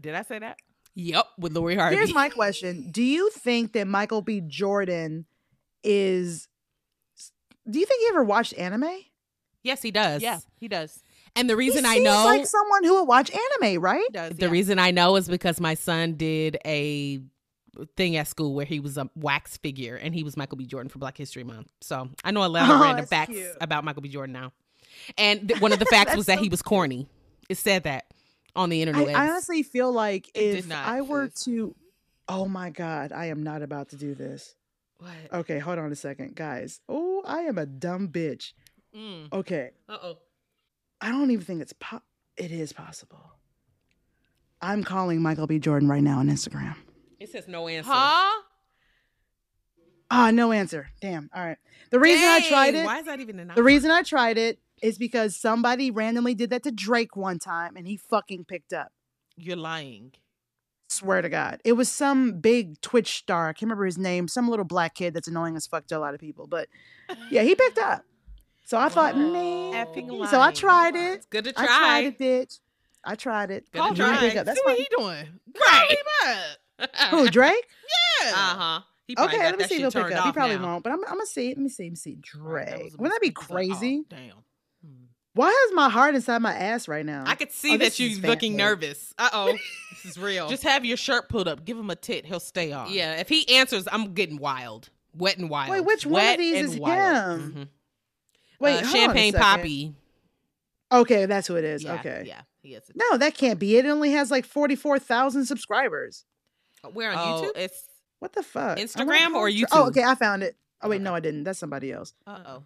[0.00, 0.58] Did I say that?
[0.94, 1.94] Yep, with Lori Harvey.
[1.96, 2.90] Here's my question.
[2.90, 4.40] Do you think that Michael B.
[4.40, 5.26] Jordan
[5.84, 6.48] is
[7.70, 8.90] do you think he ever watched anime?
[9.62, 10.22] yes, he does.
[10.22, 11.02] Yeah, he does.
[11.36, 14.02] And the reason he I seems know like someone who would watch anime, right?
[14.08, 14.32] He does.
[14.36, 14.50] the yeah.
[14.52, 17.20] reason I know is because my son did a
[17.96, 20.66] thing at school where he was a wax figure and he was Michael B.
[20.66, 21.68] Jordan for Black History Month.
[21.80, 23.56] So I know a lot of Oh, random facts cute.
[23.60, 24.08] about Michael B.
[24.08, 24.52] Jordan now.
[25.16, 27.06] And th- one of the facts was that so he was corny.
[27.48, 28.06] It said that
[28.56, 29.08] on the internet.
[29.14, 31.74] I honestly feel like It if I were to
[32.28, 34.54] Oh my god, I am not about to do this.
[34.98, 35.10] what?
[35.40, 36.80] Okay, hold on a second, guys.
[36.88, 38.52] Oh, I am a dumb bitch.
[38.96, 39.32] Mm.
[39.32, 40.18] Okay, Uh oh.
[41.00, 42.02] I don't even think it's po-
[42.36, 43.32] it is possible.
[44.60, 45.58] I'm calling Michael B.
[45.58, 46.74] Jordan right now on Instagram.
[47.18, 47.90] It says no answer.
[47.90, 48.42] Huh?
[50.10, 50.88] Ah, no answer.
[51.00, 51.28] Damn.
[51.34, 51.58] All right.
[51.90, 54.58] The reason I tried it, Why is that even an the reason I tried it
[54.82, 58.92] is because somebody randomly did that to Drake one time and he fucking picked up.
[59.36, 60.12] You're lying.
[60.88, 61.60] Swear to God.
[61.64, 63.48] It was some big Twitch star.
[63.48, 64.26] I can't remember his name.
[64.28, 66.46] Some little black kid that's annoying as fuck to a lot of people.
[66.46, 66.68] But
[67.30, 68.04] yeah, he picked up.
[68.64, 69.32] So I thought, Whoa.
[69.32, 69.86] man.
[69.86, 71.12] Effing So I tried it.
[71.14, 71.66] It's good to I try.
[71.66, 72.60] tried it, bitch.
[73.04, 73.64] I tried it.
[73.70, 74.18] Good to try.
[74.18, 74.46] pick up.
[74.46, 75.26] That's See what he doing?
[75.54, 75.96] Right.
[76.78, 76.88] Right.
[77.10, 77.66] Who, Drake?
[78.22, 78.30] Yeah.
[78.30, 78.80] Uh huh.
[79.18, 80.26] Okay, let me see if he'll pick up.
[80.26, 80.64] He probably now.
[80.72, 81.48] won't, but I'm, I'm gonna see.
[81.48, 81.84] Let me see.
[81.84, 82.16] Let me see.
[82.20, 82.84] Drake.
[82.84, 83.50] was a Wouldn't that be mistake.
[83.50, 84.02] Like, crazy?
[84.02, 84.30] oh, damn.
[84.84, 85.04] Hmm.
[85.34, 87.24] Why is my heart inside my ass right now?
[87.26, 88.56] I could see Oh, that you is looking fancy.
[88.56, 89.14] nervous.
[89.18, 89.52] Uh oh.
[90.02, 90.48] this is real.
[90.48, 91.64] Just have your shirt pulled up.
[91.64, 92.26] Give him a tit.
[92.26, 92.92] He'll stay on.
[92.92, 94.90] yeah, if he answers, I'm getting wild.
[95.16, 95.70] Wet and wild.
[95.70, 97.40] Wait, which one of these is wild.
[97.40, 97.52] him?
[97.54, 97.68] Mhm.
[98.60, 99.94] Wait, Uh, hold on a Champagne Papi.
[100.92, 101.82] Okay, that's who it is.
[101.82, 102.24] Yeah, okay.
[102.26, 102.42] Yeah.
[102.62, 102.82] He is.
[102.94, 103.86] No, that can't be it.
[103.86, 106.24] It only has like 44,000 subscribers.
[106.92, 107.56] Where on oh, YouTube?
[107.56, 107.84] it's.
[108.20, 108.78] What the fuck?
[108.78, 109.66] Instagram or how- YouTube?
[109.72, 110.56] Oh, okay, I found it.
[110.82, 111.04] Oh, wait, Okay.
[111.04, 111.44] no, I didn't.
[111.44, 112.14] That's somebody else.
[112.26, 112.62] Uh oh.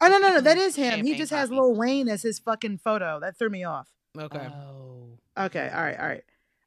[0.00, 0.40] Oh, no, no, no.
[0.40, 1.04] That is him.
[1.04, 1.60] he just has Poppy.
[1.60, 3.20] Lil Wayne as his fucking photo.
[3.20, 3.88] That threw me off.
[4.18, 4.38] Okay.
[4.48, 5.18] Oh.
[5.38, 6.24] Okay, all right, all right.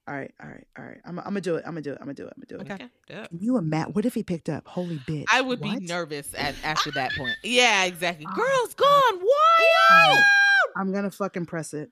[0.08, 0.98] All right, all right, all right.
[1.04, 1.64] I'm, I'm gonna do it.
[1.66, 1.98] I'm gonna do it.
[2.00, 2.34] I'm gonna do it.
[2.36, 2.74] I'm gonna do it.
[2.74, 2.84] Okay.
[2.86, 2.92] okay.
[3.10, 3.28] Yeah.
[3.28, 3.94] Can you imagine?
[3.94, 4.68] What if he picked up?
[4.68, 5.26] Holy bitch.
[5.32, 5.80] I would What?
[5.80, 7.36] be nervous at, after that point.
[7.44, 8.28] Yeah, exactly.
[8.30, 8.86] Oh, Girl's God.
[9.14, 10.20] gone wild.
[10.78, 11.90] I'm gonna fucking press it.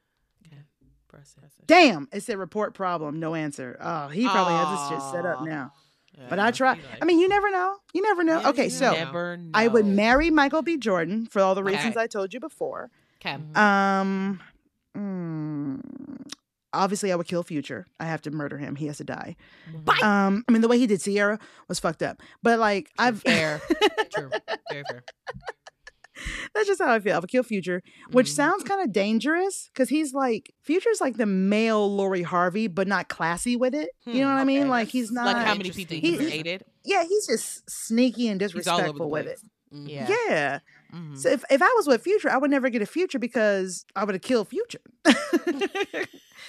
[1.14, 1.23] Okay.
[1.40, 1.68] Press it.
[1.68, 3.77] Damn, it said report problem, no answer.
[3.80, 5.45] Oh, he probably has this shit set up Aw.
[5.45, 5.73] now.
[6.30, 6.73] But I try.
[6.73, 7.76] like- I mean, you never know.
[7.94, 8.40] You never know.
[8.40, 9.49] Yeah, okay, so never know.
[9.53, 10.77] I would marry Michael B.
[10.77, 12.02] Jordan for all the reasons Okay.
[12.03, 12.91] I told you before.
[13.19, 13.35] Okay.
[13.35, 13.57] Mhm.
[13.57, 14.40] Um,
[14.95, 15.81] mm,
[16.72, 17.88] obviously, I would kill Future.
[17.99, 18.76] I have to murder him.
[18.76, 19.35] He has to die.
[19.72, 20.03] Mhm.
[20.03, 22.22] Um, I mean, the way he did Sierra was fucked up.
[22.44, 23.60] But like, I've Fair.
[24.14, 24.30] True.
[24.72, 25.03] Very fair.
[26.55, 27.15] That's just how I feel.
[27.15, 27.81] I would kill Future,
[28.11, 28.35] which Mhm.
[28.35, 33.07] sounds kind of dangerous because he's like Future's like the male Lori Harvey, but not
[33.09, 33.89] classy with it.
[34.05, 34.69] You know Hmm, what I mean?
[34.69, 35.25] Like he's not.
[35.25, 36.65] like how many people he's He- dated?
[36.83, 39.39] yeah, he's just sneaky and He's all over the disrespectful with it.
[39.39, 39.49] place.
[39.73, 39.89] Mhm.
[39.89, 40.07] Yeah.
[40.29, 40.59] Yeah.
[40.93, 41.17] Mhm.
[41.17, 44.03] So if, if I was with Future, I would never get a Future because I
[44.03, 44.81] would have killed Future.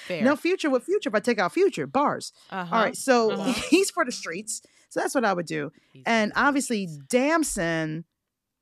[0.06, 0.22] Fair.
[0.22, 2.32] no Future with Future if I take out Future bars.
[2.50, 2.76] Uh-huh.
[2.76, 3.52] All right, so Uh-huh.
[3.70, 4.60] he's for the streets.
[4.90, 5.72] So that's what I would do.
[5.92, 8.04] He's- And obviously, Damson,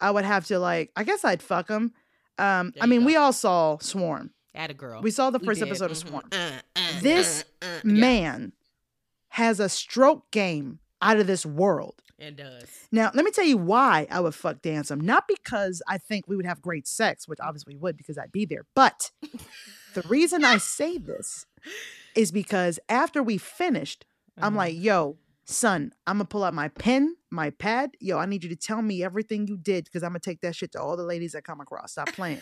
[0.03, 0.91] I would have to like.
[0.97, 1.93] I guess I'd fuck him.
[2.39, 3.07] Um, There I mean, go.
[3.07, 4.31] we all saw Swarm.
[4.55, 5.01] At a girl.
[5.01, 6.09] We saw the first episode of Mhm.
[6.09, 6.24] Swarm.
[6.33, 8.53] Uh, uh, This uh, uh, yeah, Man
[9.29, 11.95] has a stroke game out of this world.
[12.19, 12.69] It does.
[12.93, 14.99] Now, let me tell you why I would fuck Damson.
[15.01, 18.31] Not because I think we would have great sex, which obviously we would because I'd
[18.31, 18.66] be there.
[18.74, 19.11] But
[19.95, 21.47] the reason I say this
[22.15, 24.05] is because after we finished,
[24.37, 24.57] I'm Uh-huh.
[24.57, 25.16] like, yo,
[25.47, 27.91] son, I'm gonna pull out my pen, my pad.
[28.01, 30.55] Yo, I need you to tell me everything you did because I'm gonna take that
[30.55, 31.93] shit to all the ladies that come across.
[31.93, 32.41] Stop playing.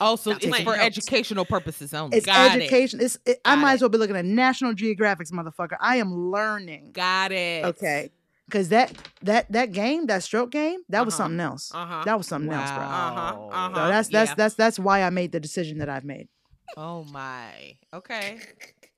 [0.00, 0.78] Oh, so Now it's for notes.
[0.80, 2.16] educational purposes only.
[2.18, 2.62] It's Got it.
[2.62, 3.00] education.
[3.02, 3.74] It's it, I might it.
[3.74, 5.76] as well be looking at National Geographics, motherfucker.
[5.80, 6.92] I am learning.
[6.92, 7.64] Got it.
[7.64, 8.10] Okay.
[8.50, 11.24] Cause that that that game, that stroke game, that was Uh-huh.
[11.24, 11.70] something else.
[11.74, 12.02] Uh-huh.
[12.04, 12.80] That was something else, bro.
[12.80, 13.48] Uh-huh.
[13.50, 13.74] Uh-huh.
[13.74, 14.34] So that's that's yeah.
[14.36, 16.28] that's that's why I made the decision that I've made.
[16.76, 17.76] Oh my.
[17.92, 18.38] Okay.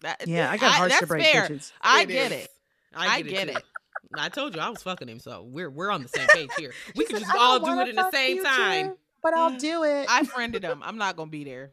[0.02, 1.46] That- Yeah, I got hearts that's to break, fair.
[1.48, 1.72] bitches.
[1.80, 2.44] I get is.
[2.44, 2.50] it.
[2.94, 3.62] I I get, get it.
[4.10, 4.16] It.
[4.16, 4.22] too.
[4.22, 6.72] I told you I was fucking him, so we're we're on the same page here.
[6.96, 8.94] We She can just all don't do wanna it in the same Future, time.
[9.22, 9.58] But I'll Mm.
[9.60, 10.06] do it.
[10.08, 10.82] I friended him.
[10.82, 11.72] I'm not gonna be there.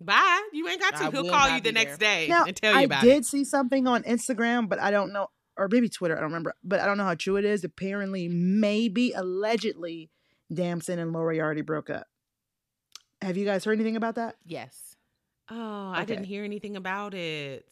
[0.00, 0.48] Bye.
[0.52, 1.04] You ain't got to.
[1.04, 3.06] I He'll call you the be next day now, and tell you I about it.
[3.06, 5.28] I did see something on Instagram, but I don't know,
[5.58, 6.16] or maybe Twitter.
[6.16, 7.64] I don't remember, but I don't know how true it is.
[7.64, 10.08] Apparently, maybe allegedly,
[10.52, 12.06] Damson and Lori already broke up.
[13.20, 14.36] Have you guys heard anything about that?
[14.46, 14.96] Yes.
[15.50, 17.66] Oh, I didn't hear anything about it.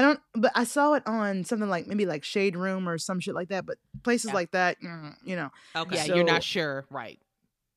[0.00, 3.20] I don't, but I saw it on something like maybe like Shade Room or some
[3.20, 3.66] shit like that.
[3.66, 4.34] But places Yeah.
[4.34, 5.96] like that, mm, you know, Okay.
[5.96, 7.20] Yeah, you're not sure, right?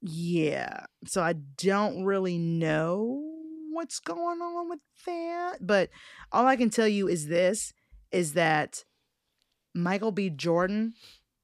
[0.02, 0.86] yeah.
[1.06, 3.30] So I don't really know
[3.72, 5.58] what's going on with that.
[5.66, 5.90] But
[6.32, 7.74] all I can tell you is this:
[8.12, 8.84] is that
[9.74, 10.30] Michael B.
[10.30, 10.94] Jordan,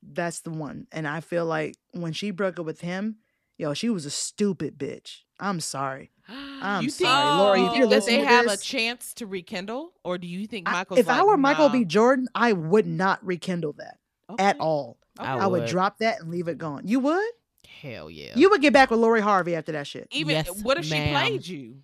[0.03, 0.87] that's the one.
[0.91, 3.17] And I feel like when she broke up with him,
[3.57, 5.19] yo, she was a stupid bitch.
[5.39, 6.11] I'm sorry.
[6.61, 8.63] I'm you think, sorry, Lori, you if you're that listening they to have this- a
[8.63, 11.73] chance to rekindle, or do you think I- Michael's if I were Michael nah.
[11.73, 11.85] B.
[11.85, 13.97] Jordan, I would not rekindle that
[14.37, 14.97] at all.
[15.19, 15.27] Okay.
[15.27, 15.69] I I would would.
[15.69, 16.87] drop that and leave it gone.
[16.87, 17.29] You would?
[17.81, 18.31] Hell yeah.
[18.35, 20.07] You would get back with Lori Harvey after that shit.
[20.11, 21.77] Even Yes, what if she played you?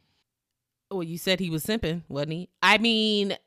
[0.91, 2.49] well, you said he was simping, wasn't he?
[2.61, 3.37] I mean,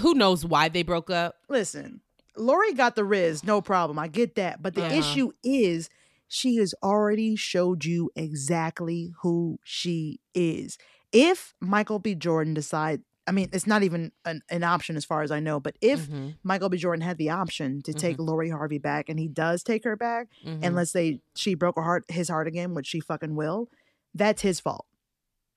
[0.00, 1.36] who knows why they broke up?
[1.48, 2.00] Listen,
[2.36, 3.98] Lori got the rizz, no problem.
[3.98, 4.62] I get that.
[4.62, 4.94] But the Uh-huh.
[4.96, 5.88] issue is
[6.28, 10.76] she has already showed you exactly who she is.
[11.12, 12.14] If Michael B.
[12.14, 15.60] Jordan decide, I mean, it's not even an, an option as far as I know,
[15.60, 16.76] but if Mhm, Michael B.
[16.76, 18.24] Jordan had the option to take Mm-hmm.
[18.24, 20.58] Lori Harvey back and he does take her back, mhm.
[20.62, 23.70] and let's say she broke her heart his heart again, which she fucking will,
[24.14, 24.86] that's his fault.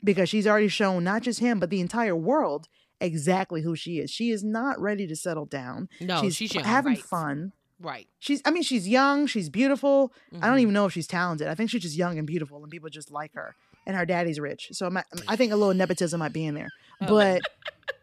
[0.03, 2.67] Because she's already shown not just him, but the entire world
[3.01, 4.09] exactly who she is.
[4.11, 5.89] She is not ready to settle down.
[5.99, 7.51] no, she's, young, having fun.
[7.79, 8.07] Right.
[8.19, 10.11] She's I mean, she's young, she's beautiful.
[10.41, 10.61] I don't Mhm.
[10.61, 11.47] even know if she's talented.
[11.47, 13.55] I think she's just young and beautiful and people just like her.
[13.85, 14.69] And her daddy's rich.
[14.73, 16.69] So my, I think a little nepotism might be in there.
[16.99, 17.05] Oh.
[17.07, 17.41] But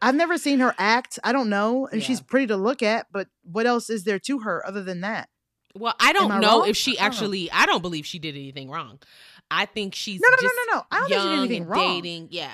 [0.00, 1.18] I've never seen her act.
[1.24, 1.88] I don't know.
[1.88, 5.00] And she's pretty to look at, but what else is there to her other than
[5.00, 5.28] that?
[5.74, 6.68] Well, I don't I know wrong?
[6.68, 7.50] if she I don't actually.
[7.50, 9.00] I don't believe she did anything wrong.
[9.50, 10.82] I think she's No, no, no, no, no.
[10.92, 12.00] I don't think she did anything wrong.
[12.02, 12.28] dating.
[12.30, 12.52] Yeah,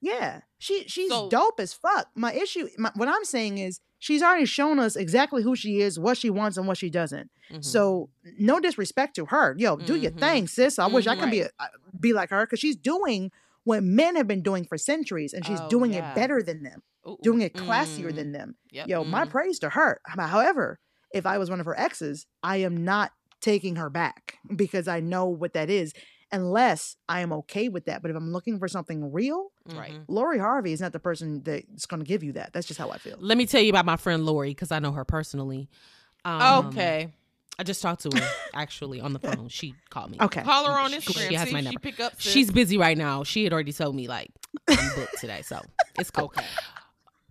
[0.00, 2.06] Yeah, she she's So- dope as fuck.
[2.14, 5.98] My issue, my, what I'm saying is, she's already shown us exactly who she is,
[6.00, 7.30] what she wants, and what she doesn't.
[7.52, 7.64] Mhm.
[7.64, 9.54] So no disrespect to her.
[9.56, 10.18] Yo, do your Mhm.
[10.18, 10.78] thing, sis.
[10.80, 11.66] I wish I could be a, uh,
[12.00, 13.30] be like her because she's doing
[13.64, 16.10] what men have been doing for centuries, and she's Oh, doing yeah.
[16.12, 18.16] it better than them, Ooh, doing it classier Mm.
[18.16, 18.56] than them.
[18.72, 18.88] Yep.
[18.88, 19.30] Yo, my Mhm.
[19.30, 20.00] praise to her.
[20.06, 20.80] However,
[21.12, 25.00] if I was one of her exes, I am not taking her back because I
[25.00, 25.92] know what that is.
[26.32, 28.02] Unless I am okay with that.
[28.02, 29.92] But if I'm looking for something real, Right.
[29.92, 30.04] Mhm.
[30.08, 32.52] Lori Harvey is not the person that's going to give you that.
[32.52, 33.16] That's just how I feel.
[33.20, 35.68] Let me tell you about my friend Lori because I know her personally.
[36.24, 37.12] Um, okay.
[37.58, 39.48] I just talked to her actually on the phone.
[39.48, 40.18] She called me.
[40.20, 40.42] Okay.
[40.42, 41.28] Call her on She- Instagram.
[41.28, 41.78] she has my number.
[41.82, 42.14] She pick up.
[42.18, 43.22] She's busy right now.
[43.22, 44.30] She had already told me like
[44.68, 45.60] I'm booked today, so
[45.98, 46.26] it's cool.
[46.26, 46.44] okay.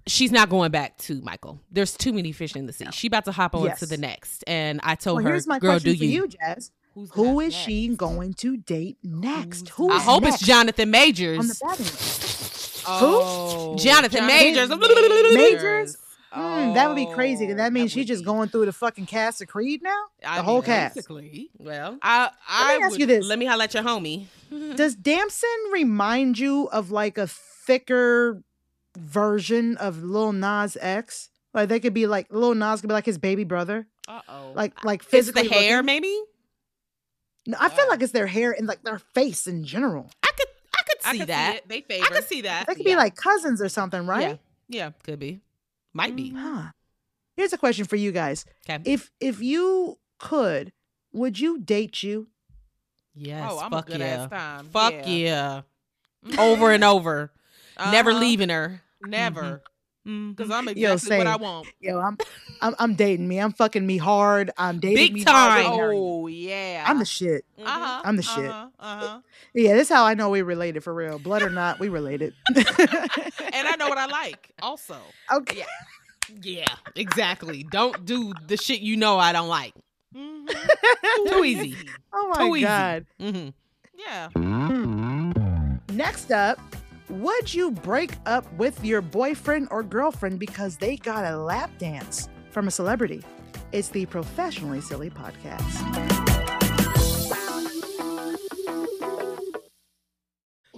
[0.08, 1.60] She's not going back to Michael.
[1.72, 2.86] There's too many fish in the sea.
[2.92, 3.80] She about to hop on Yes.
[3.80, 6.10] to the next, and I told Well, her, here's my "Girl, question do for you?"
[6.24, 6.72] you, Jazz.
[7.00, 9.70] Who's Who that is she going to date next?
[9.70, 11.48] Who's Who I hope next it's Jonathan on Majors.
[11.60, 12.84] the batting list?
[12.88, 14.70] Oh, Jonathan Majors.
[15.34, 15.98] Majors?
[16.32, 17.48] Hmm, that would be crazy.
[17.48, 20.04] 'cause that means she's just be- going through the fucking cast of Creed now.
[20.24, 20.96] I the mean, whole cast.
[20.96, 23.84] Basically, Well, I I Let me ask would, you this: let me holler at your
[23.84, 24.26] homie.
[24.76, 28.44] Does Damson remind you of like a thicker
[28.98, 31.30] version of Lil Nas X?
[31.54, 34.52] Like they could be like Lil Nas could be like his baby brother, Uh oh.
[34.56, 35.86] like like It's the hair, looking?
[35.86, 36.22] maybe.
[37.48, 40.10] No, I feel like it's their hair and like their face in general.
[40.24, 40.48] I could
[40.78, 41.52] I could I see could that.
[41.52, 41.88] See it.
[41.88, 42.68] They I could see that.
[42.68, 42.94] They could yeah.
[42.94, 44.40] be like cousins or something, right?
[44.68, 44.86] Yeah.
[44.86, 45.40] yeah Could be.
[45.94, 46.32] Might be.
[46.36, 46.72] Huh.
[47.36, 48.46] Here's a question for you guys.
[48.70, 48.82] Okay.
[48.86, 50.72] If if you could,
[51.14, 52.28] would you date you?
[53.16, 53.50] Yes.
[53.52, 54.06] oh, I'm fuck a good yeah.
[54.06, 54.66] ass time.
[54.70, 55.62] Fuck yeah.
[56.26, 56.38] yeah.
[56.38, 57.32] Over and over.
[57.92, 58.20] Never Uh-huh.
[58.20, 58.82] leaving her.
[59.02, 59.42] Never.
[59.42, 59.60] Mhm.
[60.04, 61.68] Because I'm Yo, exactly what I want.
[61.80, 62.18] Yo, I'm
[62.62, 63.40] I'm I'm dating me.
[63.40, 64.52] I'm fucking me hard.
[64.58, 65.36] I'm dating Big me time.
[65.36, 65.66] hard.
[65.66, 66.10] I'm marrying you.
[66.10, 66.86] Oh yeah.
[66.88, 67.46] I'm the shit.
[67.60, 67.66] Mhm.
[67.68, 68.02] Uh-huh.
[68.06, 68.50] I'm the shit.
[68.52, 68.70] Uh-huh.
[68.80, 69.20] uh-huh.
[69.54, 71.20] Yeah, this is how I know we related for real.
[71.20, 72.34] Blood or not, we related.
[72.56, 74.98] And I know what I like also.
[75.32, 75.64] okay.
[76.42, 77.64] Yeah, exactly.
[77.64, 79.74] Don't do the shit you know I don't like.
[80.16, 80.50] Mhm.
[81.28, 81.76] Too easy.
[82.12, 82.66] Oh Too my easy.
[82.66, 83.06] god.
[83.20, 83.50] hmm
[83.96, 84.30] Yeah.
[85.94, 86.58] Next up,
[87.10, 92.30] would you break up with your boyfriend or girlfriend because they got a lap dance
[92.52, 93.24] from a celebrity?
[93.72, 96.20] It's the Professionally Silly Podcast.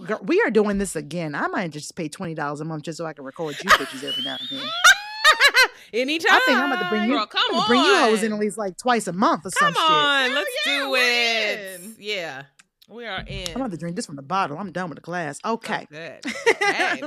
[0.06, 1.36] Girl, we are doing this again.
[1.36, 4.03] I might just pay twenty dollars a month just so I can record you bitches
[4.03, 4.70] every now and then.
[5.94, 6.32] Anytime.
[6.32, 8.40] I think I'm about to bring you, Girl, come I'm bring you hoes in at
[8.40, 11.82] least like twice a month or some Come on, let's yeah, do it.
[11.99, 12.44] Yeah.
[12.90, 13.48] We are in.
[13.49, 14.58] I'm about to drink this from the bottle.
[14.58, 15.40] I'm done with the glass.
[15.44, 15.88] Okay.
[15.90, 16.26] Good.
[16.62, 17.03] Hey.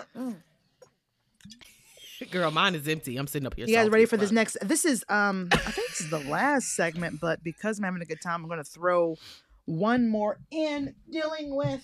[2.31, 3.17] Girl, mine is empty.
[3.17, 3.67] I'm sitting up here.
[3.67, 4.57] You guys ready as for this next?
[4.63, 8.05] This is um I think this is the last segment, but because I'm having a
[8.07, 9.17] good time, I'm gonna throw
[9.65, 11.83] one more in dealing with.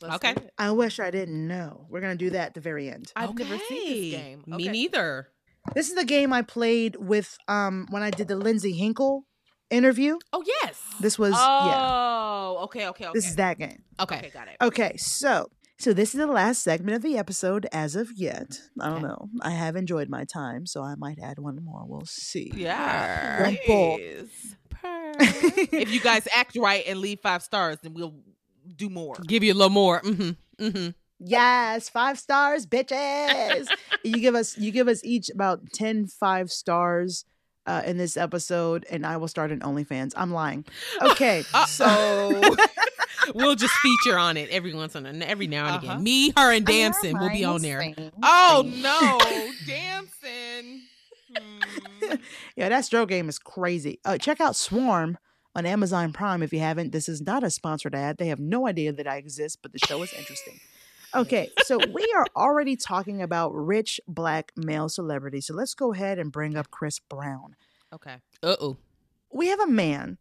[0.00, 0.34] Let's Okay.
[0.56, 1.86] I wish I didn't know.
[1.90, 3.12] We're gonna do that at the very end.
[3.16, 4.44] I've never seen this game.
[4.46, 5.28] Me neither.
[5.74, 9.24] This is the game I played with um when I did the Lindsay Hinkle
[9.70, 10.18] interview.
[10.32, 10.80] Oh yes.
[11.00, 11.38] This was yeah.
[11.40, 13.12] Oh, okay, okay, okay.
[13.14, 13.82] This is that game.
[14.00, 14.18] Okay.
[14.18, 14.56] Okay, got it.
[14.60, 18.60] Okay, so so this is the last segment of the episode as of yet.
[18.80, 19.06] I don't Okay.
[19.06, 19.28] know.
[19.42, 21.84] I have enjoyed my time, so I might add one more.
[21.86, 22.52] We'll see.
[22.54, 23.54] Yeah.
[23.64, 24.56] Please.
[24.82, 28.14] if you guys act right and leave five stars, then we'll
[28.76, 29.14] do more.
[29.26, 30.00] Give you a little more.
[30.02, 30.64] Mm-hmm.
[30.64, 30.88] Mm-hmm.
[31.20, 33.66] Yes, five stars, bitches.
[34.04, 37.24] you give us you give us each about 10 five stars
[37.68, 40.12] uh, in this episode, and I will start an OnlyFans.
[40.16, 40.64] I'm lying.
[41.02, 41.42] Okay.
[41.68, 42.56] so Oh,
[43.34, 45.92] we'll just feature on it every once in a, every now and Uh-huh.
[45.92, 46.02] again.
[46.02, 47.94] Me, her, and Damson will be on there.
[48.22, 49.18] oh no,
[49.66, 50.82] dancing.
[51.36, 52.14] Hmm.
[52.56, 54.00] Yeah, that stroke game is crazy.
[54.04, 55.18] Uh, check out Swarm
[55.54, 56.92] on Amazon Prime if you haven't.
[56.92, 58.16] This is not a sponsored ad.
[58.18, 60.58] They have no idea that I exist, but the show is interesting.
[61.14, 65.46] Okay, so we are already talking about rich black male celebrities.
[65.46, 67.56] So let's go ahead and bring up Chris Brown.
[67.92, 68.16] Okay.
[68.42, 68.76] Uh oh.
[69.32, 70.18] We have a man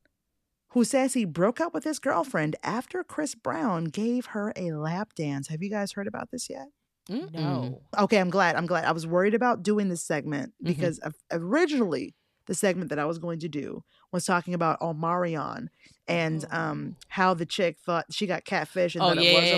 [0.70, 5.14] who says he broke up with his girlfriend after Chris Brown gave her a lap
[5.16, 5.48] dance.
[5.48, 6.68] Have you guys heard about this yet?
[7.10, 7.82] No.
[7.98, 8.56] Okay, I'm glad.
[8.58, 8.84] I'm glad.
[8.84, 10.68] I was worried about doing this segment Mhm.
[10.68, 12.16] because of- originally
[12.48, 15.68] the segment that I was going to do was talking about Omarion
[16.08, 16.58] and Oh.
[16.58, 19.58] um how the chick thought she got catfish and Oh thought it was yeah.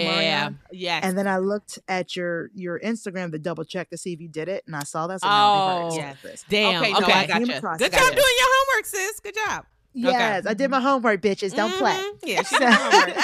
[0.50, 0.56] Omarion.
[0.72, 1.04] Yes.
[1.06, 4.28] And then I looked at your your Instagram to double check to see if you
[4.28, 5.22] did it, and I saw that.
[5.22, 6.44] So Oh, yes.
[6.50, 6.82] Damn.
[6.82, 7.02] Okay, Okay.
[7.02, 7.78] no, I Came gotcha.
[7.78, 9.20] Good job doing your homework, sis.
[9.20, 9.66] Good job.
[9.94, 11.54] Yes, I did my homework, bitches.
[11.56, 11.94] Don't play.
[11.94, 12.20] Mhm.
[12.24, 12.44] Yeah.
[12.44, 13.18] She So- did homework.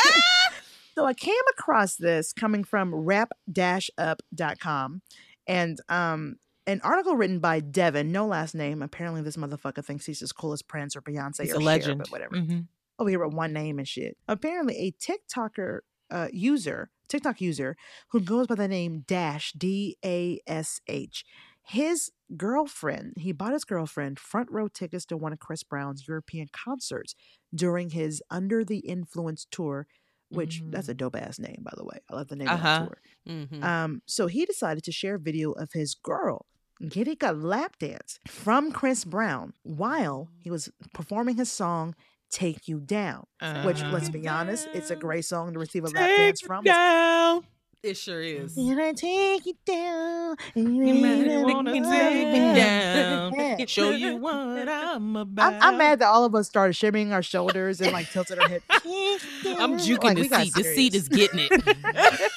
[0.95, 5.01] So I came across this coming from rap-up.com
[5.47, 8.81] and um an article written by Devin, no last name.
[8.81, 11.65] Apparently this motherfucker thinks he's as cool as Prince or Beyonce He's or a Cher,
[11.65, 11.97] legend.
[11.99, 12.35] but whatever.
[12.35, 12.67] Mhm.
[12.97, 14.17] Over here with one name and shit.
[14.27, 15.79] Apparently a TikToker
[16.11, 17.75] uh, user, TikTok user
[18.09, 21.25] who goes by the name Dash D A S H.
[21.67, 26.47] His girlfriend, he bought his girlfriend front row tickets to one of Chris Brown's European
[26.51, 27.15] concerts
[27.53, 29.87] during his Under the Influence tour,
[30.29, 31.99] which that's a dope ass name, by the way.
[32.09, 32.79] I love the name of Uh-huh.
[32.79, 33.01] that tour.
[33.27, 33.63] Mhm.
[33.63, 36.45] Um, so he decided to share a video of his girl
[36.89, 41.95] getting a lap dance from Chris Brown while he was performing his song
[42.29, 43.25] "Take You Down,"
[43.63, 43.91] which, uh-huh.
[43.91, 46.63] let's be honest, it's a great song to receive a lap dance from.
[46.63, 47.43] Down.
[47.85, 48.55] It sure is.
[48.55, 50.35] Can I take you down?
[50.55, 53.31] And You might wanna take me down.
[53.35, 53.65] Yeah.
[53.67, 54.33] Show you what
[54.67, 55.53] I'm about.
[55.53, 58.49] I'm, I'm mad that all of us started shimmying our shoulders and like tilted our
[58.49, 58.63] head.
[58.71, 60.53] I'm juking Like, the seat.
[60.55, 62.31] The seat is getting it.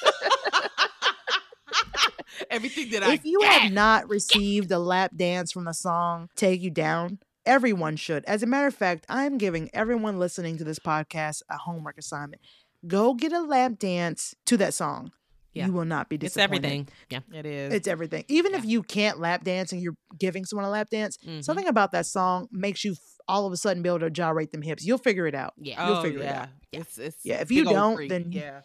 [2.49, 3.61] Everything that I if you get.
[3.61, 8.25] have not received a lap dance from the song Take You Down, everyone should.
[8.25, 12.41] As a matter of fact, I'm giving everyone listening to this podcast a homework assignment.
[12.87, 15.11] Go get a lap dance to that song.
[15.53, 15.65] Yeah.
[15.65, 16.57] You will not be disappointed.
[16.57, 16.87] it's everything.
[17.09, 17.39] Yeah.
[17.39, 17.73] it is.
[17.73, 18.23] It's everything.
[18.27, 21.43] Even if you can't lap dance and you're giving someone a lap dance, Mhm.
[21.43, 24.51] something about that song makes you f- all of a sudden be able to gyrate
[24.51, 24.85] them hips.
[24.85, 25.53] You'll figure it out.
[25.57, 25.87] Yeah.
[25.87, 26.49] you'll oh, figure it out.
[26.71, 26.79] Yeah.
[26.79, 28.09] It's, it's Yeah, if you don't, freak.
[28.09, 28.61] then- yeah.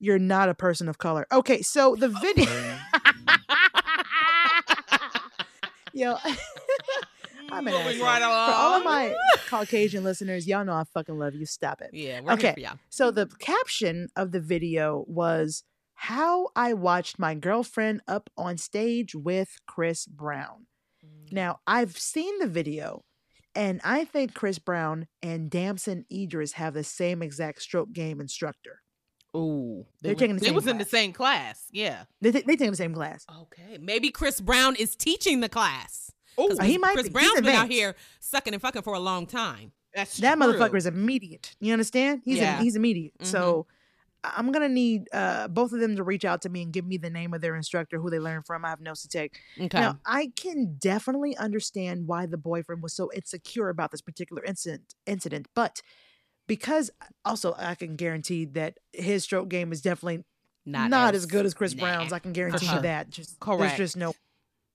[0.00, 1.26] You're not a person of color.
[1.32, 2.78] Okay, so the video.
[5.92, 6.16] Yo.
[7.50, 8.06] I'm an mm, Moving asshole.
[8.06, 9.14] right For all of my
[9.48, 11.46] Caucasian listeners, y'all know I fucking love you.
[11.46, 11.90] Stop it.
[11.94, 12.54] Yeah, we're Okay.
[12.56, 12.72] here.
[12.90, 15.64] So the caption of the video was
[15.94, 20.66] how I watched my girlfriend up on stage with Chris Brown.
[21.04, 21.32] Mm.
[21.32, 23.02] Now, I've seen the video
[23.54, 28.82] and I think Chris Brown and Damson Idris have the same exact stroke game instructor.
[29.38, 30.44] Ooh, They're was- taking the same.
[30.44, 31.64] They same was in the same class.
[31.72, 32.04] Yeah.
[32.20, 33.24] They, they take the same class.
[33.42, 36.10] Okay, maybe Chris Brown is teaching the class.
[36.36, 37.12] Oh, he might Chris be.
[37.12, 39.72] Brown's been out here sucking and fucking for a long time.
[39.94, 40.52] That's That true.
[40.52, 41.56] motherfucker is immediate.
[41.60, 42.22] You understand?
[42.24, 42.60] He's Yeah.
[42.60, 43.18] he's immediate.
[43.18, 43.26] Mhm.
[43.26, 43.66] So
[44.22, 46.86] I- I'm gonna need uh, both of them to reach out to me and give
[46.86, 48.64] me the name of their instructor, who they learned from.
[48.64, 49.40] I have notes to take.
[49.60, 49.80] Okay.
[49.80, 54.94] Now I can definitely understand why the boyfriend was so insecure about this particular incident.
[55.06, 55.82] Incident, but
[56.48, 56.90] because
[57.24, 60.24] also I can guarantee that his stroke game is definitely
[60.66, 62.12] not, as, good as Chris nah, Brown's.
[62.12, 62.76] I can guarantee sure.
[62.76, 63.08] you that.
[63.10, 63.60] Just Correct.
[63.60, 64.12] There's just no.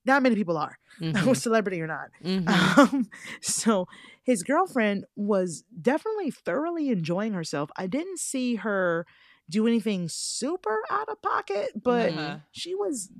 [0.05, 2.09] Not many people are, Mhm, celebrity or not.
[2.23, 2.49] mhm.
[2.77, 3.09] Um,
[3.41, 3.87] so
[4.21, 7.69] his girlfriend was definitely thoroughly enjoying herself.
[7.77, 9.05] I didn't see her
[9.49, 12.37] do anything super out of pocket, but Uh-huh.
[12.51, 13.11] she was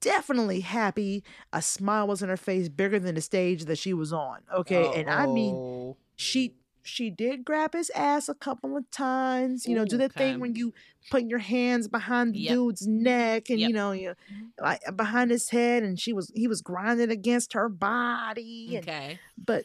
[0.00, 1.22] definitely happy.
[1.52, 4.38] A smile was on her face bigger than the stage that she was on.
[4.52, 4.90] Okay.
[5.00, 5.96] And I mean, Oh.
[6.16, 9.66] she she did grab his ass a couple of times.
[9.66, 10.30] You know, do the okay.
[10.32, 10.72] thing when you
[11.10, 12.52] put your hands behind the Yep.
[12.54, 13.68] dude's neck and Yep.
[13.68, 14.14] you know, you
[14.60, 18.76] like behind his head, and she was he was grinding against her body.
[18.76, 19.18] And, okay.
[19.36, 19.64] But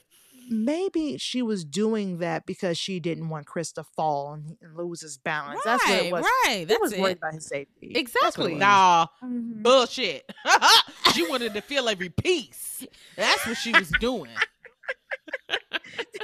[0.50, 5.00] maybe she was doing that because she didn't want Chris to fall and, and lose
[5.02, 5.62] his balance.
[5.64, 6.22] That's what Right, it was.
[6.46, 6.56] right.
[6.60, 7.94] He That's was worried about his safety.
[7.96, 8.56] Exactly.
[8.56, 9.64] Nah, Mhm.
[9.64, 10.30] bullshit.
[11.14, 12.86] she wanted to feel every piece.
[13.16, 14.32] That's what she was doing.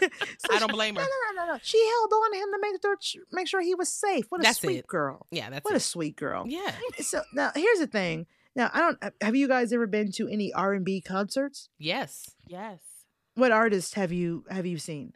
[0.02, 1.08] So I don't blame No, her.
[1.08, 1.60] no, no, no, no.
[1.62, 4.26] She held on to him to make sure make sure he was safe.
[4.30, 4.88] What a That's sweet it.
[4.88, 5.28] girl.
[5.32, 6.46] Yeah, that's What a sweet girl.
[6.48, 6.72] Yeah.
[7.02, 8.26] So now here's the thing.
[8.56, 8.98] Now I don't.
[9.22, 11.70] Have you guys ever been to any R and B concerts?
[11.78, 12.32] Yes.
[12.48, 12.80] Yes.
[13.36, 15.14] What artists have you have you seen?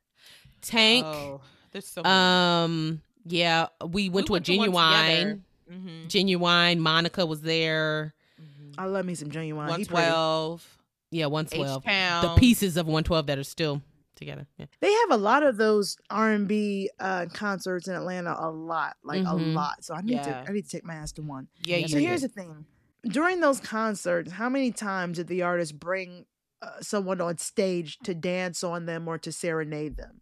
[0.61, 1.05] Tank.
[1.05, 2.13] Oh, there's so many.
[2.13, 3.01] Um.
[3.25, 5.41] Yeah, we went to a went to one Ginuwine.
[5.71, 6.07] Mhm.
[6.09, 6.77] Ginuwine.
[6.79, 8.13] Monica was there.
[8.39, 8.75] Mhm.
[8.77, 9.55] I love me some Ginuwine.
[9.55, 9.89] One He pretty.
[9.89, 10.77] twelve.
[11.13, 11.83] Yeah, 112.
[11.85, 12.21] H-Town.
[12.23, 13.81] The pieces of one twelve that are still
[14.15, 14.47] together.
[14.57, 14.65] Yeah.
[14.79, 18.35] They have a lot of those R and B uh, concerts in Atlanta.
[18.37, 19.53] A lot, like a Mhm.
[19.53, 19.83] lot.
[19.83, 20.43] So I need Yeah.
[20.43, 21.47] to I need to take my ass to one.
[21.65, 22.65] Yeah, Yeah, So they here's the thing:
[23.03, 26.25] during those concerts, how many times did the artist bring
[26.61, 30.21] uh, someone on stage to dance on them or to serenade them?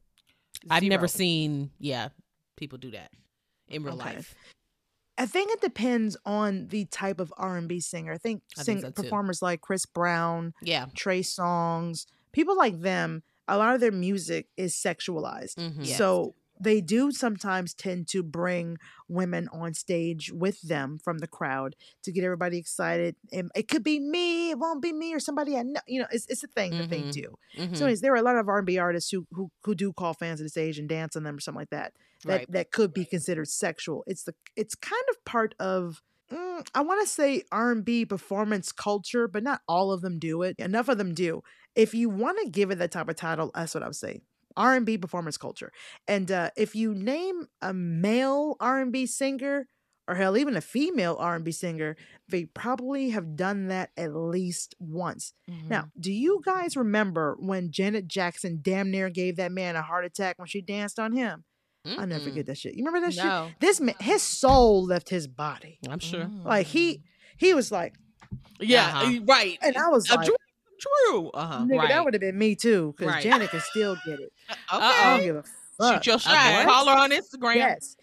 [0.69, 1.71] I've never seen.
[1.79, 2.09] Yeah,
[2.57, 3.11] people do that
[3.67, 4.15] in real Okay.
[4.15, 4.35] life.
[5.21, 8.11] I think it depends on the type of R and B singer.
[8.13, 10.87] I think, I sing, think so, performers like Chris Brown, Yeah.
[10.95, 15.55] Trey Songz, people like them, a lot of their music is sexualized.
[15.57, 15.85] Mhm.
[15.85, 15.97] Yes.
[15.97, 18.77] So they do sometimes tend to bring
[19.07, 23.15] women on stage with them from the crowd to get everybody excited.
[23.31, 25.81] And it could be me, it won't be me, or somebody I know.
[25.87, 27.11] You know, it's, it's a thing that they Mhm.
[27.11, 27.35] do.
[27.57, 27.75] Mhm.
[27.77, 29.91] So, anyways, there are a lot of R and B artists who, who who do
[29.93, 31.93] call fans to the stage and dance on them or something like that.
[32.25, 32.51] That Right.
[32.51, 34.03] that could be considered sexual.
[34.07, 36.01] It's the it's kind of part of
[36.31, 40.19] mm, I want to say R and B performance culture, but not all of them
[40.19, 40.55] do it.
[40.59, 41.41] Enough of them do.
[41.75, 44.21] If you want to give it that type of title, that's what I would say.
[44.57, 45.71] R and B performance culture.
[46.07, 49.67] And uh, if you name a male R and B singer,
[50.07, 51.95] or hell, even a female R and B singer,
[52.27, 55.33] they probably have done that at least once.
[55.49, 55.69] Mhm.
[55.69, 60.03] Now, do you guys remember when Janet Jackson damn near gave that man a heart
[60.05, 61.43] attack when she danced on him?
[61.85, 62.75] I'll never forget that shit.
[62.75, 63.23] You remember that shit?
[63.59, 65.79] This man, his soul left his body.
[65.89, 66.29] I'm sure.
[66.45, 67.01] Like he,
[67.37, 67.95] he was like,
[68.59, 69.07] Yeah, Uh-huh.
[69.17, 69.57] uh, right.
[69.63, 70.29] and I was like,
[70.81, 71.11] true.
[71.11, 71.29] True.
[71.33, 71.59] Uh-huh.
[71.65, 73.23] nigga, that would have been me too, because Right.
[73.23, 74.33] Janet can still get it.
[74.49, 74.57] Okay.
[74.71, 75.43] I don't give a
[75.77, 76.03] fuck.
[76.03, 76.33] Shoot your shot.
[76.33, 76.63] Okay.
[76.65, 77.55] Call her on Instagram.
[77.55, 77.95] Yes.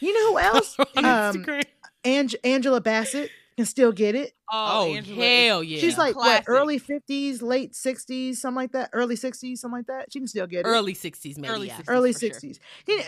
[0.00, 0.76] You know who else?
[0.96, 1.62] On Um, Instagram.
[2.04, 4.32] Ange- Angela Bassett can still get it.
[4.52, 5.78] Oh, Angela is- hell yeah.
[5.80, 6.48] She's like Classic.
[6.48, 8.90] what, early fifties, late sixties, something like that.
[8.92, 10.12] Early sixties, something like that.
[10.12, 10.66] She can still get it.
[10.68, 11.52] early sixties, maybe.
[11.54, 11.76] Early yeah.
[11.78, 11.84] 60s.
[11.88, 12.28] early for sure.
[12.30, 12.60] sixties.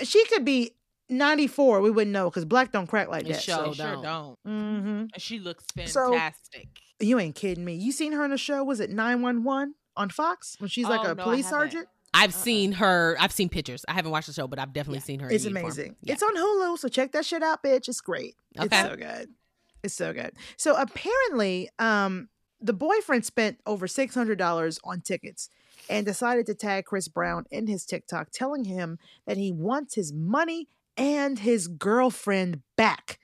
[0.05, 0.73] She could be
[1.09, 1.81] ninety four.
[1.81, 3.43] We wouldn't know because black don't crack like It that.
[3.43, 3.85] show They So.
[3.85, 4.03] sure don't.
[4.03, 4.39] don't.
[4.45, 6.69] hmm And she looks So- fantastic.
[7.01, 7.75] You ain't kidding me.
[7.75, 8.65] You seen her in a show?
[8.65, 11.89] Was it nine one one on Fox when she's like Oh, a no, police sergeant?
[12.15, 12.39] I've Uh-uh.
[12.43, 13.17] seen her.
[13.21, 13.85] I've seen pictures.
[13.89, 15.05] I haven't watched the show, but I've definitely Yeah.
[15.05, 15.31] seen her.
[15.31, 15.65] It's uniform.
[15.67, 15.97] amazing.
[16.01, 16.15] Yeah.
[16.15, 17.89] It's on Hulu, so check that shit out, bitch.
[17.89, 18.37] It's great.
[18.59, 18.67] Okay.
[18.67, 19.29] It's so good.
[19.83, 20.33] It's so good.
[20.57, 22.29] So apparently, um,
[22.61, 25.51] the boyfriend spent over six hundred dollars on tickets
[25.91, 30.13] and decided to tag Chris Brown in his TikTok, telling him that he wants his
[30.13, 33.19] money and his girlfriend back.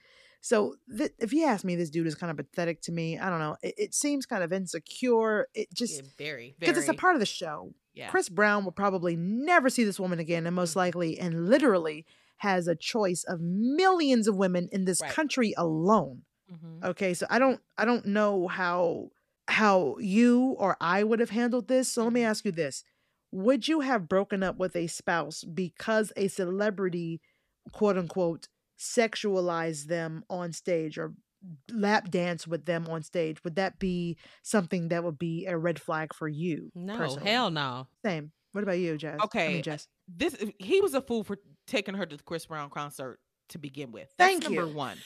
[0.44, 3.16] So, th- if you ask me, this dude is kind of pathetic to me.
[3.18, 3.56] I don't know.
[3.62, 5.46] It, it seems kind of insecure.
[5.54, 6.54] It just Yeah, very.
[6.58, 7.72] because it's a part of the show.
[7.94, 8.08] Yeah.
[8.08, 12.04] Chris Brown will probably never see this woman again, and most likely and literally
[12.38, 15.12] has a choice of millions of women in this Right.
[15.12, 16.22] country alone.
[16.52, 16.84] Mhm.
[16.84, 19.10] Okay, so I don't I don't know how
[19.46, 21.88] how you or I would have handled this.
[21.88, 22.06] So Mm-hmm.
[22.06, 22.82] let me ask you this.
[23.30, 27.20] Would you have broken up with a spouse because a celebrity,
[27.72, 28.48] quote unquote,
[28.78, 31.14] sexualized them on stage or
[31.72, 33.42] lap dance with them on stage?
[33.44, 36.70] Would that be something that would be a red flag for you?
[36.74, 37.30] No, personally?
[37.30, 37.86] hell no.
[38.04, 38.32] Same.
[38.52, 38.98] What about you?
[39.02, 39.88] I Okay, mean, Jess.
[40.08, 43.18] This he was a fool for taking her to the Chris Brown concert
[43.48, 44.08] to begin with.
[44.18, 44.74] That's Thank number you.
[44.76, 44.98] one.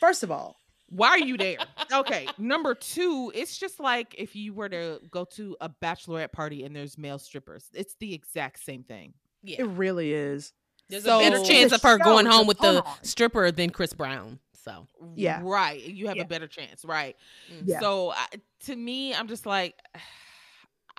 [0.00, 0.56] First of all,
[0.88, 1.58] Why are you there?
[1.92, 2.26] okay.
[2.38, 6.74] Number two, it's just like if you were to go to a bachelorette party and
[6.74, 7.68] there's male strippers.
[7.74, 9.12] It's the exact same thing.
[9.42, 9.56] Yeah.
[9.60, 10.52] it really is.
[10.88, 13.04] There's So- a better chance of her show going home with the on.
[13.04, 14.38] stripper than Chris Brown.
[14.52, 14.86] So
[15.16, 15.40] Yeah.
[15.42, 15.80] Right.
[15.82, 16.22] You have Yeah.
[16.22, 16.84] a better chance.
[16.84, 17.16] Right.
[17.52, 17.62] Mm.
[17.66, 17.80] Yeah.
[17.80, 18.26] So I,
[18.66, 19.74] to me, I'm just like,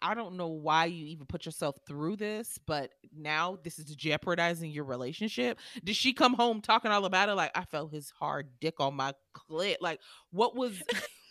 [0.05, 4.69] I don't know why you even put yourself through this, but now this is jeopardizing
[4.69, 5.60] your relationship.
[5.81, 7.35] Did she come home talking all about it?
[7.35, 9.77] Like I felt his hard dick on my clit.
[9.80, 10.01] Like
[10.31, 10.73] what was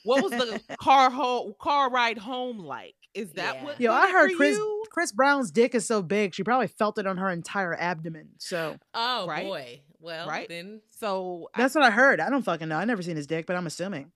[0.05, 2.95] what was the car home car ride home like?
[3.15, 3.65] Is that Yeah.
[3.65, 3.81] what?
[3.81, 4.85] Yo, I heard Chris you?
[4.91, 8.31] Chris Brown's dick is so big, she probably felt it on her entire abdomen.
[8.39, 9.45] So Oh Right?
[9.47, 9.83] boy.
[10.01, 10.49] Well, Right?
[10.49, 12.21] then So I- that's what I heard.
[12.21, 12.77] I don't fucking know.
[12.77, 14.13] I never seen his dick, but I'm assuming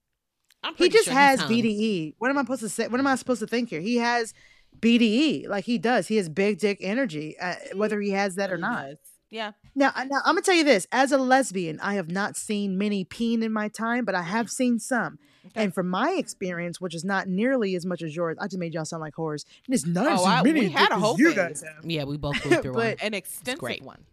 [0.62, 1.48] I'm he just sure has he's.
[1.48, 2.14] BDE.
[2.18, 2.88] What am I supposed to say?
[2.88, 3.80] What am I supposed to think here?
[3.80, 4.34] He has
[4.80, 6.08] BDE, like he does.
[6.08, 8.86] He has big dick energy, uh, whether he has that or not.
[8.86, 8.98] does.
[9.30, 9.52] Yeah.
[9.74, 12.78] Now, I- now I'm gonna tell you this: as a lesbian, I have not seen
[12.78, 15.18] many peen in my time, but I have seen some.
[15.46, 15.64] Okay.
[15.64, 18.74] And from my experience, which is not nearly as much as yours, I just made
[18.74, 19.44] y'all sound like whores.
[19.66, 21.36] And it's not Oh, as I- many we had a whole you phase.
[21.36, 21.84] guys have.
[21.90, 22.94] Yeah, we both went through one.
[23.00, 23.82] An extensive great.
[23.82, 24.04] one.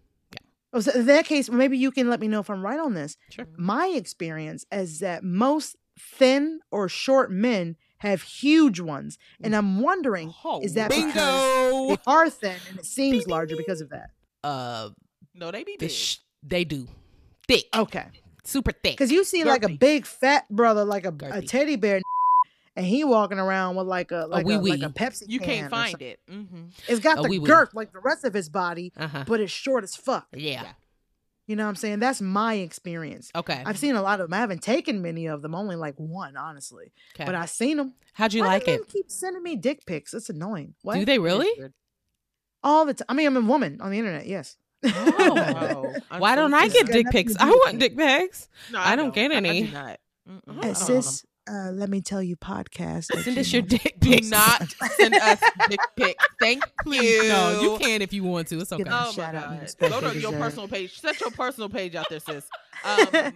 [0.76, 2.96] Oh, so in that case, maybe you can let me know if I'm right on
[2.96, 3.16] this.
[3.30, 3.46] Sure.
[3.58, 10.34] My experience is that most thin or short men have huge ones, and I'm wondering
[10.44, 11.14] Oh, is that because
[11.90, 14.10] they are thin and it seems larger because of that?
[14.44, 14.90] Uh,
[15.36, 15.92] No, they be the big.
[15.92, 16.88] sh- they do
[17.48, 18.06] thick, Okay,
[18.44, 18.94] super thick.
[18.94, 22.02] because you see like a big fat brother, like a, a teddy bear,
[22.76, 24.72] and he walking around with like a like, a, wee-wee.
[24.78, 25.24] like a Pepsi.
[25.28, 26.20] you can can't find it.
[26.30, 26.66] Mm-hmm.
[26.88, 27.48] It's got A the wee-wee.
[27.48, 29.24] girth like the rest of his body, Uh huh.
[29.28, 30.28] but it's short as fuck.
[30.34, 30.66] Yeah.
[31.46, 32.00] You know what I'm saying?
[32.00, 33.30] That's my experience.
[33.36, 33.62] Okay.
[33.66, 34.34] I've seen a lot of them.
[34.34, 36.94] I haven't taken many of them, only like one, honestly.
[37.16, 37.26] okay.
[37.26, 37.96] But I've seen them.
[38.14, 38.88] How'd you Why like do men it?
[38.88, 40.14] Keep sending me dick pics.
[40.14, 40.76] It's annoying.
[40.84, 40.96] What?
[40.96, 41.50] Do they really?
[42.64, 43.06] All the time.
[43.10, 44.26] I mean, I'm a woman on the internet.
[44.26, 44.56] Yes.
[44.86, 45.94] Oh.
[46.18, 47.36] Why don't I get dick pics?
[47.40, 48.50] I want dick pics.
[48.72, 49.64] No, I don't get I- I any.
[49.64, 50.78] do not.
[50.78, 53.06] Sis, uh, let me tell you, podcast.
[53.24, 53.68] Send us your gmail.
[53.84, 54.30] dick Do pics.
[54.30, 56.26] not send us dick pics.
[56.40, 57.28] Thank you.
[57.28, 58.60] No, you can if you want to.
[58.60, 58.84] It's okay.
[58.84, 59.50] Give them Oh Shout out
[59.80, 59.90] god!
[59.90, 61.00] Go to your personal page.
[61.00, 62.48] Set your personal page out there, sis.
[62.86, 63.34] Um,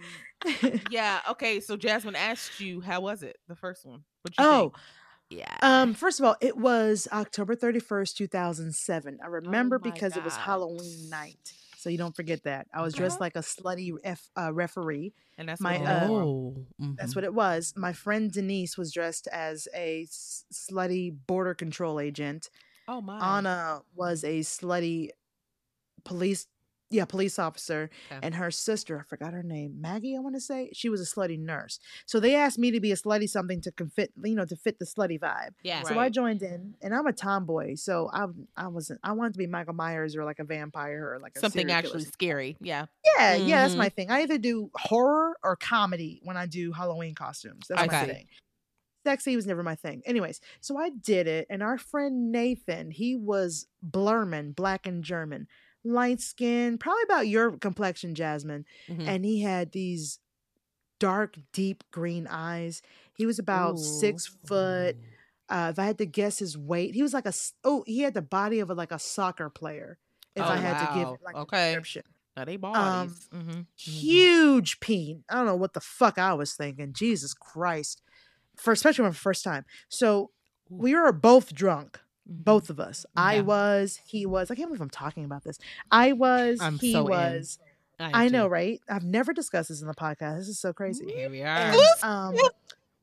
[0.90, 1.20] yeah.
[1.30, 1.60] Okay.
[1.60, 3.36] So Jasmine asked you, how was it?
[3.48, 4.04] The first one.
[4.22, 4.74] What you oh, think?
[5.30, 5.56] Yeah.
[5.62, 9.18] um, first of all, it was October 31st, 2007.
[9.22, 11.52] I remember Oh my because it was Halloween night.
[11.76, 12.66] So you don't forget that.
[12.74, 13.02] I was Okay.
[13.02, 15.12] dressed like a slutty F, uh, referee.
[15.38, 17.16] and that's my, what uh, oh, That's mhm.
[17.16, 17.72] what it was.
[17.76, 22.50] My friend Denise was dressed as a s- slutty border control agent.
[22.88, 23.38] Oh my.
[23.38, 25.10] Anna was a slutty
[26.04, 26.46] police,
[26.90, 28.20] yeah, police officer, Okay.
[28.22, 31.04] and her sister, I forgot her name, Maggie, I want to say, she was a
[31.04, 31.78] slutty nurse.
[32.06, 34.78] So they asked me to be a slutty something to confit, you know, to fit
[34.78, 35.50] the slutty vibe.
[35.62, 35.82] Yeah.
[35.82, 39.38] So I joined in, and I'm a tomboy, so I I wasn't I wanted to
[39.38, 41.78] be Michael Myers or like a vampire or like a something killer.
[41.78, 42.56] actually scary.
[42.60, 42.86] Yeah.
[43.16, 43.78] Yeah, yeah, that's Mhm.
[43.78, 44.10] my thing.
[44.10, 47.66] I either do horror or comedy when I do Halloween costumes.
[47.68, 48.28] That's my thing.
[49.04, 50.02] Sexy was never my thing.
[50.04, 55.46] Anyways, so I did it, and our friend Nathan, he was Blurman, black and German,
[55.92, 59.08] light skin, probably about your complexion, Jasmine, Mhm.
[59.08, 60.18] and he had these
[60.98, 62.82] dark, deep green eyes.
[63.14, 64.96] He was about six foot.
[65.48, 67.32] Uh, if I had to guess his weight, he was like a
[67.64, 69.98] oh, he had the body of a, like a soccer player.
[70.34, 71.14] If I Oh, had to give wow.
[71.14, 71.72] it like Okay.
[71.72, 72.02] a description
[72.36, 73.60] Now they Um, mm-hmm.
[73.74, 75.24] huge peen.
[75.28, 76.92] I don't know what the fuck I was thinking.
[76.92, 78.02] Jesus Christ.
[78.56, 79.64] For especially my first time.
[79.88, 80.32] So
[80.68, 82.00] we were both drunk.
[82.30, 82.42] Mm-hmm.
[82.42, 83.06] Both of us.
[83.16, 84.50] I was, he was.
[84.50, 85.58] I can't believe I'm talking about this.
[85.90, 87.58] I was, I'm he so was.
[87.98, 88.80] am I know, right?
[88.88, 90.38] I've never discussed this in the podcast.
[90.38, 91.06] This is so crazy.
[91.06, 91.46] Here we are.
[91.46, 92.36] And um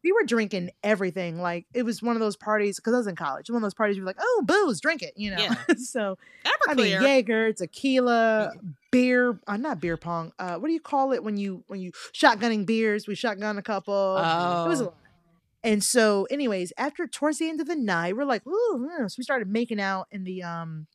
[0.03, 1.41] we were drinking everything.
[1.41, 3.49] Like it was one of those parties because I was in college.
[3.49, 5.37] One of those parties you're like, oh, booze, drink it, you know.
[5.39, 5.55] Yeah.
[5.77, 6.17] so
[6.67, 7.01] I mean, Everclear.
[7.01, 8.51] Jaeger, tequila,
[8.91, 9.31] beer.
[9.47, 10.31] I'm uh, not beer pong.
[10.37, 13.07] Uh, what do you call it when you when you shotgunning beers?
[13.07, 14.17] We shotgun a couple.
[14.17, 14.85] It was a Oh.
[14.85, 14.97] lot.
[15.65, 19.07] And so, anyways, after towards the end of the night, we're like, ooh, yeah.
[19.07, 20.85] so we started making out in the um,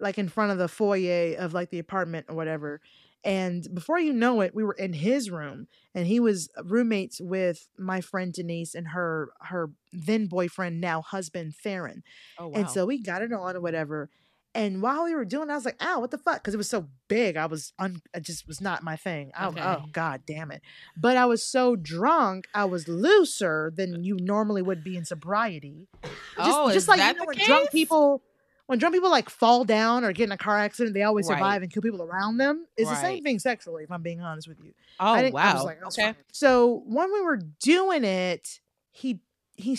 [0.00, 2.80] like in front of the foyer of like the apartment or whatever.
[3.22, 7.68] And before you know it, we were in his room, and he was roommates with
[7.78, 12.02] my friend Denise and her her then boyfriend, now husband Theron.
[12.38, 12.54] Oh wow.
[12.54, 14.10] And so we got it on or whatever.
[14.54, 16.58] And while we were doing, it, I was like, "Ow, what the fuck?" Because it
[16.58, 17.36] was so big.
[17.36, 19.32] I was, un- it just was not my thing.
[19.36, 19.60] I, oh, Okay.
[19.62, 20.62] Oh god, damn it!
[20.96, 25.04] But I was so drunk, I was looser than uh you normally would be in
[25.04, 25.88] sobriety.
[26.02, 28.22] Just, oh, just is like you know, when drunk people,
[28.66, 31.36] when drunk people like fall down or get in a car accident, they always Right.
[31.36, 32.66] survive and kill people around them.
[32.76, 33.82] It's the same thing sexually.
[33.82, 34.72] If I'm being honest with you.
[35.00, 35.50] Oh I wow.
[35.50, 36.14] I was like, "That's okay.
[36.32, 38.60] So when we were doing it,
[38.92, 39.18] he
[39.56, 39.76] he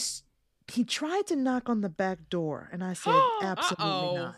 [0.67, 4.15] he tried to knock on the back door, and I said, absolutely Uh-oh.
[4.15, 4.35] not,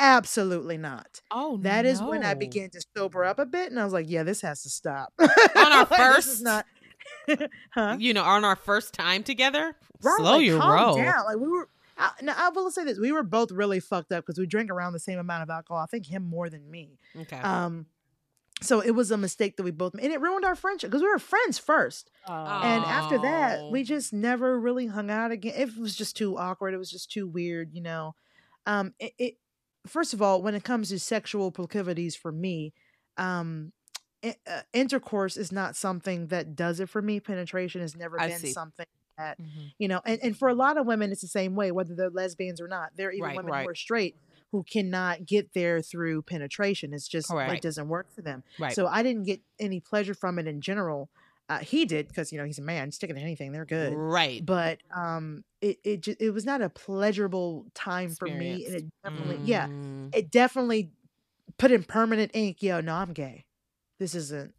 [0.00, 1.20] absolutely not.
[1.30, 3.92] Oh, no, That is when I began to sober up a bit, and I was
[3.92, 5.12] like, yeah, this has to stop.
[5.20, 6.66] On our Like, first- not.
[7.70, 7.96] huh?
[7.98, 10.96] You know, on our first time together, Right, slow like, your roll.
[10.96, 11.24] Down.
[11.26, 11.68] Like we were.
[11.98, 14.70] I, now I will say this: we were both really fucked up because we drank
[14.70, 15.82] around the same amount of alcohol.
[15.82, 16.98] I think him more than me.
[17.16, 17.36] Okay.
[17.38, 17.86] Um,
[18.62, 21.02] so it was a mistake that we both made, and it ruined our friendship because
[21.02, 22.10] we were friends first.
[22.26, 25.54] And after that, we just never really hung out again.
[25.56, 26.74] It was just too awkward.
[26.74, 28.14] It was just too weird, you know.
[28.66, 29.34] Um, it, it
[29.86, 32.72] first of all, when it comes to sexual proclivities for me,
[33.16, 33.72] um,
[34.24, 37.20] i- uh, intercourse is not something that does it for me.
[37.20, 38.52] Penetration has never I been see.
[38.52, 38.86] something
[39.18, 39.72] that Mhm.
[39.78, 40.00] you know.
[40.04, 42.68] And, and for a lot of women, it's the same way, whether they're lesbians or
[42.68, 42.90] not.
[42.96, 43.62] There are even Right, women right.
[43.64, 44.16] who are straight
[44.52, 46.92] who cannot get there through penetration.
[46.92, 47.62] It's just it Correct.
[47.62, 48.42] doesn't work for them.
[48.58, 48.74] Right.
[48.74, 51.08] So I didn't get any pleasure from it in general.
[51.50, 53.92] Uh, he did because you know he's a man, sticking to anything, they're good.
[53.92, 54.40] Right.
[54.46, 58.84] But um, it it just, it was not a pleasurable time for me, and it
[59.02, 60.14] definitely yeah, Mm.
[60.14, 60.92] it definitely
[61.58, 62.62] put in permanent ink.
[62.62, 63.44] Yo, no, I'm gay.
[63.98, 64.54] This isn't,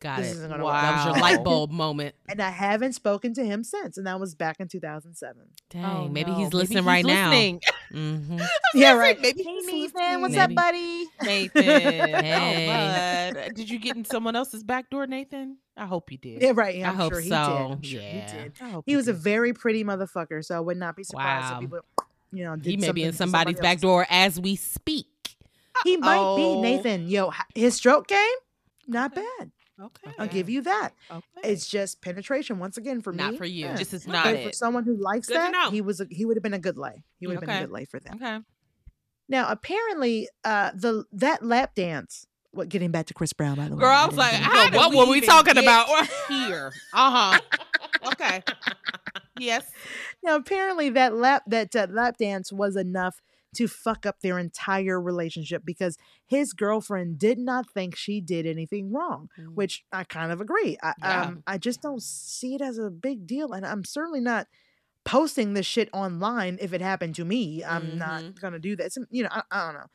[0.00, 0.30] Got this it.
[0.36, 1.20] isn't gonna That was your Wow.
[1.20, 2.14] light bulb moment.
[2.28, 5.42] and I haven't spoken to him since, and that was back in 2007.
[5.70, 6.36] Dang, Oh, maybe no.
[6.36, 7.60] he's Maybe listening he's right listening.
[7.92, 7.98] now.
[7.98, 8.38] hmm
[8.74, 9.20] Yeah, right.
[9.20, 10.58] maybe hey, he's Nathan, what's listening.
[10.58, 11.04] up, buddy?
[11.22, 11.64] Nathan.
[11.64, 13.30] Hey.
[13.32, 13.54] Oh, bud.
[13.54, 15.56] Did you get in someone else's back door, Nathan?
[15.76, 16.42] I hope you did.
[16.42, 16.76] Yeah, right.
[16.76, 17.34] Yeah, I I'm hope sure he so.
[17.46, 17.72] did.
[17.72, 18.32] I'm sure Yeah.
[18.32, 18.52] he did.
[18.86, 21.56] He you was a very pretty motherfucker, so I would not be surprised Wow.
[21.56, 21.78] if people,
[22.32, 25.06] you know, did He may be in somebody's somebody back door as we speak.
[25.84, 27.08] He might be Nathan.
[27.08, 28.18] Yo, his stroke game,
[28.88, 29.50] not bad.
[29.80, 30.10] Okay.
[30.18, 30.90] I'll give you that.
[31.10, 31.22] Okay.
[31.44, 33.30] It's just penetration once again for Not me.
[33.32, 33.66] Not for you.
[33.66, 33.76] Yeah.
[33.76, 35.70] just is not but for someone who likes Good that, know.
[35.70, 37.04] he was a, he would have been a good lay.
[37.20, 38.16] He would have been a good lay for them.
[38.16, 38.38] Okay.
[39.28, 42.26] Now, apparently, uh, the that lap dance.
[42.50, 43.80] What getting back to Chris Brown by the way?
[43.80, 45.86] Girl, I I was like, how into So what were we even talking get about?
[46.28, 46.72] here?
[46.94, 48.10] Uh huh.
[48.12, 48.42] okay.
[49.40, 49.70] Yes.
[50.22, 53.22] Now, apparently, that lap that uh, lap dance was enough
[53.58, 58.92] to fuck up their entire relationship because his girlfriend did not think she did anything
[58.92, 60.76] wrong, which I kind of agree.
[60.82, 61.22] I, Yeah.
[61.22, 64.46] um, I just don't see it as a big deal, and I'm certainly not
[65.04, 67.64] posting this shit online if it happened to me.
[67.64, 68.86] I'm not gonna do that.
[68.86, 69.86] It's, you know, I, I don't know.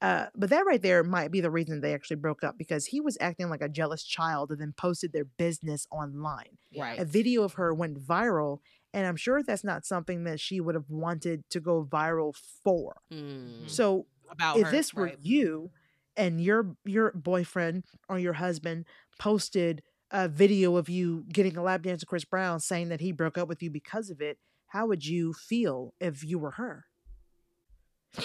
[0.00, 3.00] Uh, but that right there might be the reason they actually broke up because he
[3.00, 6.98] was acting like a jealous child and then posted their business online Right.
[6.98, 8.58] a video of her went viral
[8.94, 12.96] and i'm sure that's not something that she would have wanted to go viral for
[13.12, 13.68] Mm.
[13.68, 15.18] so About if her, this were right.
[15.20, 15.70] you
[16.16, 18.84] and your your boyfriend or your husband
[19.18, 23.12] posted a video of you getting a lap dance with chris brown saying that he
[23.12, 24.38] broke up with you because of it
[24.68, 26.84] how would you feel if you were her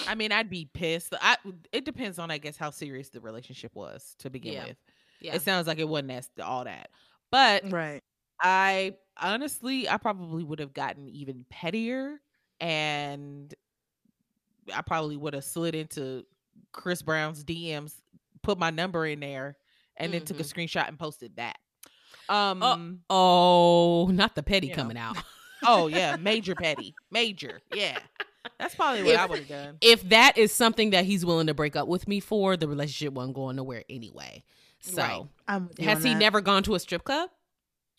[0.06, 1.14] I mean, I'd be pissed.
[1.18, 1.36] I.
[1.72, 4.64] It depends on, I guess, how serious the relationship was to begin Yeah.
[4.66, 4.76] with.
[5.22, 5.34] Yeah.
[5.34, 6.90] It sounds like it wasn't as all that,
[7.30, 8.02] but right
[8.38, 12.20] I honestly, I probably would have gotten even pettier,
[12.60, 13.54] and
[14.74, 16.24] I probably would have slid into
[16.72, 17.94] Chris Brown's DMs,
[18.42, 19.56] put my number in there,
[19.96, 21.56] and then took a screenshot and posted that.
[22.28, 23.00] Um.
[23.08, 24.82] oh, not the petty You know.
[24.82, 25.16] coming out.
[25.66, 27.60] oh yeah, major petty, major.
[27.74, 27.98] Yeah,
[28.58, 29.78] that's probably what If- I would have done.
[29.80, 33.14] if that is something that he's willing to break up with me for, the relationship
[33.14, 34.44] wasn't going nowhere anyway.
[34.80, 35.22] So, Right.
[35.48, 36.18] I'm with you has he that.
[36.20, 37.30] never gone to a strip club?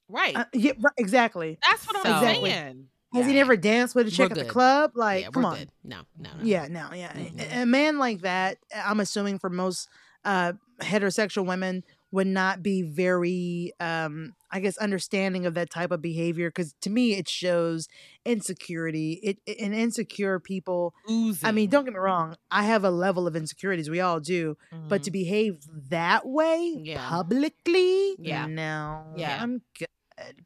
[0.09, 0.35] Right.
[0.35, 2.49] Uh, yeah right, exactly that's what I'm so- Exactly.
[2.49, 2.87] saying.
[3.13, 5.69] has he never danced with a chick at the club like yeah, come on good.
[5.83, 6.43] No, no, no.
[6.43, 7.11] Yeah, no, yeah.
[7.15, 7.61] A- Mhm.
[7.63, 9.87] A man like that, I'm assuming for most
[10.25, 16.01] uh heterosexual women would not be very um I guess understanding of that type of
[16.01, 17.87] behavior cuz to me it shows
[18.25, 19.13] insecurity.
[19.23, 21.47] It, it and insecure people, Oozing.
[21.47, 24.57] I mean, don't get me wrong, I have a level of insecurities, we all do,
[24.87, 25.59] but to behave
[25.89, 26.85] that way Mm-hmm.
[26.85, 27.09] Yeah.
[27.09, 28.45] publicly, Yeah.
[28.47, 29.03] no.
[29.15, 29.41] Yeah.
[29.41, 29.87] I'm good.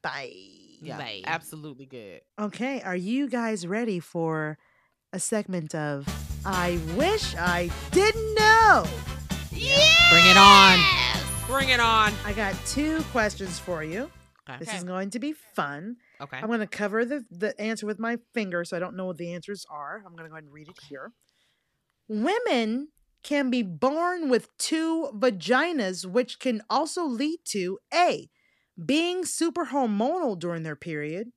[0.02, 0.34] Bye.
[0.82, 1.22] yeah, Bye.
[1.26, 2.22] absolutely good.
[2.40, 4.58] Okay, are you guys ready for
[5.12, 6.08] a segment of
[6.45, 8.86] I wish I didn't know?
[9.52, 10.10] Yeah.
[10.10, 10.80] Bring it on.
[11.48, 12.14] Bring it on.
[12.26, 14.10] I got two questions for you.
[14.50, 14.60] Okay.
[14.60, 15.98] This is going to be fun.
[16.20, 16.38] Okay.
[16.38, 19.18] I'm going to cover the, the answer with my finger so I don't know what
[19.18, 20.04] the answers are.
[20.06, 21.14] I'm going to go ahead and read it here.
[22.10, 22.90] Women
[23.24, 28.30] can be born with two vaginas, which can also lead to A,
[28.84, 31.32] being super hormonal during their period,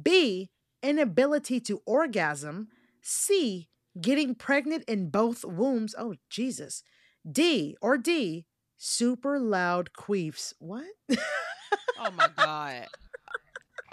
[0.00, 0.50] B,
[0.82, 2.68] inability to orgasm,
[3.02, 3.68] C,
[4.00, 5.94] getting pregnant in both wombs.
[5.98, 6.82] Oh, Jesus.
[7.30, 8.46] D or D,
[8.76, 10.52] super loud queefs.
[10.58, 10.84] What?
[11.98, 12.86] Oh my god.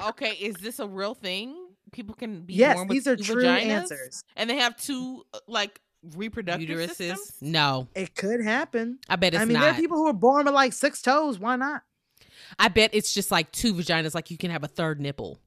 [0.09, 1.55] Okay, is this a real thing?
[1.91, 3.65] People can be yes, born with these are two true vaginas?
[3.69, 4.23] answers.
[4.35, 5.79] and they have two uh, like
[6.15, 6.89] reproductive Uteruses?
[6.95, 7.33] systems.
[7.41, 8.99] No, It could happen.
[9.07, 9.61] I bet it's I mean, not.
[9.61, 11.39] there are people who are born with like six toes.
[11.39, 11.83] Why not?
[12.59, 15.39] I bet it's just like two vaginas, like you can have a third nipple.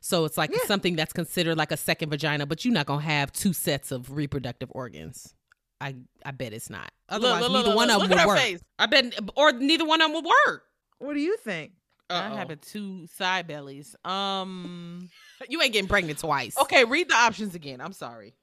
[0.00, 0.58] So it's like Yeah.
[0.66, 4.10] something that's considered like a second vagina, but you're not gonna have two sets of
[4.16, 5.34] reproductive organs.
[5.80, 5.94] I
[6.24, 6.90] I bet it's not.
[7.08, 8.38] Otherwise, look, look, neither look, one look, of them at would work.
[8.40, 8.60] face.
[8.78, 10.64] I bet, or neither one of them would work.
[10.98, 11.72] What do you think?
[12.10, 13.94] Not having two side bellies.
[14.04, 15.10] Um.
[15.48, 16.58] You ain't getting pregnant twice.
[16.58, 17.80] Okay, read the options again.
[17.80, 18.34] I'm sorry.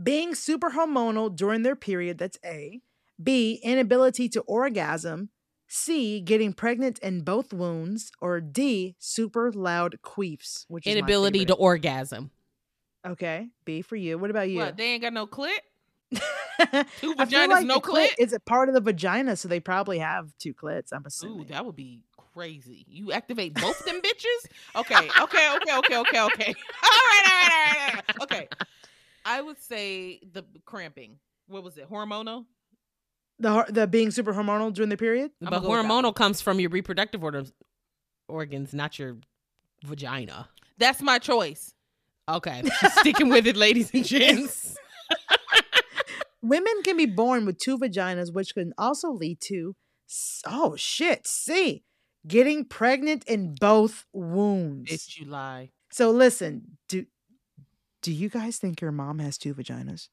[0.00, 2.82] Being super hormonal during their period, that's A.
[3.22, 3.58] B.
[3.62, 5.30] Inability to orgasm.
[5.66, 6.20] C.
[6.20, 8.10] Getting pregnant in both wounds.
[8.20, 8.96] Or D.
[8.98, 12.30] Super loud queefs, which is Inability to orgasm.
[13.06, 14.18] Okay, B for you.
[14.18, 14.58] What about you?
[14.58, 14.76] What?
[14.76, 15.58] They ain't got no clit.
[17.00, 18.14] Two vaginas, like no clit clit?
[18.18, 20.92] is a part of the vagina, so they probably have two clits.
[20.92, 21.40] I'm assuming.
[21.40, 22.00] Ooh, that would be
[22.34, 22.84] crazy.
[22.88, 24.80] You activate both them bitches?
[24.80, 26.54] Okay, okay, okay, okay, okay, okay.
[26.82, 28.22] All right, all right, all right, all right.
[28.22, 28.48] Okay.
[29.24, 31.18] I would say the cramping.
[31.48, 31.90] What was it?
[31.90, 32.44] Hormonal?
[33.38, 35.30] The the being super hormonal during the period.
[35.40, 37.52] I'ma But go with that hormonal comes from your reproductive organs,
[38.28, 39.18] organs, not your
[39.84, 40.48] vagina.
[40.78, 41.72] That's my choice.
[42.28, 44.76] Okay, she's sticking with it, ladies and gents.
[46.42, 49.74] Women can be born with two vaginas, which can also lead to
[50.08, 51.82] s- oh shit, C.
[52.26, 54.88] Getting pregnant in both wombs.
[54.90, 55.70] Bitch, you lie.
[55.92, 57.06] So listen, do
[58.06, 60.10] do you guys think your mom has two vaginas?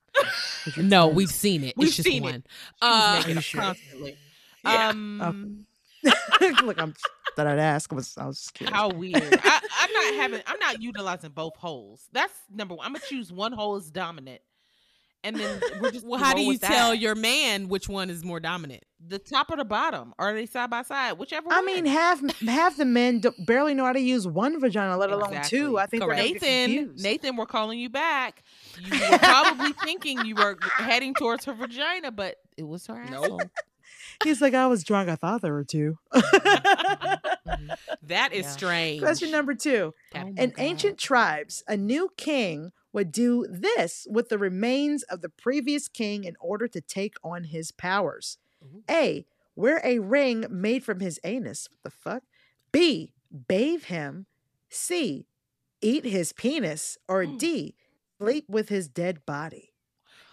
[0.75, 1.15] No, twins?
[1.15, 1.75] we've seen it.
[1.77, 2.31] We've it's just seen it.
[2.31, 2.43] one.
[2.47, 2.49] She
[2.81, 3.61] Uh, making you sure?
[3.61, 4.17] constantly.
[4.65, 4.89] Yeah.
[4.89, 5.67] Um,
[6.63, 6.95] Look, I'm
[7.37, 7.93] that I'd ask.
[7.93, 8.75] I was I was just curious.
[8.75, 9.15] how weird.
[9.43, 10.41] I, I'm not having.
[10.47, 12.07] I'm not utilizing both holes.
[12.11, 12.83] That's number one.
[12.87, 14.41] I'm gonna choose one hole as dominant,
[15.23, 16.05] and then we're just.
[16.05, 16.99] well, how do you tell that.
[16.99, 18.83] your man which one is more dominant?
[19.05, 20.13] the top or the bottom?
[20.17, 21.13] Are they side by side?
[21.17, 21.51] Whichever.
[21.51, 21.65] I one.
[21.65, 25.29] mean, half half the men do, barely know how to use one vagina, let alone
[25.33, 25.59] Exactly.
[25.59, 25.77] two.
[25.77, 26.95] I think they're gonna get Nathan.
[26.97, 28.43] Nathan, we're calling you back.
[28.81, 33.23] You were probably thinking you were heading towards her vagina, but it was her Nope.
[33.23, 33.41] asshole.
[34.23, 35.09] He's like, I was drunk.
[35.09, 35.97] I thought there were two.
[36.13, 37.49] Mm-hmm.
[37.49, 37.71] Mm-hmm.
[38.07, 38.51] That is Yeah.
[38.51, 39.01] strange.
[39.01, 39.93] Question number two.
[40.15, 40.53] Oh In God.
[40.57, 46.23] ancient tribes, a new king would do this with the remains of the previous king
[46.23, 48.37] in order to take on his powers.
[48.63, 48.83] Ooh.
[48.89, 49.25] A.
[49.55, 51.67] Wear a ring made from his anus.
[51.69, 52.23] What the fuck?
[52.71, 53.13] B.
[53.47, 54.25] Bathe him.
[54.69, 55.27] C.
[55.81, 56.97] Eat his penis.
[57.07, 57.37] Or Mm.
[57.39, 57.75] D.
[58.19, 59.73] Sleep with his dead body.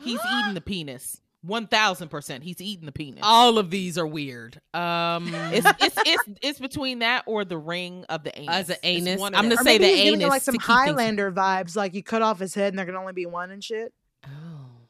[0.03, 1.21] He's eating the penis.
[1.43, 2.45] One thousand percent.
[2.45, 3.21] He's eating the penis.
[3.23, 4.61] All of these are weird.
[4.75, 8.55] Um, It's it's it's it's between that or the ring of the anus.
[8.55, 9.19] As an anus?
[9.21, 9.57] one I'm them.
[9.57, 11.77] gonna Or say maybe the he's it anus like some to keep things- Highlander vibes,
[11.77, 13.95] like you cut off his head and there can only be one and shit.
[14.27, 14.31] oh,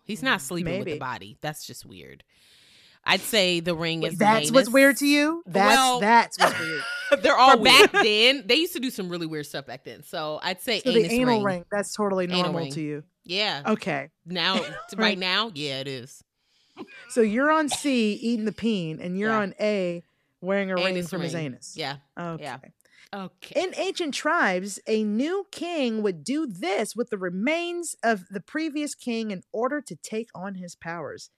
[0.02, 1.38] he's not sleeping with the body.
[1.40, 2.24] That's just weird.
[3.04, 4.14] I'd say the ring is.
[4.14, 5.42] the That's what's weird to you.
[5.46, 6.82] That's Well- that's what's weird.
[7.22, 7.92] They're all For weird.
[7.92, 10.02] back then, they used to do some really weird stuff back then.
[10.02, 11.44] So I'd say So anus the anal ring.
[11.58, 11.64] ring.
[11.70, 13.04] that's totally normal to you.
[13.24, 13.62] Yeah.
[13.68, 14.08] Okay.
[14.26, 14.74] Now, Right.
[14.96, 16.22] right now, yeah, it is.
[17.10, 19.38] So you're on C eating the peen, and you're Yeah.
[19.40, 20.02] on A
[20.40, 21.74] wearing a ring Anus from his anus.
[21.76, 21.96] Yeah.
[22.18, 22.42] Okay.
[22.44, 22.58] Yeah.
[23.12, 23.60] Okay.
[23.60, 28.94] In ancient tribes, a new king would do this with the remains of the previous
[28.94, 31.30] king in order to take on his powers.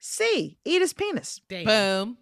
[0.00, 0.58] C.
[0.64, 1.40] Eat his penis.
[1.48, 1.64] Damn.
[1.64, 2.18] Boom,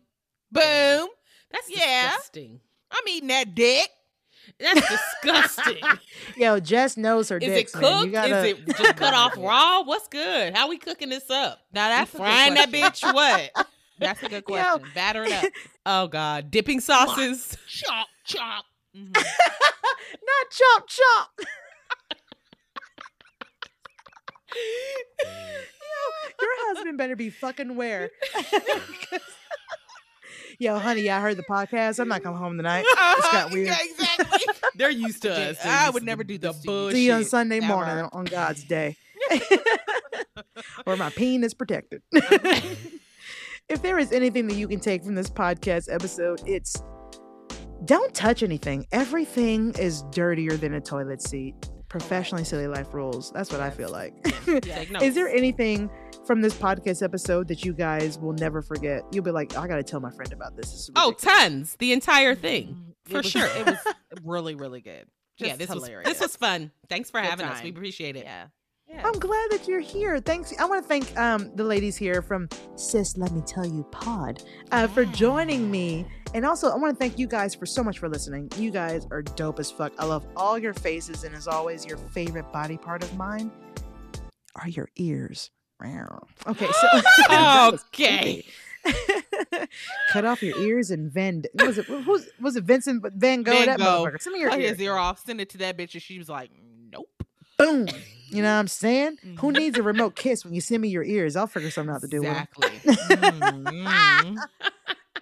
[0.53, 1.09] boom.
[1.51, 2.09] That's Yeah.
[2.11, 2.61] disgusting.
[2.91, 3.89] I'm eating that dick.
[4.61, 5.77] That's disgusting.
[6.37, 7.83] Yo, Jess knows her Is it dicks, man.
[7.83, 8.07] cooked?
[8.07, 8.45] You gotta...
[8.47, 9.83] Is it just cut off raw?
[9.83, 10.55] What's good?
[10.55, 11.61] How we cooking this up?
[11.73, 13.03] Now We that's a frying that bitch?
[13.13, 13.67] What?
[14.01, 14.55] That's a good Yo.
[14.55, 14.89] question.
[14.93, 15.45] Batter it up.
[15.87, 17.57] Oh God, dipping sauces.
[17.69, 18.65] chop, chop.
[18.97, 19.15] Mhm.
[19.15, 21.31] Not chop chop.
[25.23, 25.31] Yo,
[26.41, 28.11] your husband better be fucking where.
[30.59, 31.99] Yo, honey, I heard the podcast.
[31.99, 32.85] I'm not coming home tonight.
[33.17, 33.69] It's got weird.
[33.69, 34.55] Yeah, exactly.
[34.77, 35.63] They're used to Yeah, us.
[35.63, 36.91] They're I would never do the this to you.
[36.93, 37.25] See you on.
[37.25, 37.67] Sunday Ever.
[37.67, 38.97] morning on- on God's day.
[40.85, 42.03] Where my peen is protected.
[42.13, 46.83] if there is anything that you can take from this podcast episode, it's
[47.85, 48.87] don't touch anything.
[48.93, 51.55] Everything is dirtier than a toilet seat.
[51.89, 53.31] Professionally silly life rules.
[53.31, 54.15] That's what I feel like.
[54.47, 55.89] Take Is there anything
[56.27, 59.03] from this podcast episode that you guys will never forget?
[59.13, 60.71] You'll be like, I gotta tell my friend about this.
[60.71, 61.77] this Oh, tons.
[61.79, 62.69] The entire thing.
[62.69, 63.11] Mhm.
[63.11, 63.47] For It was- sure.
[63.47, 63.79] It was
[64.25, 65.07] really, really good.
[65.39, 66.09] yeah, this hilarious.
[66.09, 66.71] was this was fun.
[66.89, 67.63] Thanks for Good having us.
[67.63, 68.25] We appreciate it.
[68.25, 68.47] yeah.
[68.87, 69.01] Yeah.
[69.07, 70.21] I'm glad that you're here.
[70.21, 70.53] Thanks.
[70.59, 74.43] I want to thank um, the ladies here from Sis Let Me Tell You Pod
[74.73, 76.07] uh, for joining me.
[76.35, 78.51] And also, I want to thank you guys for so much for listening.
[78.59, 79.93] You guys are dope as fuck.
[79.99, 81.25] I love all your faces.
[81.25, 83.51] And as always, your favorite body part of mine.
[84.55, 85.51] are your ears.
[85.83, 86.89] Okay, so
[87.89, 88.45] okay.
[90.11, 91.43] Cut off your ears and Van.
[91.55, 93.53] Was it who's was it Vincent Van Gogh?
[93.53, 94.05] Van that Gogh.
[94.05, 94.21] motherfucker.
[94.21, 94.71] Send me your Cut ears.
[94.73, 96.51] his ear off, send it to that bitch, and she was like,
[96.93, 97.09] "Nope."
[97.59, 97.89] Boom.
[98.29, 99.19] You know what I'm saying?
[99.39, 99.57] Who Mhm.
[99.57, 101.37] needs a remote kiss when you send me your ears?
[101.37, 102.47] I'll figure something out to do with 'em.
[102.57, 104.37] Exactly.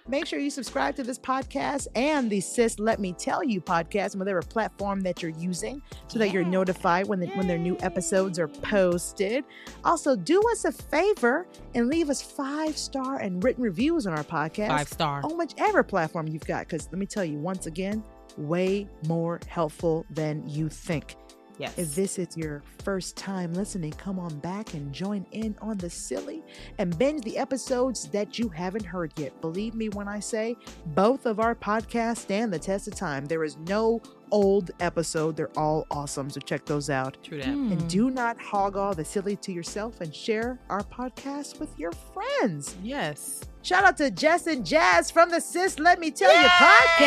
[0.09, 4.15] Make sure you subscribe to this podcast and the Sis Let Me Tell You podcast
[4.15, 7.77] on whatever platform that you're using so that you're notified when, the, when their new
[7.79, 9.45] episodes are posted.
[9.85, 14.25] Also, do us a favor and leave us five star and written reviews on our
[14.25, 15.21] podcast Five star.
[15.23, 16.67] on whichever platform you've got.
[16.67, 18.03] Because let me tell you once again,
[18.35, 21.15] way more helpful than you think.
[21.57, 21.77] Yes.
[21.77, 25.89] If this is your first time listening, come on back and join in on the
[25.89, 26.43] silly
[26.77, 29.39] and binge the episodes that you haven't heard yet.
[29.41, 30.55] Believe me when I say
[30.87, 33.25] both of our podcasts stand the test of time.
[33.25, 34.01] There is no
[34.31, 36.29] old episode, they're all awesome.
[36.29, 37.17] So check those out.
[37.23, 37.47] True that.
[37.47, 37.71] Mm.
[37.71, 41.91] And do not hog all the silly to yourself and share our podcast with your
[41.91, 42.75] friends.
[42.81, 43.41] Yes.
[43.61, 46.99] Shout out to Jess and Jazz from the Sis Let Me Tell You podcast.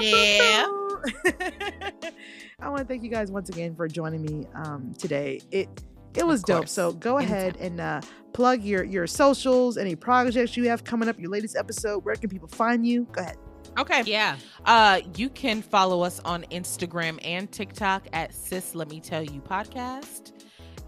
[0.00, 0.87] Yeah.
[2.60, 5.40] I want to thank you guys once again for joining me um, today.
[5.50, 5.68] It
[6.14, 6.68] it was dope.
[6.68, 8.00] So go ahead and uh,
[8.32, 12.04] plug your your socials, any projects you have coming up, your latest episode.
[12.04, 13.06] Where can people find you?
[13.12, 13.36] Go ahead.
[13.78, 14.02] Okay.
[14.06, 14.36] Yeah.
[14.64, 19.40] Uh, you can follow us on Instagram and TikTok at Sis Let Me Tell You
[19.40, 20.32] Podcast.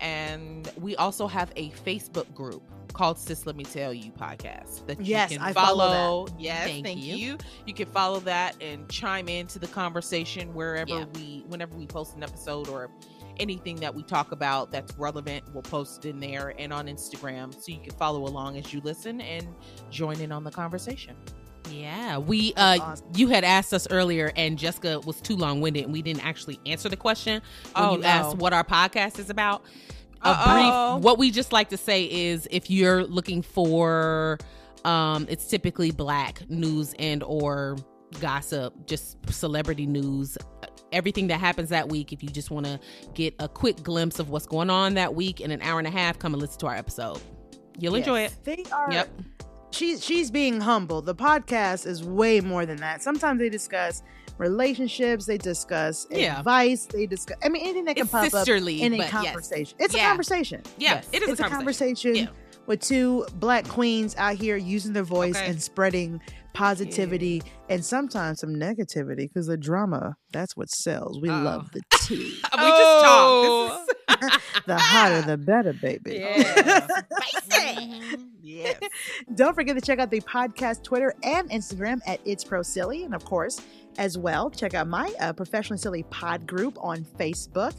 [0.00, 2.62] And we also have a Facebook group
[2.92, 6.26] called Sis Let Me Tell You Podcast that you Yes, can I follow follow.
[6.38, 7.14] Yes, Thank thank, you.
[7.14, 7.38] you.
[7.66, 7.74] you.
[7.74, 11.04] can follow that and chime into the conversation wherever Yeah.
[11.14, 12.90] we whenever we post an episode or
[13.38, 17.54] anything that we talk about that's relevant, we'll post it in there and on Instagram
[17.54, 19.46] so you can follow along as you listen and
[19.90, 21.16] join in on the conversation.
[21.70, 23.06] Yeah, we uh awesome.
[23.14, 26.88] you had asked us earlier and Jessica was too long-winded and we didn't actually answer
[26.88, 27.40] the question
[27.74, 28.08] when Oh, you no.
[28.08, 29.62] asked what our podcast is about.
[30.22, 30.94] A Uh-oh.
[30.94, 34.38] brief what we just like to say is if you're looking for
[34.84, 37.76] um it's typically black news and or
[38.20, 40.36] gossip, just celebrity news,
[40.92, 42.80] everything that happens that week if you just want to
[43.14, 45.90] get a quick glimpse of what's going on that week in an hour and a
[45.92, 47.20] half, come and listen to our episode.
[47.78, 48.34] You'll enjoy it.
[48.44, 48.92] They are.
[48.92, 49.20] Yep.
[49.70, 51.00] She's she's being humble.
[51.00, 53.02] The podcast is way more than that.
[53.02, 54.02] Sometimes they discuss
[54.40, 55.26] relationships.
[55.26, 56.38] They discuss Yeah.
[56.38, 56.86] advice.
[56.86, 57.36] They discuss.
[57.44, 59.10] I mean, anything that can It's pop up in a but yes.
[59.10, 59.76] conversation.
[59.78, 60.62] It's a conversation.
[60.78, 61.08] Yeah, Yes.
[61.12, 62.14] it is it's a conversation.
[62.14, 62.26] Yeah.
[62.66, 65.46] with two black queens out here using their voice Okay.
[65.46, 66.20] and spreading
[66.52, 71.20] positivity and sometimes some negativity because the drama that's what sells.
[71.20, 71.40] We Oh.
[71.42, 72.16] love the tea.
[72.16, 73.84] We just Oh.
[74.06, 74.20] talked.
[74.20, 76.16] This is the hotter the better, baby.
[76.20, 76.86] Yeah.
[78.42, 78.80] Yes.
[79.34, 83.04] Don't forget to check out the podcast Twitter and Instagram at It's Pro Silly.
[83.04, 83.60] And of course,
[83.96, 87.74] as well, check out my uh, Professionally Silly pod group on Facebook.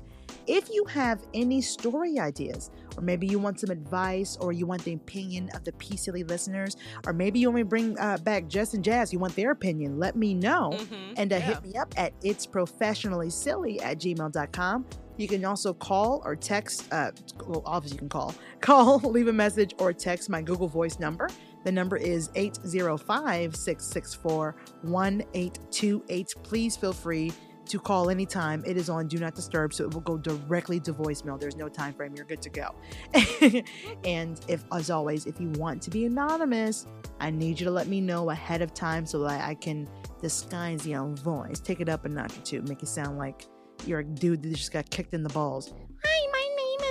[0.47, 4.83] If you have any story ideas, or maybe you want some advice, or you want
[4.83, 8.17] the opinion of the P Silly listeners, or maybe you want me to bring uh,
[8.19, 10.71] back Jess and Jazz, you want their opinion, let me know.
[10.73, 11.13] Mhm.
[11.17, 11.41] And uh, Yeah.
[11.41, 14.85] hit me up at it's professionally silly at gmail.com.
[15.17, 17.11] You can also call or text, uh,
[17.47, 21.29] well, obviously you can call, call, leave a message, or text my Google Voice number.
[21.63, 26.33] The number is 805 664 1828.
[26.43, 27.31] Please feel free
[27.71, 28.63] to call anytime.
[28.65, 31.39] It is on Do Not Disturb, so it will go directly to voicemail.
[31.39, 32.13] There's no time frame.
[32.15, 32.75] You're good to go.
[34.03, 36.85] and if, as always, if you want to be anonymous,
[37.19, 39.87] I need you to let me know ahead of time so that I can
[40.21, 41.59] disguise your own voice.
[41.59, 42.61] Take it up a notch or two.
[42.63, 43.45] Make it sound like
[43.85, 45.73] you're a dude that just got kicked in the balls.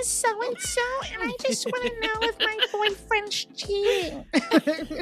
[0.03, 2.57] Hi, my name is so and so, and I just want to know if my
[2.71, 4.25] boyfriend's cheating.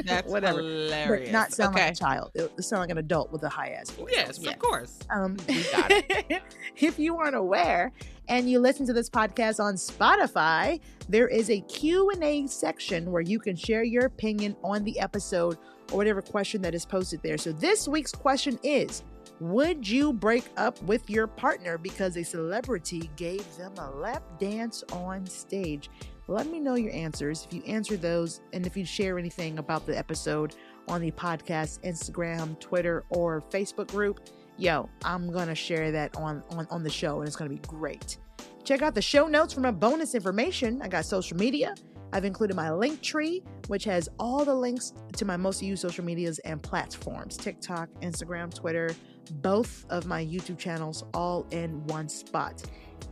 [0.06, 0.58] That's Whatever.
[0.58, 1.28] hilarious.
[1.28, 1.86] But not sound okay.
[1.86, 2.30] like a child.
[2.34, 4.10] It would sound like an adult with a high ass voice.
[4.12, 4.54] yes, Yes.
[4.54, 4.98] of course.
[5.10, 5.90] Um, We got
[6.76, 7.92] if you aren't aware
[8.28, 13.38] and you listen to this podcast on Spotify, there is a Q&A section where you
[13.38, 15.56] can share your opinion on the episode
[15.92, 17.38] or whatever question that is posted there.
[17.38, 19.02] So this week's question is,
[19.40, 24.84] would you break up with your partner because a celebrity gave them a lap dance
[24.92, 25.90] on stage?
[26.28, 29.86] Let me know your answers if you answer those and if you share anything about
[29.86, 30.54] the episode
[30.88, 34.20] on the podcast Instagram, Twitter, or Facebook group
[34.60, 38.18] yo, I'm gonna share that on on on the show, and it's gonna be great.
[38.62, 40.80] Check out the show notes for my bonus information.
[40.82, 41.74] I got social media.
[42.12, 46.04] I've included my link tree, which has all the links to my most used social
[46.04, 48.90] medias and platforms TikTok, Instagram, Twitter,
[49.30, 52.62] both of my YouTube channels, all in one spot.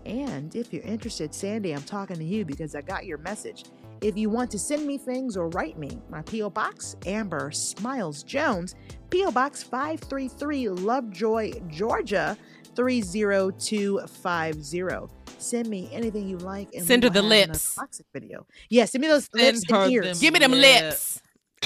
[0.06, 3.64] And if you're interested, Sandy, I'm talking to you because I got your message.
[4.00, 6.50] If you want to send me things or write me, my P.O.
[6.50, 8.74] Box, Amber Smiles Jones,
[9.10, 9.32] P.O.
[9.32, 12.36] Box 533 Lovejoy, Georgia
[12.76, 15.14] 30250.
[15.38, 16.68] Send me anything you like.
[16.74, 17.76] And Send her the lips.
[17.76, 18.46] unboxing video.
[18.70, 20.20] Yeah, send me those Send lips and ears.
[20.20, 21.20] Give me them Lips.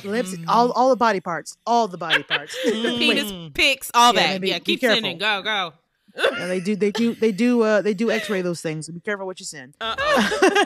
[0.04, 0.34] Lips.
[0.34, 0.44] Mm.
[0.48, 2.56] all all the body parts, all the body parts.
[2.64, 4.28] Penis pics, all Yeah, that.
[4.34, 5.18] maybe yeah, keep sending.
[5.18, 5.72] Go, go.
[6.14, 8.84] Yeah, they do, they do, they do, uh, they do X-ray those things.
[8.86, 9.74] So be careful what you send.
[9.80, 10.62] Uh-oh.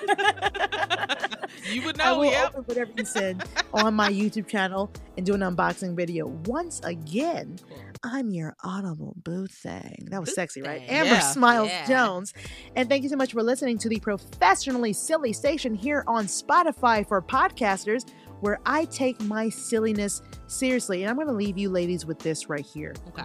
[1.73, 2.47] you would I know, will yeah.
[2.49, 6.27] open whatever you send on my YouTube channel and do an unboxing video.
[6.47, 7.61] Once again,
[8.03, 10.09] I'm your audible boo thing.
[10.11, 10.83] That was sexy, right?
[10.89, 11.21] Amber Yeah.
[11.21, 11.87] Smiles Yeah.
[11.87, 12.35] Jones.
[12.75, 17.07] And thank you so much for listening to the professionally silly station here on Spotify
[17.07, 18.05] for podcasters,
[18.41, 21.03] where I take my silliness seriously.
[21.03, 22.95] And I'm going to leave you ladies with this right here.
[23.09, 23.25] Okay.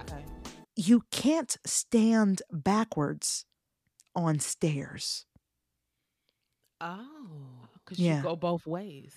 [0.75, 3.45] You can't stand backwards
[4.15, 5.25] on stairs.
[6.79, 7.05] Oh.
[7.85, 8.17] Because Yeah.
[8.17, 9.13] you go both ways.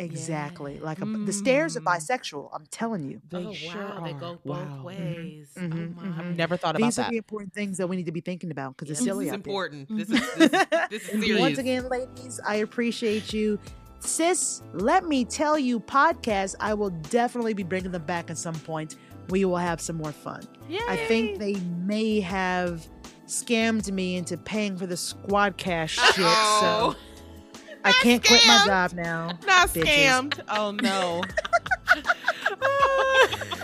[0.00, 0.76] Exactly.
[0.76, 0.84] Yeah.
[0.84, 1.86] Like a, the stairs are Mm.
[1.86, 2.50] bisexual.
[2.54, 3.20] I'm telling you.
[3.28, 4.04] They oh, sure wow.
[4.04, 4.82] They go both Wow.
[4.84, 5.48] ways.
[5.56, 6.22] Mhm, Oh, my.
[6.22, 6.36] mhm.
[6.36, 6.84] Never thought about that.
[6.86, 9.24] These are the important things that we need to be thinking about because it's silly
[9.24, 9.88] This is important.
[9.88, 11.40] This is this, is- this is serious.
[11.40, 13.58] Once again, ladies, I appreciate you.
[14.00, 18.54] Sis, let me tell you, podcast, I will definitely be bringing them back at some
[18.54, 18.96] point.
[19.28, 20.42] We will have some more fun.
[20.88, 21.54] I think they
[21.84, 22.86] may have
[23.26, 26.96] scammed me into paying for the squad cash shit, so Uh-oh.
[27.84, 29.38] I can't quit my job now.
[29.46, 29.84] Not bitches.
[29.84, 30.40] scammed.
[30.48, 31.22] Oh no.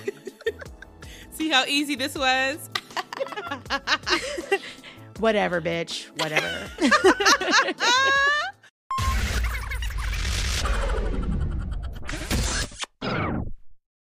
[1.32, 2.70] See how easy this was?
[5.18, 6.06] Whatever, bitch.
[6.20, 6.48] Whatever.